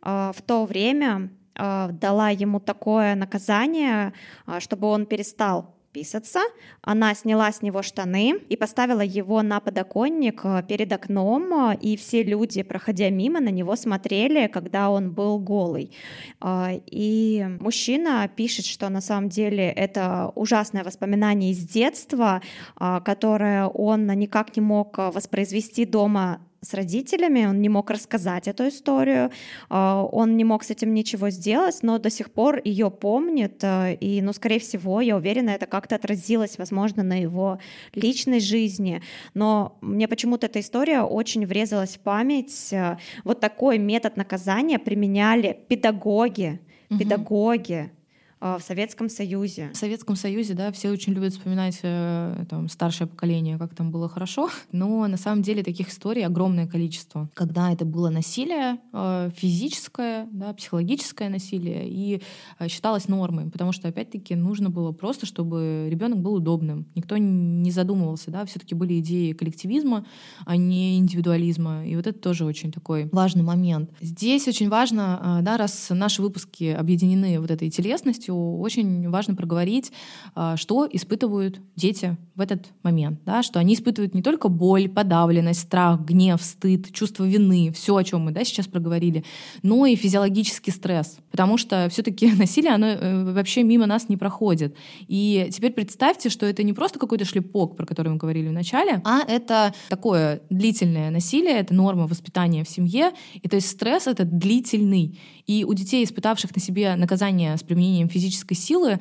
в 0.00 0.36
то 0.46 0.64
время 0.64 1.28
дала 1.58 2.30
ему 2.30 2.58
такое 2.58 3.14
наказание, 3.14 4.14
чтобы 4.60 4.86
он 4.86 5.04
перестал 5.04 5.77
писаться. 5.92 6.40
Она 6.82 7.14
сняла 7.14 7.50
с 7.52 7.62
него 7.62 7.82
штаны 7.82 8.40
и 8.48 8.56
поставила 8.56 9.00
его 9.00 9.42
на 9.42 9.60
подоконник 9.60 10.40
э, 10.44 10.62
перед 10.68 10.92
окном, 10.92 11.72
э, 11.72 11.78
и 11.80 11.96
все 11.96 12.22
люди, 12.22 12.62
проходя 12.62 13.10
мимо, 13.10 13.40
на 13.40 13.50
него 13.50 13.76
смотрели, 13.76 14.46
когда 14.48 14.90
он 14.90 15.12
был 15.12 15.38
голый. 15.38 15.92
Э, 16.40 16.80
и 16.86 17.46
мужчина 17.60 18.28
пишет, 18.34 18.66
что 18.66 18.88
на 18.88 19.00
самом 19.00 19.28
деле 19.28 19.68
это 19.70 20.32
ужасное 20.34 20.84
воспоминание 20.84 21.52
из 21.52 21.58
детства, 21.58 22.42
которое 22.76 23.66
он 23.66 24.06
никак 24.06 24.56
не 24.56 24.62
мог 24.62 24.98
воспроизвести 24.98 25.84
дома 25.84 26.40
с 26.60 26.74
родителями, 26.74 27.46
он 27.46 27.60
не 27.60 27.68
мог 27.68 27.90
рассказать 27.90 28.48
эту 28.48 28.68
историю, 28.68 29.30
а, 29.68 30.02
он 30.04 30.36
не 30.36 30.44
мог 30.44 30.64
с 30.64 30.70
этим 30.70 30.92
ничего 30.92 31.30
сделать, 31.30 31.78
но 31.82 31.98
до 31.98 32.10
сих 32.10 32.30
пор 32.30 32.60
ее 32.64 32.90
помнит, 32.90 33.62
а, 33.62 33.92
и, 33.92 34.20
ну, 34.22 34.32
скорее 34.32 34.58
всего, 34.58 35.00
я 35.00 35.16
уверена, 35.16 35.50
это 35.50 35.66
как-то 35.66 35.94
отразилось, 35.94 36.58
возможно, 36.58 37.02
на 37.02 37.20
его 37.20 37.58
личной 37.94 38.40
жизни, 38.40 39.02
но 39.34 39.78
мне 39.80 40.08
почему-то 40.08 40.46
эта 40.46 40.60
история 40.60 41.02
очень 41.02 41.46
врезалась 41.46 41.96
в 41.96 42.00
память. 42.00 42.74
Вот 43.24 43.40
такой 43.40 43.78
метод 43.78 44.16
наказания 44.16 44.78
применяли 44.78 45.58
педагоги, 45.68 46.60
педагоги, 46.88 47.90
а, 47.92 47.97
в 48.40 48.60
Советском 48.60 49.08
Союзе. 49.08 49.70
В 49.72 49.76
Советском 49.76 50.16
Союзе, 50.16 50.54
да, 50.54 50.70
все 50.72 50.90
очень 50.90 51.12
любят 51.12 51.32
вспоминать 51.32 51.80
э, 51.82 52.44
там, 52.48 52.68
старшее 52.68 53.08
поколение, 53.08 53.58
как 53.58 53.74
там 53.74 53.90
было 53.90 54.08
хорошо, 54.08 54.48
но 54.72 55.06
на 55.06 55.16
самом 55.16 55.42
деле 55.42 55.62
таких 55.62 55.88
историй 55.90 56.24
огромное 56.24 56.66
количество, 56.66 57.28
когда 57.34 57.72
это 57.72 57.84
было 57.84 58.10
насилие 58.10 58.78
э, 58.92 59.30
физическое, 59.34 60.28
да, 60.32 60.52
психологическое 60.52 61.28
насилие, 61.28 61.88
и 61.88 62.22
э, 62.58 62.68
считалось 62.68 63.08
нормой, 63.08 63.50
потому 63.50 63.72
что, 63.72 63.88
опять-таки, 63.88 64.34
нужно 64.34 64.70
было 64.70 64.92
просто, 64.92 65.26
чтобы 65.26 65.88
ребенок 65.90 66.20
был 66.20 66.34
удобным. 66.34 66.86
Никто 66.94 67.16
не 67.16 67.70
задумывался, 67.70 68.30
да, 68.30 68.44
все-таки 68.44 68.74
были 68.74 69.00
идеи 69.00 69.32
коллективизма, 69.32 70.06
а 70.46 70.56
не 70.56 70.98
индивидуализма, 70.98 71.86
и 71.86 71.96
вот 71.96 72.06
это 72.06 72.18
тоже 72.18 72.44
очень 72.44 72.70
такой 72.70 73.08
важный 73.12 73.42
момент. 73.42 73.90
Здесь 74.00 74.46
очень 74.46 74.68
важно, 74.68 75.40
да, 75.42 75.56
раз 75.56 75.88
наши 75.90 76.22
выпуски 76.22 76.64
объединены 76.64 77.40
вот 77.40 77.50
этой 77.50 77.70
телесностью, 77.70 78.27
полностью 78.28 78.58
очень 78.58 79.08
важно 79.10 79.34
проговорить, 79.34 79.92
а, 80.34 80.56
что 80.56 80.88
испытывают 80.90 81.60
дети 81.76 82.16
в 82.34 82.40
этот 82.40 82.66
момент, 82.82 83.20
да, 83.24 83.42
что 83.42 83.58
они 83.58 83.74
испытывают 83.74 84.14
не 84.14 84.22
только 84.22 84.48
боль, 84.48 84.88
подавленность, 84.88 85.60
страх, 85.60 86.00
гнев, 86.00 86.42
стыд, 86.42 86.92
чувство 86.92 87.24
вины, 87.24 87.72
все, 87.72 87.96
о 87.96 88.04
чем 88.04 88.22
мы 88.22 88.32
да, 88.32 88.44
сейчас 88.44 88.66
проговорили, 88.66 89.24
но 89.62 89.86
и 89.86 89.96
физиологический 89.96 90.72
стресс, 90.72 91.18
потому 91.30 91.58
что 91.58 91.88
все-таки 91.90 92.32
насилие, 92.38 92.72
оно 92.72 92.86
э, 92.86 93.32
вообще 93.32 93.62
мимо 93.62 93.86
нас 93.86 94.08
не 94.08 94.16
проходит. 94.16 94.76
И 95.08 95.48
теперь 95.52 95.72
представьте, 95.72 96.30
что 96.30 96.46
это 96.46 96.62
не 96.62 96.72
просто 96.72 96.98
какой-то 96.98 97.24
шлепок, 97.24 97.76
про 97.76 97.86
который 97.86 98.08
мы 98.08 98.16
говорили 98.16 98.48
в 98.48 98.52
начале, 98.52 99.00
а 99.04 99.20
это 99.26 99.74
такое 99.88 100.40
длительное 100.50 101.10
насилие, 101.10 101.58
это 101.58 101.74
норма 101.74 102.06
воспитания 102.06 102.64
в 102.64 102.68
семье, 102.68 103.12
и 103.34 103.48
то 103.48 103.56
есть 103.56 103.68
стресс 103.68 104.06
это 104.06 104.24
длительный. 104.24 105.18
И 105.46 105.64
у 105.64 105.72
детей, 105.72 106.04
испытавших 106.04 106.54
на 106.54 106.60
себе 106.60 106.94
наказание 106.94 107.56
с 107.56 107.62
применением 107.62 108.08
физической 108.18 108.54
силы, 108.54 108.98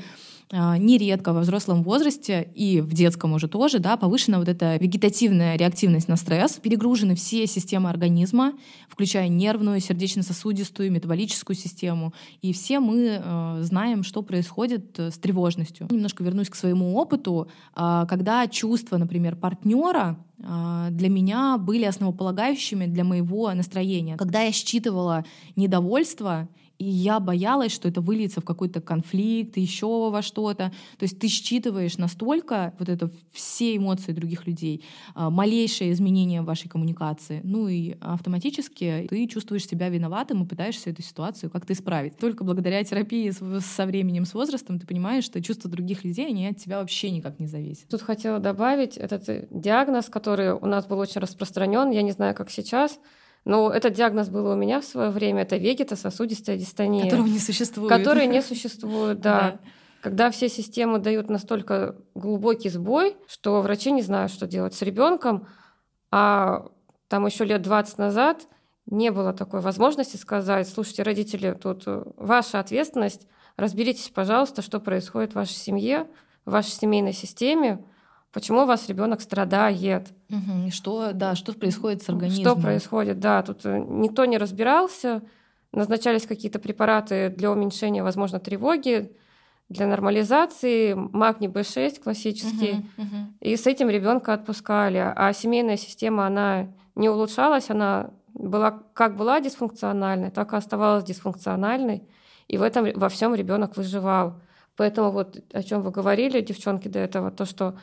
а, 0.49 0.77
нередко 0.77 1.33
во 1.33 1.41
взрослом 1.41 1.83
возрасте 1.83 2.49
и 2.55 2.79
в 2.79 2.93
детском 2.93 3.33
уже 3.33 3.49
тоже, 3.49 3.79
да, 3.79 3.97
повышена 3.97 4.39
вот 4.39 4.47
эта 4.47 4.77
вегетативная 4.77 5.57
реактивность 5.57 6.07
на 6.07 6.15
стресс, 6.15 6.53
перегружены 6.53 7.15
все 7.15 7.47
системы 7.47 7.89
организма, 7.89 8.53
включая 8.87 9.27
нервную, 9.27 9.81
сердечно-сосудистую, 9.81 10.89
метаболическую 10.89 11.57
систему, 11.57 12.13
и 12.41 12.53
все 12.53 12.79
мы 12.79 13.19
э, 13.21 13.59
знаем, 13.63 14.03
что 14.03 14.21
происходит 14.21 14.97
с 14.97 15.17
тревожностью. 15.17 15.87
Немножко 15.91 16.23
вернусь 16.23 16.49
к 16.49 16.55
своему 16.55 16.95
опыту, 16.95 17.49
э, 17.75 18.05
когда 18.07 18.47
чувства, 18.47 18.95
например, 18.95 19.35
партнера 19.35 20.17
э, 20.39 20.87
для 20.91 21.09
меня 21.09 21.57
были 21.57 21.83
основополагающими 21.83 22.85
для 22.85 23.03
моего 23.03 23.53
настроения. 23.53 24.15
Когда 24.15 24.43
я 24.43 24.53
считывала 24.53 25.25
недовольство 25.57 26.47
и 26.79 26.85
я 26.85 27.19
боялась, 27.19 27.71
что 27.71 27.87
это 27.87 28.01
выльется 28.01 28.41
в 28.41 28.45
какой-то 28.45 28.81
конфликт, 28.81 29.57
еще 29.57 30.09
во 30.09 30.21
что-то. 30.21 30.71
То 30.97 31.03
есть 31.03 31.19
ты 31.19 31.27
считываешь 31.27 31.97
настолько 31.97 32.73
вот 32.79 32.89
это 32.89 33.09
все 33.31 33.75
эмоции 33.75 34.11
других 34.11 34.45
людей, 34.45 34.83
а, 35.15 35.29
малейшее 35.29 35.91
изменение 35.91 36.41
в 36.41 36.45
вашей 36.45 36.69
коммуникации, 36.69 37.41
ну 37.43 37.67
и 37.67 37.95
автоматически 38.01 39.07
ты 39.09 39.27
чувствуешь 39.27 39.67
себя 39.67 39.89
виноватым 39.89 40.43
и 40.43 40.47
пытаешься 40.47 40.89
эту 40.89 41.01
ситуацию 41.01 41.49
как-то 41.49 41.73
исправить. 41.73 42.17
Только 42.17 42.43
благодаря 42.43 42.83
терапии 42.83 43.31
со 43.31 43.85
временем, 43.85 44.25
с 44.25 44.33
возрастом 44.33 44.79
ты 44.79 44.85
понимаешь, 44.85 45.23
что 45.23 45.41
чувства 45.41 45.69
других 45.69 46.03
людей, 46.03 46.27
они 46.27 46.47
от 46.47 46.57
тебя 46.57 46.79
вообще 46.79 47.09
никак 47.09 47.39
не 47.39 47.47
зависят. 47.47 47.87
Тут 47.89 48.01
хотела 48.01 48.39
добавить 48.39 48.97
этот 48.97 49.47
диагноз, 49.51 50.09
который 50.09 50.53
у 50.53 50.65
нас 50.65 50.85
был 50.85 50.99
очень 50.99 51.21
распространен, 51.21 51.91
я 51.91 52.01
не 52.01 52.11
знаю, 52.11 52.35
как 52.35 52.49
сейчас, 52.49 52.99
но 53.47 53.71
этот 53.71 53.93
диагноз 53.93 54.27
был 54.27 54.45
у 54.47 54.55
меня 54.55 54.81
в 54.81 54.83
свое 54.83 55.09
время. 55.09 55.43
Это 55.43 55.55
вегетососудистая 55.55 56.57
дистония. 56.57 57.05
Которого 57.05 57.27
не 57.27 57.39
существует. 57.39 57.89
Который 57.89 58.27
не 58.27 58.41
существует, 58.41 59.21
да. 59.21 59.59
Когда 60.01 60.29
все 60.31 60.49
системы 60.49 60.99
дают 60.99 61.29
настолько 61.29 61.95
глубокий 62.13 62.67
сбой, 62.67 63.15
что 63.29 63.61
врачи 63.61 63.91
не 63.91 64.01
знают, 64.01 64.33
что 64.33 64.47
делать 64.47 64.73
с 64.73 64.81
ребенком, 64.81 65.47
а 66.11 66.67
там 67.07 67.25
еще 67.25 67.45
лет 67.45 67.61
20 67.61 67.97
назад 67.97 68.47
не 68.85 69.11
было 69.11 69.31
такой 69.31 69.61
возможности 69.61 70.17
сказать, 70.17 70.67
слушайте, 70.67 71.03
родители, 71.03 71.53
тут 71.53 71.83
ваша 71.85 72.59
ответственность, 72.59 73.27
разберитесь, 73.55 74.11
пожалуйста, 74.13 74.61
что 74.61 74.81
происходит 74.81 75.31
в 75.31 75.35
вашей 75.35 75.55
семье, 75.55 76.07
в 76.45 76.51
вашей 76.51 76.71
семейной 76.71 77.13
системе, 77.13 77.81
почему 78.37 78.61
у 78.61 78.65
вас 78.65 78.87
ребенок 78.87 79.21
страдает. 79.21 80.09
Угу. 80.29 80.69
Что, 80.69 81.11
да, 81.11 81.33
что 81.33 81.53
происходит 81.53 82.03
с 82.03 82.09
организмом? 82.09 82.45
Что 82.45 82.61
происходит, 82.61 83.19
да. 83.19 83.41
Тут 83.41 83.65
э, 83.65 83.79
никто 83.79 84.25
не 84.25 84.37
разбирался. 84.37 85.23
Назначались 85.71 86.27
какие-то 86.27 86.59
препараты 86.59 87.33
для 87.35 87.51
уменьшения, 87.51 88.03
возможно, 88.03 88.39
тревоги, 88.39 89.11
для 89.69 89.87
нормализации, 89.87 90.93
магний 90.93 91.47
B6 91.47 91.99
классический. 91.99 92.85
Угу, 92.95 93.07
угу. 93.07 93.15
И 93.41 93.57
с 93.57 93.65
этим 93.65 93.89
ребенка 93.89 94.33
отпускали. 94.33 94.99
А 95.15 95.33
семейная 95.33 95.77
система, 95.77 96.27
она 96.27 96.67
не 96.93 97.09
улучшалась, 97.09 97.71
она 97.71 98.11
была 98.35 98.83
как 98.93 99.17
была 99.17 99.41
дисфункциональной, 99.41 100.29
так 100.29 100.53
и 100.53 100.57
оставалась 100.57 101.05
дисфункциональной. 101.05 102.03
И 102.47 102.59
в 102.59 102.61
этом 102.61 102.87
во 102.93 103.09
всем 103.09 103.33
ребенок 103.33 103.77
выживал. 103.77 104.35
Поэтому 104.75 105.09
вот 105.09 105.39
о 105.53 105.63
чем 105.63 105.81
вы 105.81 105.89
говорили, 105.89 106.39
девчонки, 106.39 106.87
до 106.87 106.99
этого, 106.99 107.31
то, 107.31 107.45
что 107.45 107.73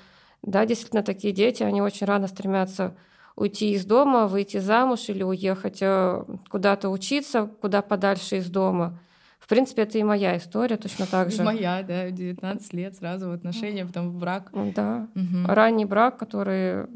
да, 0.46 0.66
действительно, 0.66 1.02
такие 1.02 1.32
дети, 1.32 1.62
они 1.62 1.82
очень 1.82 2.06
рано 2.06 2.28
стремятся 2.28 2.94
уйти 3.36 3.72
из 3.72 3.84
дома, 3.84 4.26
выйти 4.26 4.58
замуж 4.58 5.08
или 5.08 5.22
уехать 5.22 5.78
э, 5.80 6.24
куда-то 6.48 6.88
учиться, 6.88 7.50
куда 7.60 7.82
подальше 7.82 8.36
из 8.36 8.48
дома. 8.48 8.98
В 9.40 9.48
принципе, 9.48 9.82
это 9.82 9.98
и 9.98 10.02
моя 10.02 10.36
история 10.36 10.76
точно 10.76 11.06
так 11.06 11.30
же. 11.30 11.42
Моя, 11.42 11.82
да, 11.82 12.10
19 12.10 12.72
лет 12.72 12.96
сразу 12.96 13.28
в 13.28 13.32
отношения, 13.32 13.84
потом 13.84 14.10
в 14.10 14.18
брак. 14.18 14.50
Да, 14.74 15.08
угу. 15.14 15.46
ранний 15.46 15.84
брак, 15.84 16.16
который 16.16 16.86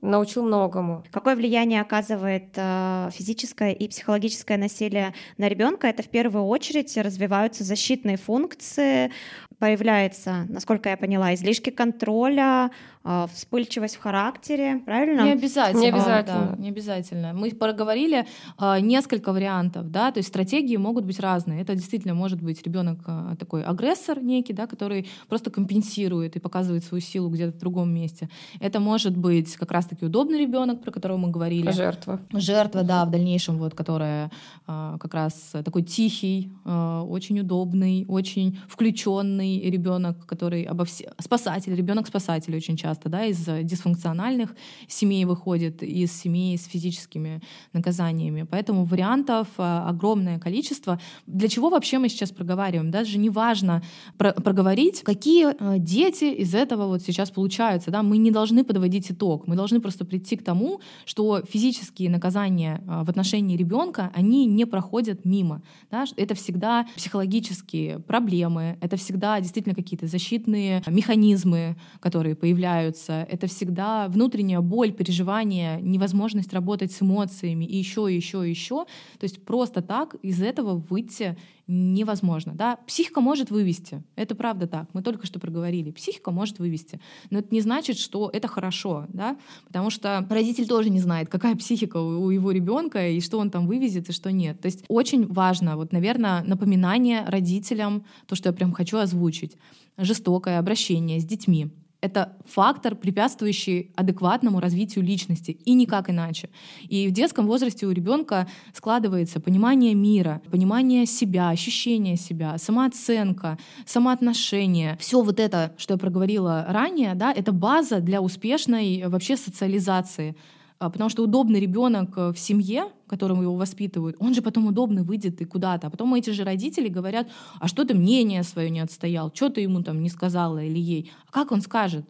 научил 0.00 0.44
многому. 0.44 1.04
Какое 1.10 1.36
влияние 1.36 1.80
оказывает 1.80 2.50
э, 2.56 3.10
физическое 3.12 3.72
и 3.72 3.88
психологическое 3.88 4.56
насилие 4.56 5.14
на 5.38 5.48
ребенка? 5.48 5.86
Это 5.88 6.02
в 6.02 6.08
первую 6.08 6.44
очередь 6.44 6.96
развиваются 6.96 7.64
защитные 7.64 8.16
функции, 8.16 9.10
появляется, 9.58 10.46
насколько 10.48 10.88
я 10.90 10.96
поняла, 10.96 11.34
излишки 11.34 11.70
контроля, 11.70 12.70
а, 13.08 13.28
вспыльчивость 13.28 13.96
в 13.96 14.00
характере, 14.00 14.82
правильно? 14.84 15.22
Не 15.22 15.32
обязательно. 15.32 15.80
Не 15.80 15.88
обязательно. 15.88 16.54
Да, 16.56 16.62
не 16.62 16.68
обязательно. 16.70 17.32
Мы 17.34 17.50
проговорили 17.52 18.26
а, 18.58 18.80
несколько 18.80 19.32
вариантов, 19.32 19.90
да, 19.90 20.10
то 20.10 20.18
есть 20.18 20.28
стратегии 20.28 20.76
могут 20.76 21.04
быть 21.04 21.20
разные. 21.20 21.62
Это 21.62 21.74
действительно 21.74 22.14
может 22.14 22.42
быть 22.42 22.62
ребенок 22.64 22.98
а, 23.06 23.36
такой 23.36 23.62
агрессор 23.62 24.20
некий, 24.20 24.52
да, 24.52 24.66
который 24.66 25.08
просто 25.28 25.50
компенсирует 25.50 26.34
и 26.34 26.40
показывает 26.40 26.84
свою 26.84 27.00
силу 27.00 27.30
где-то 27.30 27.56
в 27.56 27.60
другом 27.60 27.94
месте. 27.94 28.28
Это 28.60 28.80
может 28.80 29.16
быть 29.16 29.54
как 29.54 29.70
раз-таки 29.86 30.04
удобный 30.04 30.40
ребенок, 30.40 30.82
про 30.82 30.90
которого 30.90 31.16
мы 31.16 31.30
говорили. 31.30 31.70
Жертва. 31.70 32.20
Жертва, 32.32 32.82
да, 32.82 33.04
в 33.04 33.10
дальнейшем 33.10 33.58
вот, 33.58 33.74
которая 33.74 34.30
как 34.66 35.14
раз 35.14 35.52
такой 35.64 35.82
тихий, 35.82 36.52
очень 36.64 37.40
удобный, 37.40 38.04
очень 38.08 38.58
включенный 38.68 39.60
ребенок, 39.70 40.26
который 40.26 40.64
обо 40.64 40.84
все 40.84 41.12
спасатель, 41.18 41.74
ребенок 41.74 42.06
спасатель 42.08 42.56
очень 42.56 42.76
часто 42.76 43.08
да, 43.08 43.24
из 43.24 43.46
дисфункциональных 43.62 44.54
семей 44.88 45.24
выходит, 45.24 45.82
из 45.82 46.12
семей 46.12 46.58
с 46.58 46.64
физическими 46.64 47.40
наказаниями. 47.72 48.46
Поэтому 48.50 48.84
вариантов 48.84 49.48
а, 49.58 49.88
огромное 49.88 50.38
количество. 50.38 50.98
Для 51.26 51.48
чего 51.48 51.68
вообще 51.68 51.98
мы 51.98 52.08
сейчас 52.08 52.30
проговариваем? 52.30 52.90
Даже 52.90 53.18
не 53.18 53.30
важно 53.30 53.82
про 54.18 54.32
проговорить, 54.32 55.02
какие 55.02 55.46
а, 55.58 55.78
дети 55.78 56.24
из 56.24 56.54
этого 56.54 56.86
вот 56.86 57.02
сейчас 57.02 57.30
получаются. 57.30 57.90
Да? 57.90 58.02
Мы 58.02 58.18
не 58.18 58.30
должны 58.30 58.64
подводить 58.64 59.10
итог. 59.10 59.46
Мы 59.46 59.56
должны 59.56 59.75
просто 59.80 60.04
прийти 60.04 60.36
к 60.36 60.44
тому, 60.44 60.80
что 61.04 61.42
физические 61.42 62.10
наказания 62.10 62.82
а, 62.86 63.04
в 63.04 63.10
отношении 63.10 63.56
ребенка, 63.56 64.10
они 64.14 64.46
не 64.46 64.64
проходят 64.64 65.24
мимо. 65.24 65.62
Да? 65.90 66.04
Это 66.16 66.34
всегда 66.34 66.86
психологические 66.96 67.98
проблемы, 67.98 68.78
это 68.80 68.96
всегда 68.96 69.40
действительно 69.40 69.74
какие-то 69.74 70.06
защитные 70.06 70.82
механизмы, 70.86 71.76
которые 72.00 72.34
появляются 72.34 73.26
это 73.28 73.46
всегда 73.46 74.08
внутренняя 74.08 74.60
боль, 74.60 74.92
переживание, 74.92 75.80
невозможность 75.80 76.52
работать 76.52 76.92
с 76.92 77.02
эмоциями 77.02 77.64
и 77.64 77.76
еще, 77.76 78.06
еще, 78.14 78.48
еще. 78.48 78.84
То 79.18 79.24
есть 79.24 79.44
просто 79.44 79.82
так 79.82 80.14
из 80.22 80.40
этого 80.40 80.76
выйти 80.76 81.36
невозможно. 81.66 82.52
Да? 82.54 82.76
Психика 82.86 83.20
может 83.20 83.50
вывести, 83.50 84.02
это 84.14 84.34
правда 84.34 84.66
так, 84.66 84.88
мы 84.92 85.02
только 85.02 85.26
что 85.26 85.40
проговорили, 85.40 85.90
психика 85.90 86.30
может 86.30 86.58
вывести, 86.58 87.00
но 87.30 87.40
это 87.40 87.48
не 87.50 87.60
значит, 87.60 87.98
что 87.98 88.30
это 88.32 88.48
хорошо, 88.48 89.06
да? 89.08 89.36
потому 89.66 89.90
что 89.90 90.26
родитель 90.30 90.66
тоже 90.66 90.90
не 90.90 91.00
знает, 91.00 91.28
какая 91.28 91.56
психика 91.56 91.96
у 91.96 92.30
его 92.30 92.50
ребенка 92.50 93.08
и 93.08 93.20
что 93.20 93.38
он 93.38 93.50
там 93.50 93.66
вывезет 93.66 94.08
и 94.08 94.12
что 94.12 94.30
нет. 94.30 94.60
То 94.60 94.66
есть 94.66 94.84
очень 94.88 95.26
важно, 95.26 95.76
вот, 95.76 95.92
наверное, 95.92 96.42
напоминание 96.44 97.24
родителям, 97.26 98.04
то, 98.26 98.36
что 98.36 98.48
я 98.48 98.52
прям 98.52 98.72
хочу 98.72 98.98
озвучить, 98.98 99.56
жестокое 99.96 100.58
обращение 100.58 101.20
с 101.20 101.24
детьми, 101.24 101.70
это 102.00 102.36
фактор, 102.44 102.94
препятствующий 102.94 103.92
адекватному 103.96 104.60
развитию 104.60 105.04
личности, 105.04 105.50
и 105.50 105.74
никак 105.74 106.10
иначе. 106.10 106.50
И 106.88 107.08
в 107.08 107.12
детском 107.12 107.46
возрасте 107.46 107.86
у 107.86 107.90
ребенка 107.90 108.46
складывается 108.72 109.40
понимание 109.40 109.94
мира, 109.94 110.42
понимание 110.50 111.06
себя, 111.06 111.48
ощущение 111.50 112.16
себя, 112.16 112.58
самооценка, 112.58 113.58
самоотношение. 113.86 114.96
Все 115.00 115.22
вот 115.22 115.40
это, 115.40 115.74
что 115.78 115.94
я 115.94 115.98
проговорила 115.98 116.66
ранее, 116.68 117.14
да, 117.14 117.32
это 117.32 117.52
база 117.52 118.00
для 118.00 118.20
успешной 118.20 119.04
вообще 119.06 119.36
социализации. 119.36 120.36
А, 120.78 120.90
потому 120.90 121.08
что 121.08 121.22
удобный 121.22 121.58
ребенок 121.58 122.10
э, 122.18 122.32
в 122.32 122.38
семье, 122.38 122.88
которому 123.06 123.42
его 123.42 123.56
воспитывают, 123.56 124.16
он 124.18 124.34
же 124.34 124.42
потом 124.42 124.66
удобно 124.66 125.02
выйдет 125.02 125.40
и 125.40 125.44
куда-то. 125.44 125.86
А 125.86 125.90
потом 125.90 126.14
эти 126.14 126.30
же 126.30 126.44
родители 126.44 126.88
говорят, 126.88 127.28
а 127.60 127.68
что 127.68 127.84
ты 127.84 127.94
мнение 127.94 128.42
свое 128.42 128.70
не 128.70 128.80
отстоял, 128.80 129.32
что 129.34 129.48
ты 129.48 129.60
ему 129.60 129.82
там 129.82 130.02
не 130.02 130.08
сказала 130.08 130.62
или 130.62 130.78
ей. 130.78 131.10
А 131.28 131.32
как 131.32 131.52
он 131.52 131.60
скажет? 131.60 132.04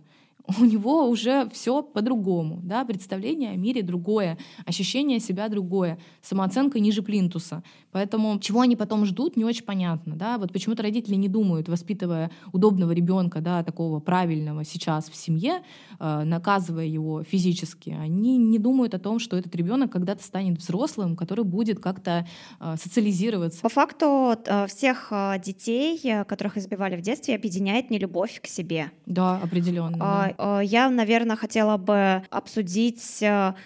у 0.61 0.65
него 0.65 1.09
уже 1.09 1.49
все 1.51 1.83
по-другому, 1.83 2.61
да, 2.63 2.85
представление 2.85 3.51
о 3.51 3.57
мире 3.57 3.83
другое, 3.83 4.39
ощущение 4.65 5.19
себя 5.19 5.49
другое, 5.49 5.99
самооценка 6.23 6.79
ниже 6.79 7.03
плинтуса. 7.03 7.63
Поэтому 7.97 8.39
чего 8.41 8.61
они 8.61 8.77
потом 8.77 9.07
ждут, 9.07 9.39
не 9.39 9.45
очень 9.47 9.65
понятно, 9.65 10.17
да, 10.17 10.37
вот 10.37 10.53
почему-то 10.53 10.83
родители 10.83 11.15
не 11.15 11.29
думают, 11.29 11.67
воспитывая 11.67 12.31
удобного 12.53 12.93
ребенка, 12.93 13.41
да, 13.41 13.63
такого 13.63 14.01
правильного 14.01 14.65
сейчас 14.65 15.09
в 15.09 15.17
семье, 15.17 15.63
э, 15.99 16.23
наказывая 16.25 16.85
его 16.85 17.23
физически, 17.23 17.97
они 17.99 18.37
не 18.37 18.59
думают 18.59 18.93
о 18.93 18.99
том, 18.99 19.19
что 19.19 19.39
этот 19.39 19.57
ребенок 19.57 19.93
когда-то 19.93 20.23
станет 20.23 20.59
взрослым, 20.59 21.17
который 21.17 21.45
будет 21.45 21.81
как-то 21.81 22.27
э, 22.61 22.75
социализироваться. 22.77 23.63
По 23.63 23.71
факту 23.71 24.37
э, 24.45 24.67
всех 24.67 25.11
детей, 25.43 25.99
которых 26.29 26.59
избивали 26.59 26.97
в 26.97 27.01
детстве, 27.01 27.35
объединяет 27.35 27.89
нелюбовь 27.89 28.43
к 28.43 28.47
себе. 28.47 28.91
Да, 29.07 29.41
определенно. 29.43 29.97
Да 29.97 30.35
Э, 30.39 30.61
я, 30.63 30.91
наверное, 30.91 31.37
хотела 31.37 31.77
бы 31.77 32.23
обсудить 32.31 33.25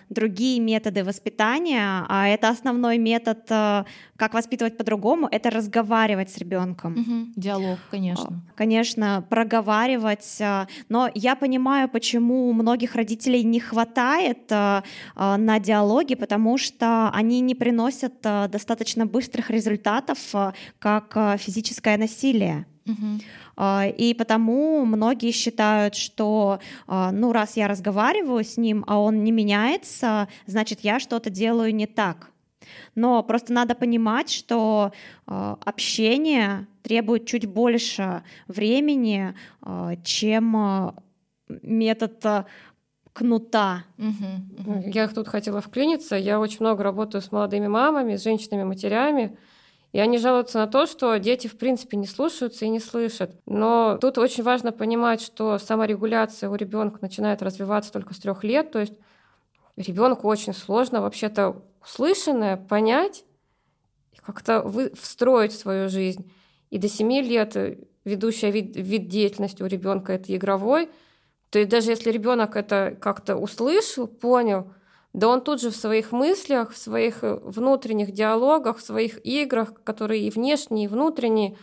другие 0.08 0.60
методы 0.60 1.04
воспитания, 1.04 2.04
а 2.08 2.28
это 2.28 2.50
основной 2.50 2.98
метод, 2.98 3.40
как 4.20 4.34
воспитывать 4.34 4.76
по-другому, 4.76 5.28
это 5.32 5.48
разговаривать 5.48 6.30
с 6.30 6.36
ребенком. 6.36 6.92
Угу. 6.92 7.32
Диалог, 7.36 7.78
конечно. 7.90 8.42
Конечно, 8.54 9.24
проговаривать. 9.30 10.42
Но 10.90 11.10
я 11.14 11.36
понимаю, 11.36 11.88
почему 11.88 12.50
у 12.50 12.52
многих 12.52 12.96
родителей 12.96 13.42
не 13.44 13.60
хватает 13.60 14.50
на 14.50 15.58
диалоге, 15.58 16.16
потому 16.16 16.58
что 16.58 17.08
они 17.14 17.40
не 17.40 17.54
приносят 17.54 18.20
достаточно 18.20 19.06
быстрых 19.06 19.48
результатов, 19.48 20.18
как 20.78 21.38
физическое 21.38 21.96
насилие. 21.96 22.66
А, 23.56 23.86
и 23.86 24.14
потому 24.14 24.84
многие 24.84 25.32
считают, 25.32 25.94
что, 25.94 26.60
а, 26.86 27.12
ну, 27.12 27.32
раз 27.32 27.56
я 27.56 27.68
разговариваю 27.68 28.42
с 28.44 28.56
ним, 28.56 28.84
а 28.86 28.98
он 28.98 29.22
не 29.22 29.32
меняется, 29.32 30.28
значит, 30.46 30.80
я 30.80 30.98
что-то 30.98 31.30
делаю 31.30 31.74
не 31.74 31.86
так. 31.86 32.30
Но 32.94 33.22
просто 33.22 33.52
надо 33.52 33.74
понимать, 33.74 34.30
что 34.30 34.92
а, 35.26 35.58
общение 35.64 36.66
требует 36.82 37.26
чуть 37.26 37.46
больше 37.46 38.22
времени, 38.48 39.34
чем 40.02 40.94
метод 41.62 42.46
кнута. 43.12 43.84
Угу. 43.98 44.90
Я 44.92 45.08
тут 45.08 45.28
хотела 45.28 45.60
вклиниться. 45.60 46.16
Я 46.16 46.40
очень 46.40 46.58
много 46.60 46.82
работаю 46.82 47.22
с 47.22 47.32
молодыми 47.32 47.66
мамами, 47.66 48.16
с 48.16 48.24
женщинами-матерями. 48.24 49.36
И 49.92 49.98
они 49.98 50.18
жалуются 50.18 50.58
на 50.58 50.66
то, 50.68 50.86
что 50.86 51.16
дети, 51.18 51.48
в 51.48 51.58
принципе, 51.58 51.96
не 51.96 52.06
слушаются 52.06 52.64
и 52.64 52.68
не 52.68 52.78
слышат. 52.78 53.32
Но 53.46 53.98
тут 54.00 54.18
очень 54.18 54.44
важно 54.44 54.70
понимать, 54.70 55.20
что 55.20 55.58
саморегуляция 55.58 56.48
у 56.48 56.54
ребенка 56.54 56.98
начинает 57.00 57.42
развиваться 57.42 57.92
только 57.92 58.14
с 58.14 58.18
трех 58.18 58.44
лет. 58.44 58.70
То 58.70 58.78
есть 58.78 58.94
ребенку 59.76 60.28
очень 60.28 60.54
сложно 60.54 61.00
вообще-то 61.00 61.62
услышанное 61.82 62.56
понять 62.56 63.24
и 64.12 64.18
как-то 64.18 64.62
вы, 64.62 64.92
встроить 64.94 65.52
в 65.52 65.58
свою 65.58 65.88
жизнь. 65.88 66.30
И 66.70 66.78
до 66.78 66.88
семи 66.88 67.22
лет 67.22 67.56
ведущая 68.04 68.50
вид, 68.50 68.76
вид 68.76 69.08
деятельности 69.08 69.62
у 69.62 69.66
ребенка 69.66 70.12
это 70.12 70.34
игровой. 70.34 70.88
То 71.50 71.58
есть 71.58 71.70
даже 71.70 71.90
если 71.90 72.10
ребенок 72.10 72.56
это 72.56 72.96
как-то 73.00 73.36
услышал, 73.36 74.06
понял, 74.06 74.72
да 75.12 75.28
он 75.28 75.40
тут 75.40 75.60
же 75.60 75.70
в 75.70 75.76
своих 75.76 76.12
мыслях, 76.12 76.72
в 76.72 76.76
своих 76.76 77.24
э, 77.24 77.34
внутренних 77.42 78.12
диалогах, 78.12 78.78
в 78.78 78.82
своих 78.82 79.24
играх, 79.26 79.74
которые 79.82 80.22
и 80.22 80.30
внешние, 80.30 80.84
и 80.84 80.88
внутренние, 80.88 81.56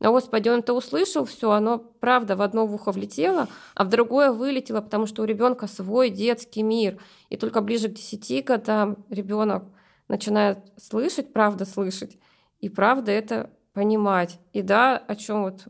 а 0.00 0.10
Господи, 0.10 0.48
он 0.48 0.60
это 0.60 0.74
услышал, 0.74 1.24
все, 1.24 1.50
оно 1.50 1.78
правда 1.78 2.36
в 2.36 2.42
одно 2.42 2.64
ухо 2.64 2.92
влетело, 2.92 3.48
а 3.74 3.84
в 3.84 3.88
другое 3.88 4.32
вылетело, 4.32 4.80
потому 4.80 5.06
что 5.06 5.22
у 5.22 5.24
ребенка 5.24 5.66
свой 5.66 6.10
детский 6.10 6.62
мир. 6.62 6.98
И 7.30 7.36
только 7.36 7.60
ближе 7.60 7.88
к 7.88 7.94
10 7.94 8.44
годам 8.44 9.04
ребенок 9.08 9.64
начинает 10.08 10.58
слышать, 10.76 11.32
правда 11.32 11.64
слышать, 11.64 12.18
и 12.60 12.68
правда 12.68 13.12
это 13.12 13.50
понимать. 13.72 14.38
И 14.52 14.62
да, 14.62 14.96
о 14.96 15.16
чем 15.16 15.42
вот 15.44 15.66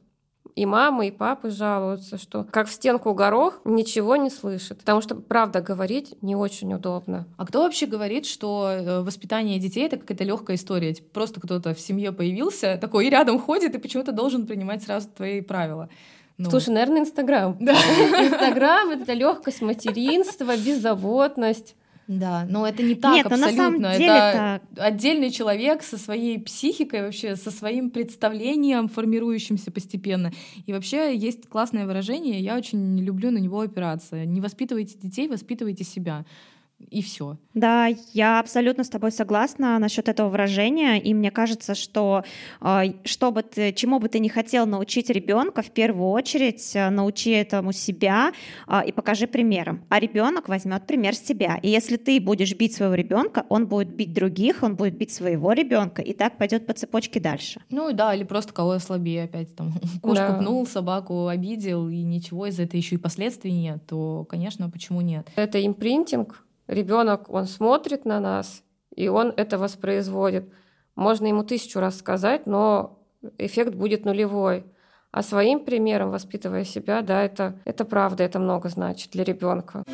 и 0.56 0.66
мамы, 0.66 1.08
и 1.08 1.10
папы 1.10 1.50
жалуются, 1.50 2.16
что 2.16 2.44
как 2.50 2.68
в 2.68 2.72
стенку 2.72 3.12
горох 3.12 3.60
ничего 3.64 4.16
не 4.16 4.30
слышит. 4.30 4.78
Потому 4.78 5.00
что, 5.00 5.16
правда, 5.16 5.60
говорить 5.60 6.14
не 6.22 6.36
очень 6.36 6.72
удобно. 6.72 7.26
А 7.36 7.46
кто 7.46 7.62
вообще 7.62 7.86
говорит, 7.86 8.24
что 8.26 8.70
э, 8.70 9.00
воспитание 9.02 9.58
детей— 9.58 9.84
это 9.86 9.96
какая-то 9.96 10.24
легкая 10.24 10.56
история? 10.56 10.94
Типа 10.94 11.08
просто 11.12 11.40
кто-то 11.40 11.74
в 11.74 11.80
семье 11.80 12.12
появился, 12.12 12.78
такой 12.80 13.06
и 13.06 13.10
рядом 13.10 13.40
ходит, 13.40 13.74
и 13.74 13.78
почему-то 13.78 14.12
должен 14.12 14.46
принимать 14.46 14.82
сразу 14.82 15.08
твои 15.08 15.40
правила. 15.40 15.88
Ну. 16.36 16.50
Слушай, 16.50 16.70
наверное, 16.70 17.00
Инстаграм. 17.00 17.56
Да. 17.60 17.72
Инстаграм— 18.24 18.90
это 18.90 19.12
легкость 19.12 19.62
материнства, 19.62 20.56
беззаботность. 20.56 21.74
Да, 22.06 22.46
но 22.48 22.66
это 22.66 22.82
не 22.82 22.94
так 22.94 23.14
Нет, 23.14 23.26
абсолютно. 23.26 23.86
Это 23.86 24.60
так. 24.74 24.84
отдельный 24.84 25.30
человек 25.30 25.82
со 25.82 25.96
своей 25.96 26.38
психикой, 26.38 27.02
вообще 27.02 27.34
со 27.36 27.50
своим 27.50 27.90
представлением, 27.90 28.88
формирующимся 28.88 29.70
постепенно. 29.70 30.30
И 30.66 30.72
вообще 30.72 31.16
есть 31.16 31.48
классное 31.48 31.86
выражение, 31.86 32.40
я 32.40 32.56
очень 32.56 32.98
люблю 32.98 33.30
на 33.30 33.38
него 33.38 33.60
опираться. 33.60 34.24
Не 34.24 34.40
воспитывайте 34.40 34.98
детей, 34.98 35.28
воспитывайте 35.28 35.84
себя 35.84 36.24
и 36.90 37.02
все. 37.02 37.38
Да, 37.54 37.88
я 38.12 38.40
абсолютно 38.40 38.84
с 38.84 38.88
тобой 38.88 39.12
согласна 39.12 39.78
насчет 39.78 40.08
этого 40.08 40.28
выражения, 40.28 41.00
и 41.00 41.14
мне 41.14 41.30
кажется, 41.30 41.74
что 41.74 42.24
а, 42.60 42.84
что 43.04 43.30
бы 43.30 43.42
ты, 43.42 43.72
чему 43.72 43.98
бы 44.00 44.08
ты 44.08 44.18
не 44.18 44.28
хотел 44.28 44.66
научить 44.66 45.10
ребенка, 45.10 45.62
в 45.62 45.70
первую 45.70 46.10
очередь 46.10 46.74
а, 46.76 46.90
научи 46.90 47.30
этому 47.30 47.72
себя 47.72 48.32
а, 48.66 48.82
и 48.82 48.92
покажи 48.92 49.26
примером. 49.26 49.84
А 49.88 50.00
ребенок 50.00 50.48
возьмет 50.48 50.86
пример 50.86 51.14
с 51.14 51.20
тебя. 51.20 51.58
И 51.62 51.68
если 51.68 51.96
ты 51.96 52.20
будешь 52.20 52.54
бить 52.54 52.74
своего 52.74 52.94
ребенка, 52.94 53.44
он 53.48 53.66
будет 53.66 53.94
бить 53.94 54.12
других, 54.12 54.62
он 54.62 54.76
будет 54.76 54.96
бить 54.96 55.12
своего 55.12 55.52
ребенка, 55.52 56.02
и 56.02 56.12
так 56.12 56.36
пойдет 56.38 56.66
по 56.66 56.72
цепочке 56.72 57.20
дальше. 57.20 57.60
Ну 57.70 57.92
да, 57.92 58.14
или 58.14 58.24
просто 58.24 58.52
кого 58.52 58.78
слабее 58.78 59.24
опять 59.24 59.54
там 59.54 59.72
кошку 60.02 60.14
да. 60.14 60.38
пнул, 60.38 60.66
собаку 60.66 61.28
обидел, 61.28 61.88
и 61.88 62.02
ничего 62.02 62.46
из 62.46 62.58
этого 62.58 62.76
еще 62.76 62.96
и 62.96 62.98
последствий 62.98 63.52
нет, 63.52 63.86
то, 63.86 64.26
конечно, 64.28 64.68
почему 64.70 65.00
нет? 65.00 65.28
Это 65.36 65.64
импринтинг, 65.64 66.43
Ребенок, 66.66 67.28
он 67.28 67.46
смотрит 67.46 68.04
на 68.04 68.20
нас, 68.20 68.62
и 68.94 69.08
он 69.08 69.34
это 69.36 69.58
воспроизводит. 69.58 70.50
Можно 70.96 71.26
ему 71.26 71.42
тысячу 71.42 71.80
раз 71.80 71.98
сказать, 71.98 72.46
но 72.46 72.98
эффект 73.38 73.74
будет 73.74 74.04
нулевой. 74.04 74.64
А 75.10 75.22
своим 75.22 75.64
примером, 75.64 76.10
воспитывая 76.10 76.64
себя, 76.64 77.02
да, 77.02 77.22
это, 77.22 77.58
это 77.64 77.84
правда, 77.84 78.24
это 78.24 78.38
много 78.38 78.68
значит 78.68 79.12
для 79.12 79.24
ребенка. 79.24 79.84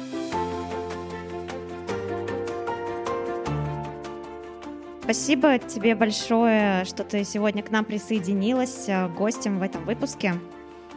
Спасибо 5.03 5.59
тебе 5.59 5.97
большое, 5.97 6.85
что 6.85 7.03
ты 7.03 7.25
сегодня 7.25 7.65
к 7.65 7.71
нам 7.73 7.85
присоединилась 7.85 8.89
э, 8.89 9.09
гостем 9.09 9.59
в 9.59 9.63
этом 9.63 9.85
выпуске. 9.85 10.35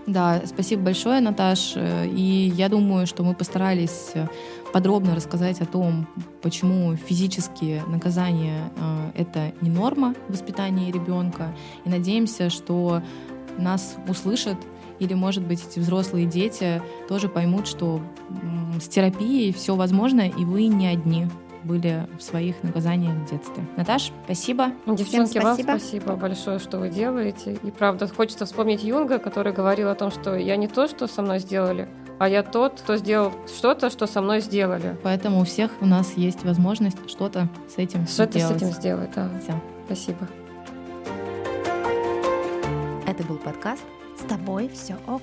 Да, 0.05 0.41
спасибо 0.45 0.83
большое, 0.83 1.19
Наташ. 1.19 1.75
И 1.75 2.53
я 2.55 2.69
думаю, 2.69 3.07
что 3.07 3.23
мы 3.23 3.33
постарались 3.33 4.11
подробно 4.73 5.15
рассказать 5.15 5.61
о 5.61 5.65
том, 5.65 6.07
почему 6.41 6.95
физические 6.95 7.83
наказания 7.85 8.71
э, 8.75 9.11
это 9.21 9.53
не 9.61 9.69
норма 9.69 10.15
воспитания 10.27 10.91
ребенка. 10.91 11.55
И 11.85 11.89
надеемся, 11.89 12.49
что 12.49 13.01
нас 13.57 13.95
услышат 14.07 14.57
или, 14.99 15.13
может 15.13 15.45
быть, 15.45 15.65
эти 15.65 15.79
взрослые 15.79 16.25
дети 16.25 16.81
тоже 17.07 17.29
поймут, 17.29 17.67
что 17.67 18.01
с 18.81 18.87
терапией 18.87 19.53
все 19.53 19.75
возможно, 19.75 20.27
и 20.27 20.45
вы 20.45 20.67
не 20.67 20.87
одни 20.87 21.27
были 21.63 22.07
в 22.17 22.23
своих 22.23 22.61
наказаниях 22.63 23.13
в 23.13 23.29
детстве. 23.29 23.63
Наташ, 23.77 24.11
спасибо. 24.25 24.71
Девчонки, 24.85 25.03
Всем 25.03 25.27
спасибо. 25.27 25.67
вам 25.67 25.79
спасибо 25.79 26.15
большое, 26.15 26.59
что 26.59 26.77
вы 26.77 26.89
делаете. 26.89 27.57
И 27.63 27.71
правда, 27.71 28.07
хочется 28.07 28.45
вспомнить 28.45 28.83
Юнга, 28.83 29.17
который 29.17 29.53
говорил 29.53 29.89
о 29.89 29.95
том, 29.95 30.11
что 30.11 30.35
я 30.35 30.57
не 30.57 30.67
то, 30.67 30.87
что 30.87 31.07
со 31.07 31.21
мной 31.21 31.39
сделали, 31.39 31.87
а 32.23 32.29
я 32.29 32.41
тот, 32.41 32.79
кто 32.79 32.95
сделал 32.95 33.33
что-то, 33.53 33.89
что 33.89 34.07
со 34.07 34.21
мной 34.21 34.39
сделали. 34.39 34.97
Поэтому 35.03 35.41
у 35.41 35.43
всех 35.43 35.71
у 35.81 35.85
нас 35.85 36.13
есть 36.15 36.45
возможность 36.45 36.97
что-то 37.09 37.49
с 37.67 37.77
этим 37.77 38.07
что-то 38.07 38.39
сделать. 38.39 38.55
Что-то 38.55 38.59
с 38.59 38.69
этим 38.69 38.71
сделать, 38.71 39.09
да. 39.13 39.29
Все. 39.41 39.61
Спасибо. 39.85 40.27
Это 43.05 43.23
был 43.23 43.35
подкаст 43.35 43.83
«С 44.17 44.23
тобой 44.23 44.71
все 44.73 44.95
ок». 45.05 45.21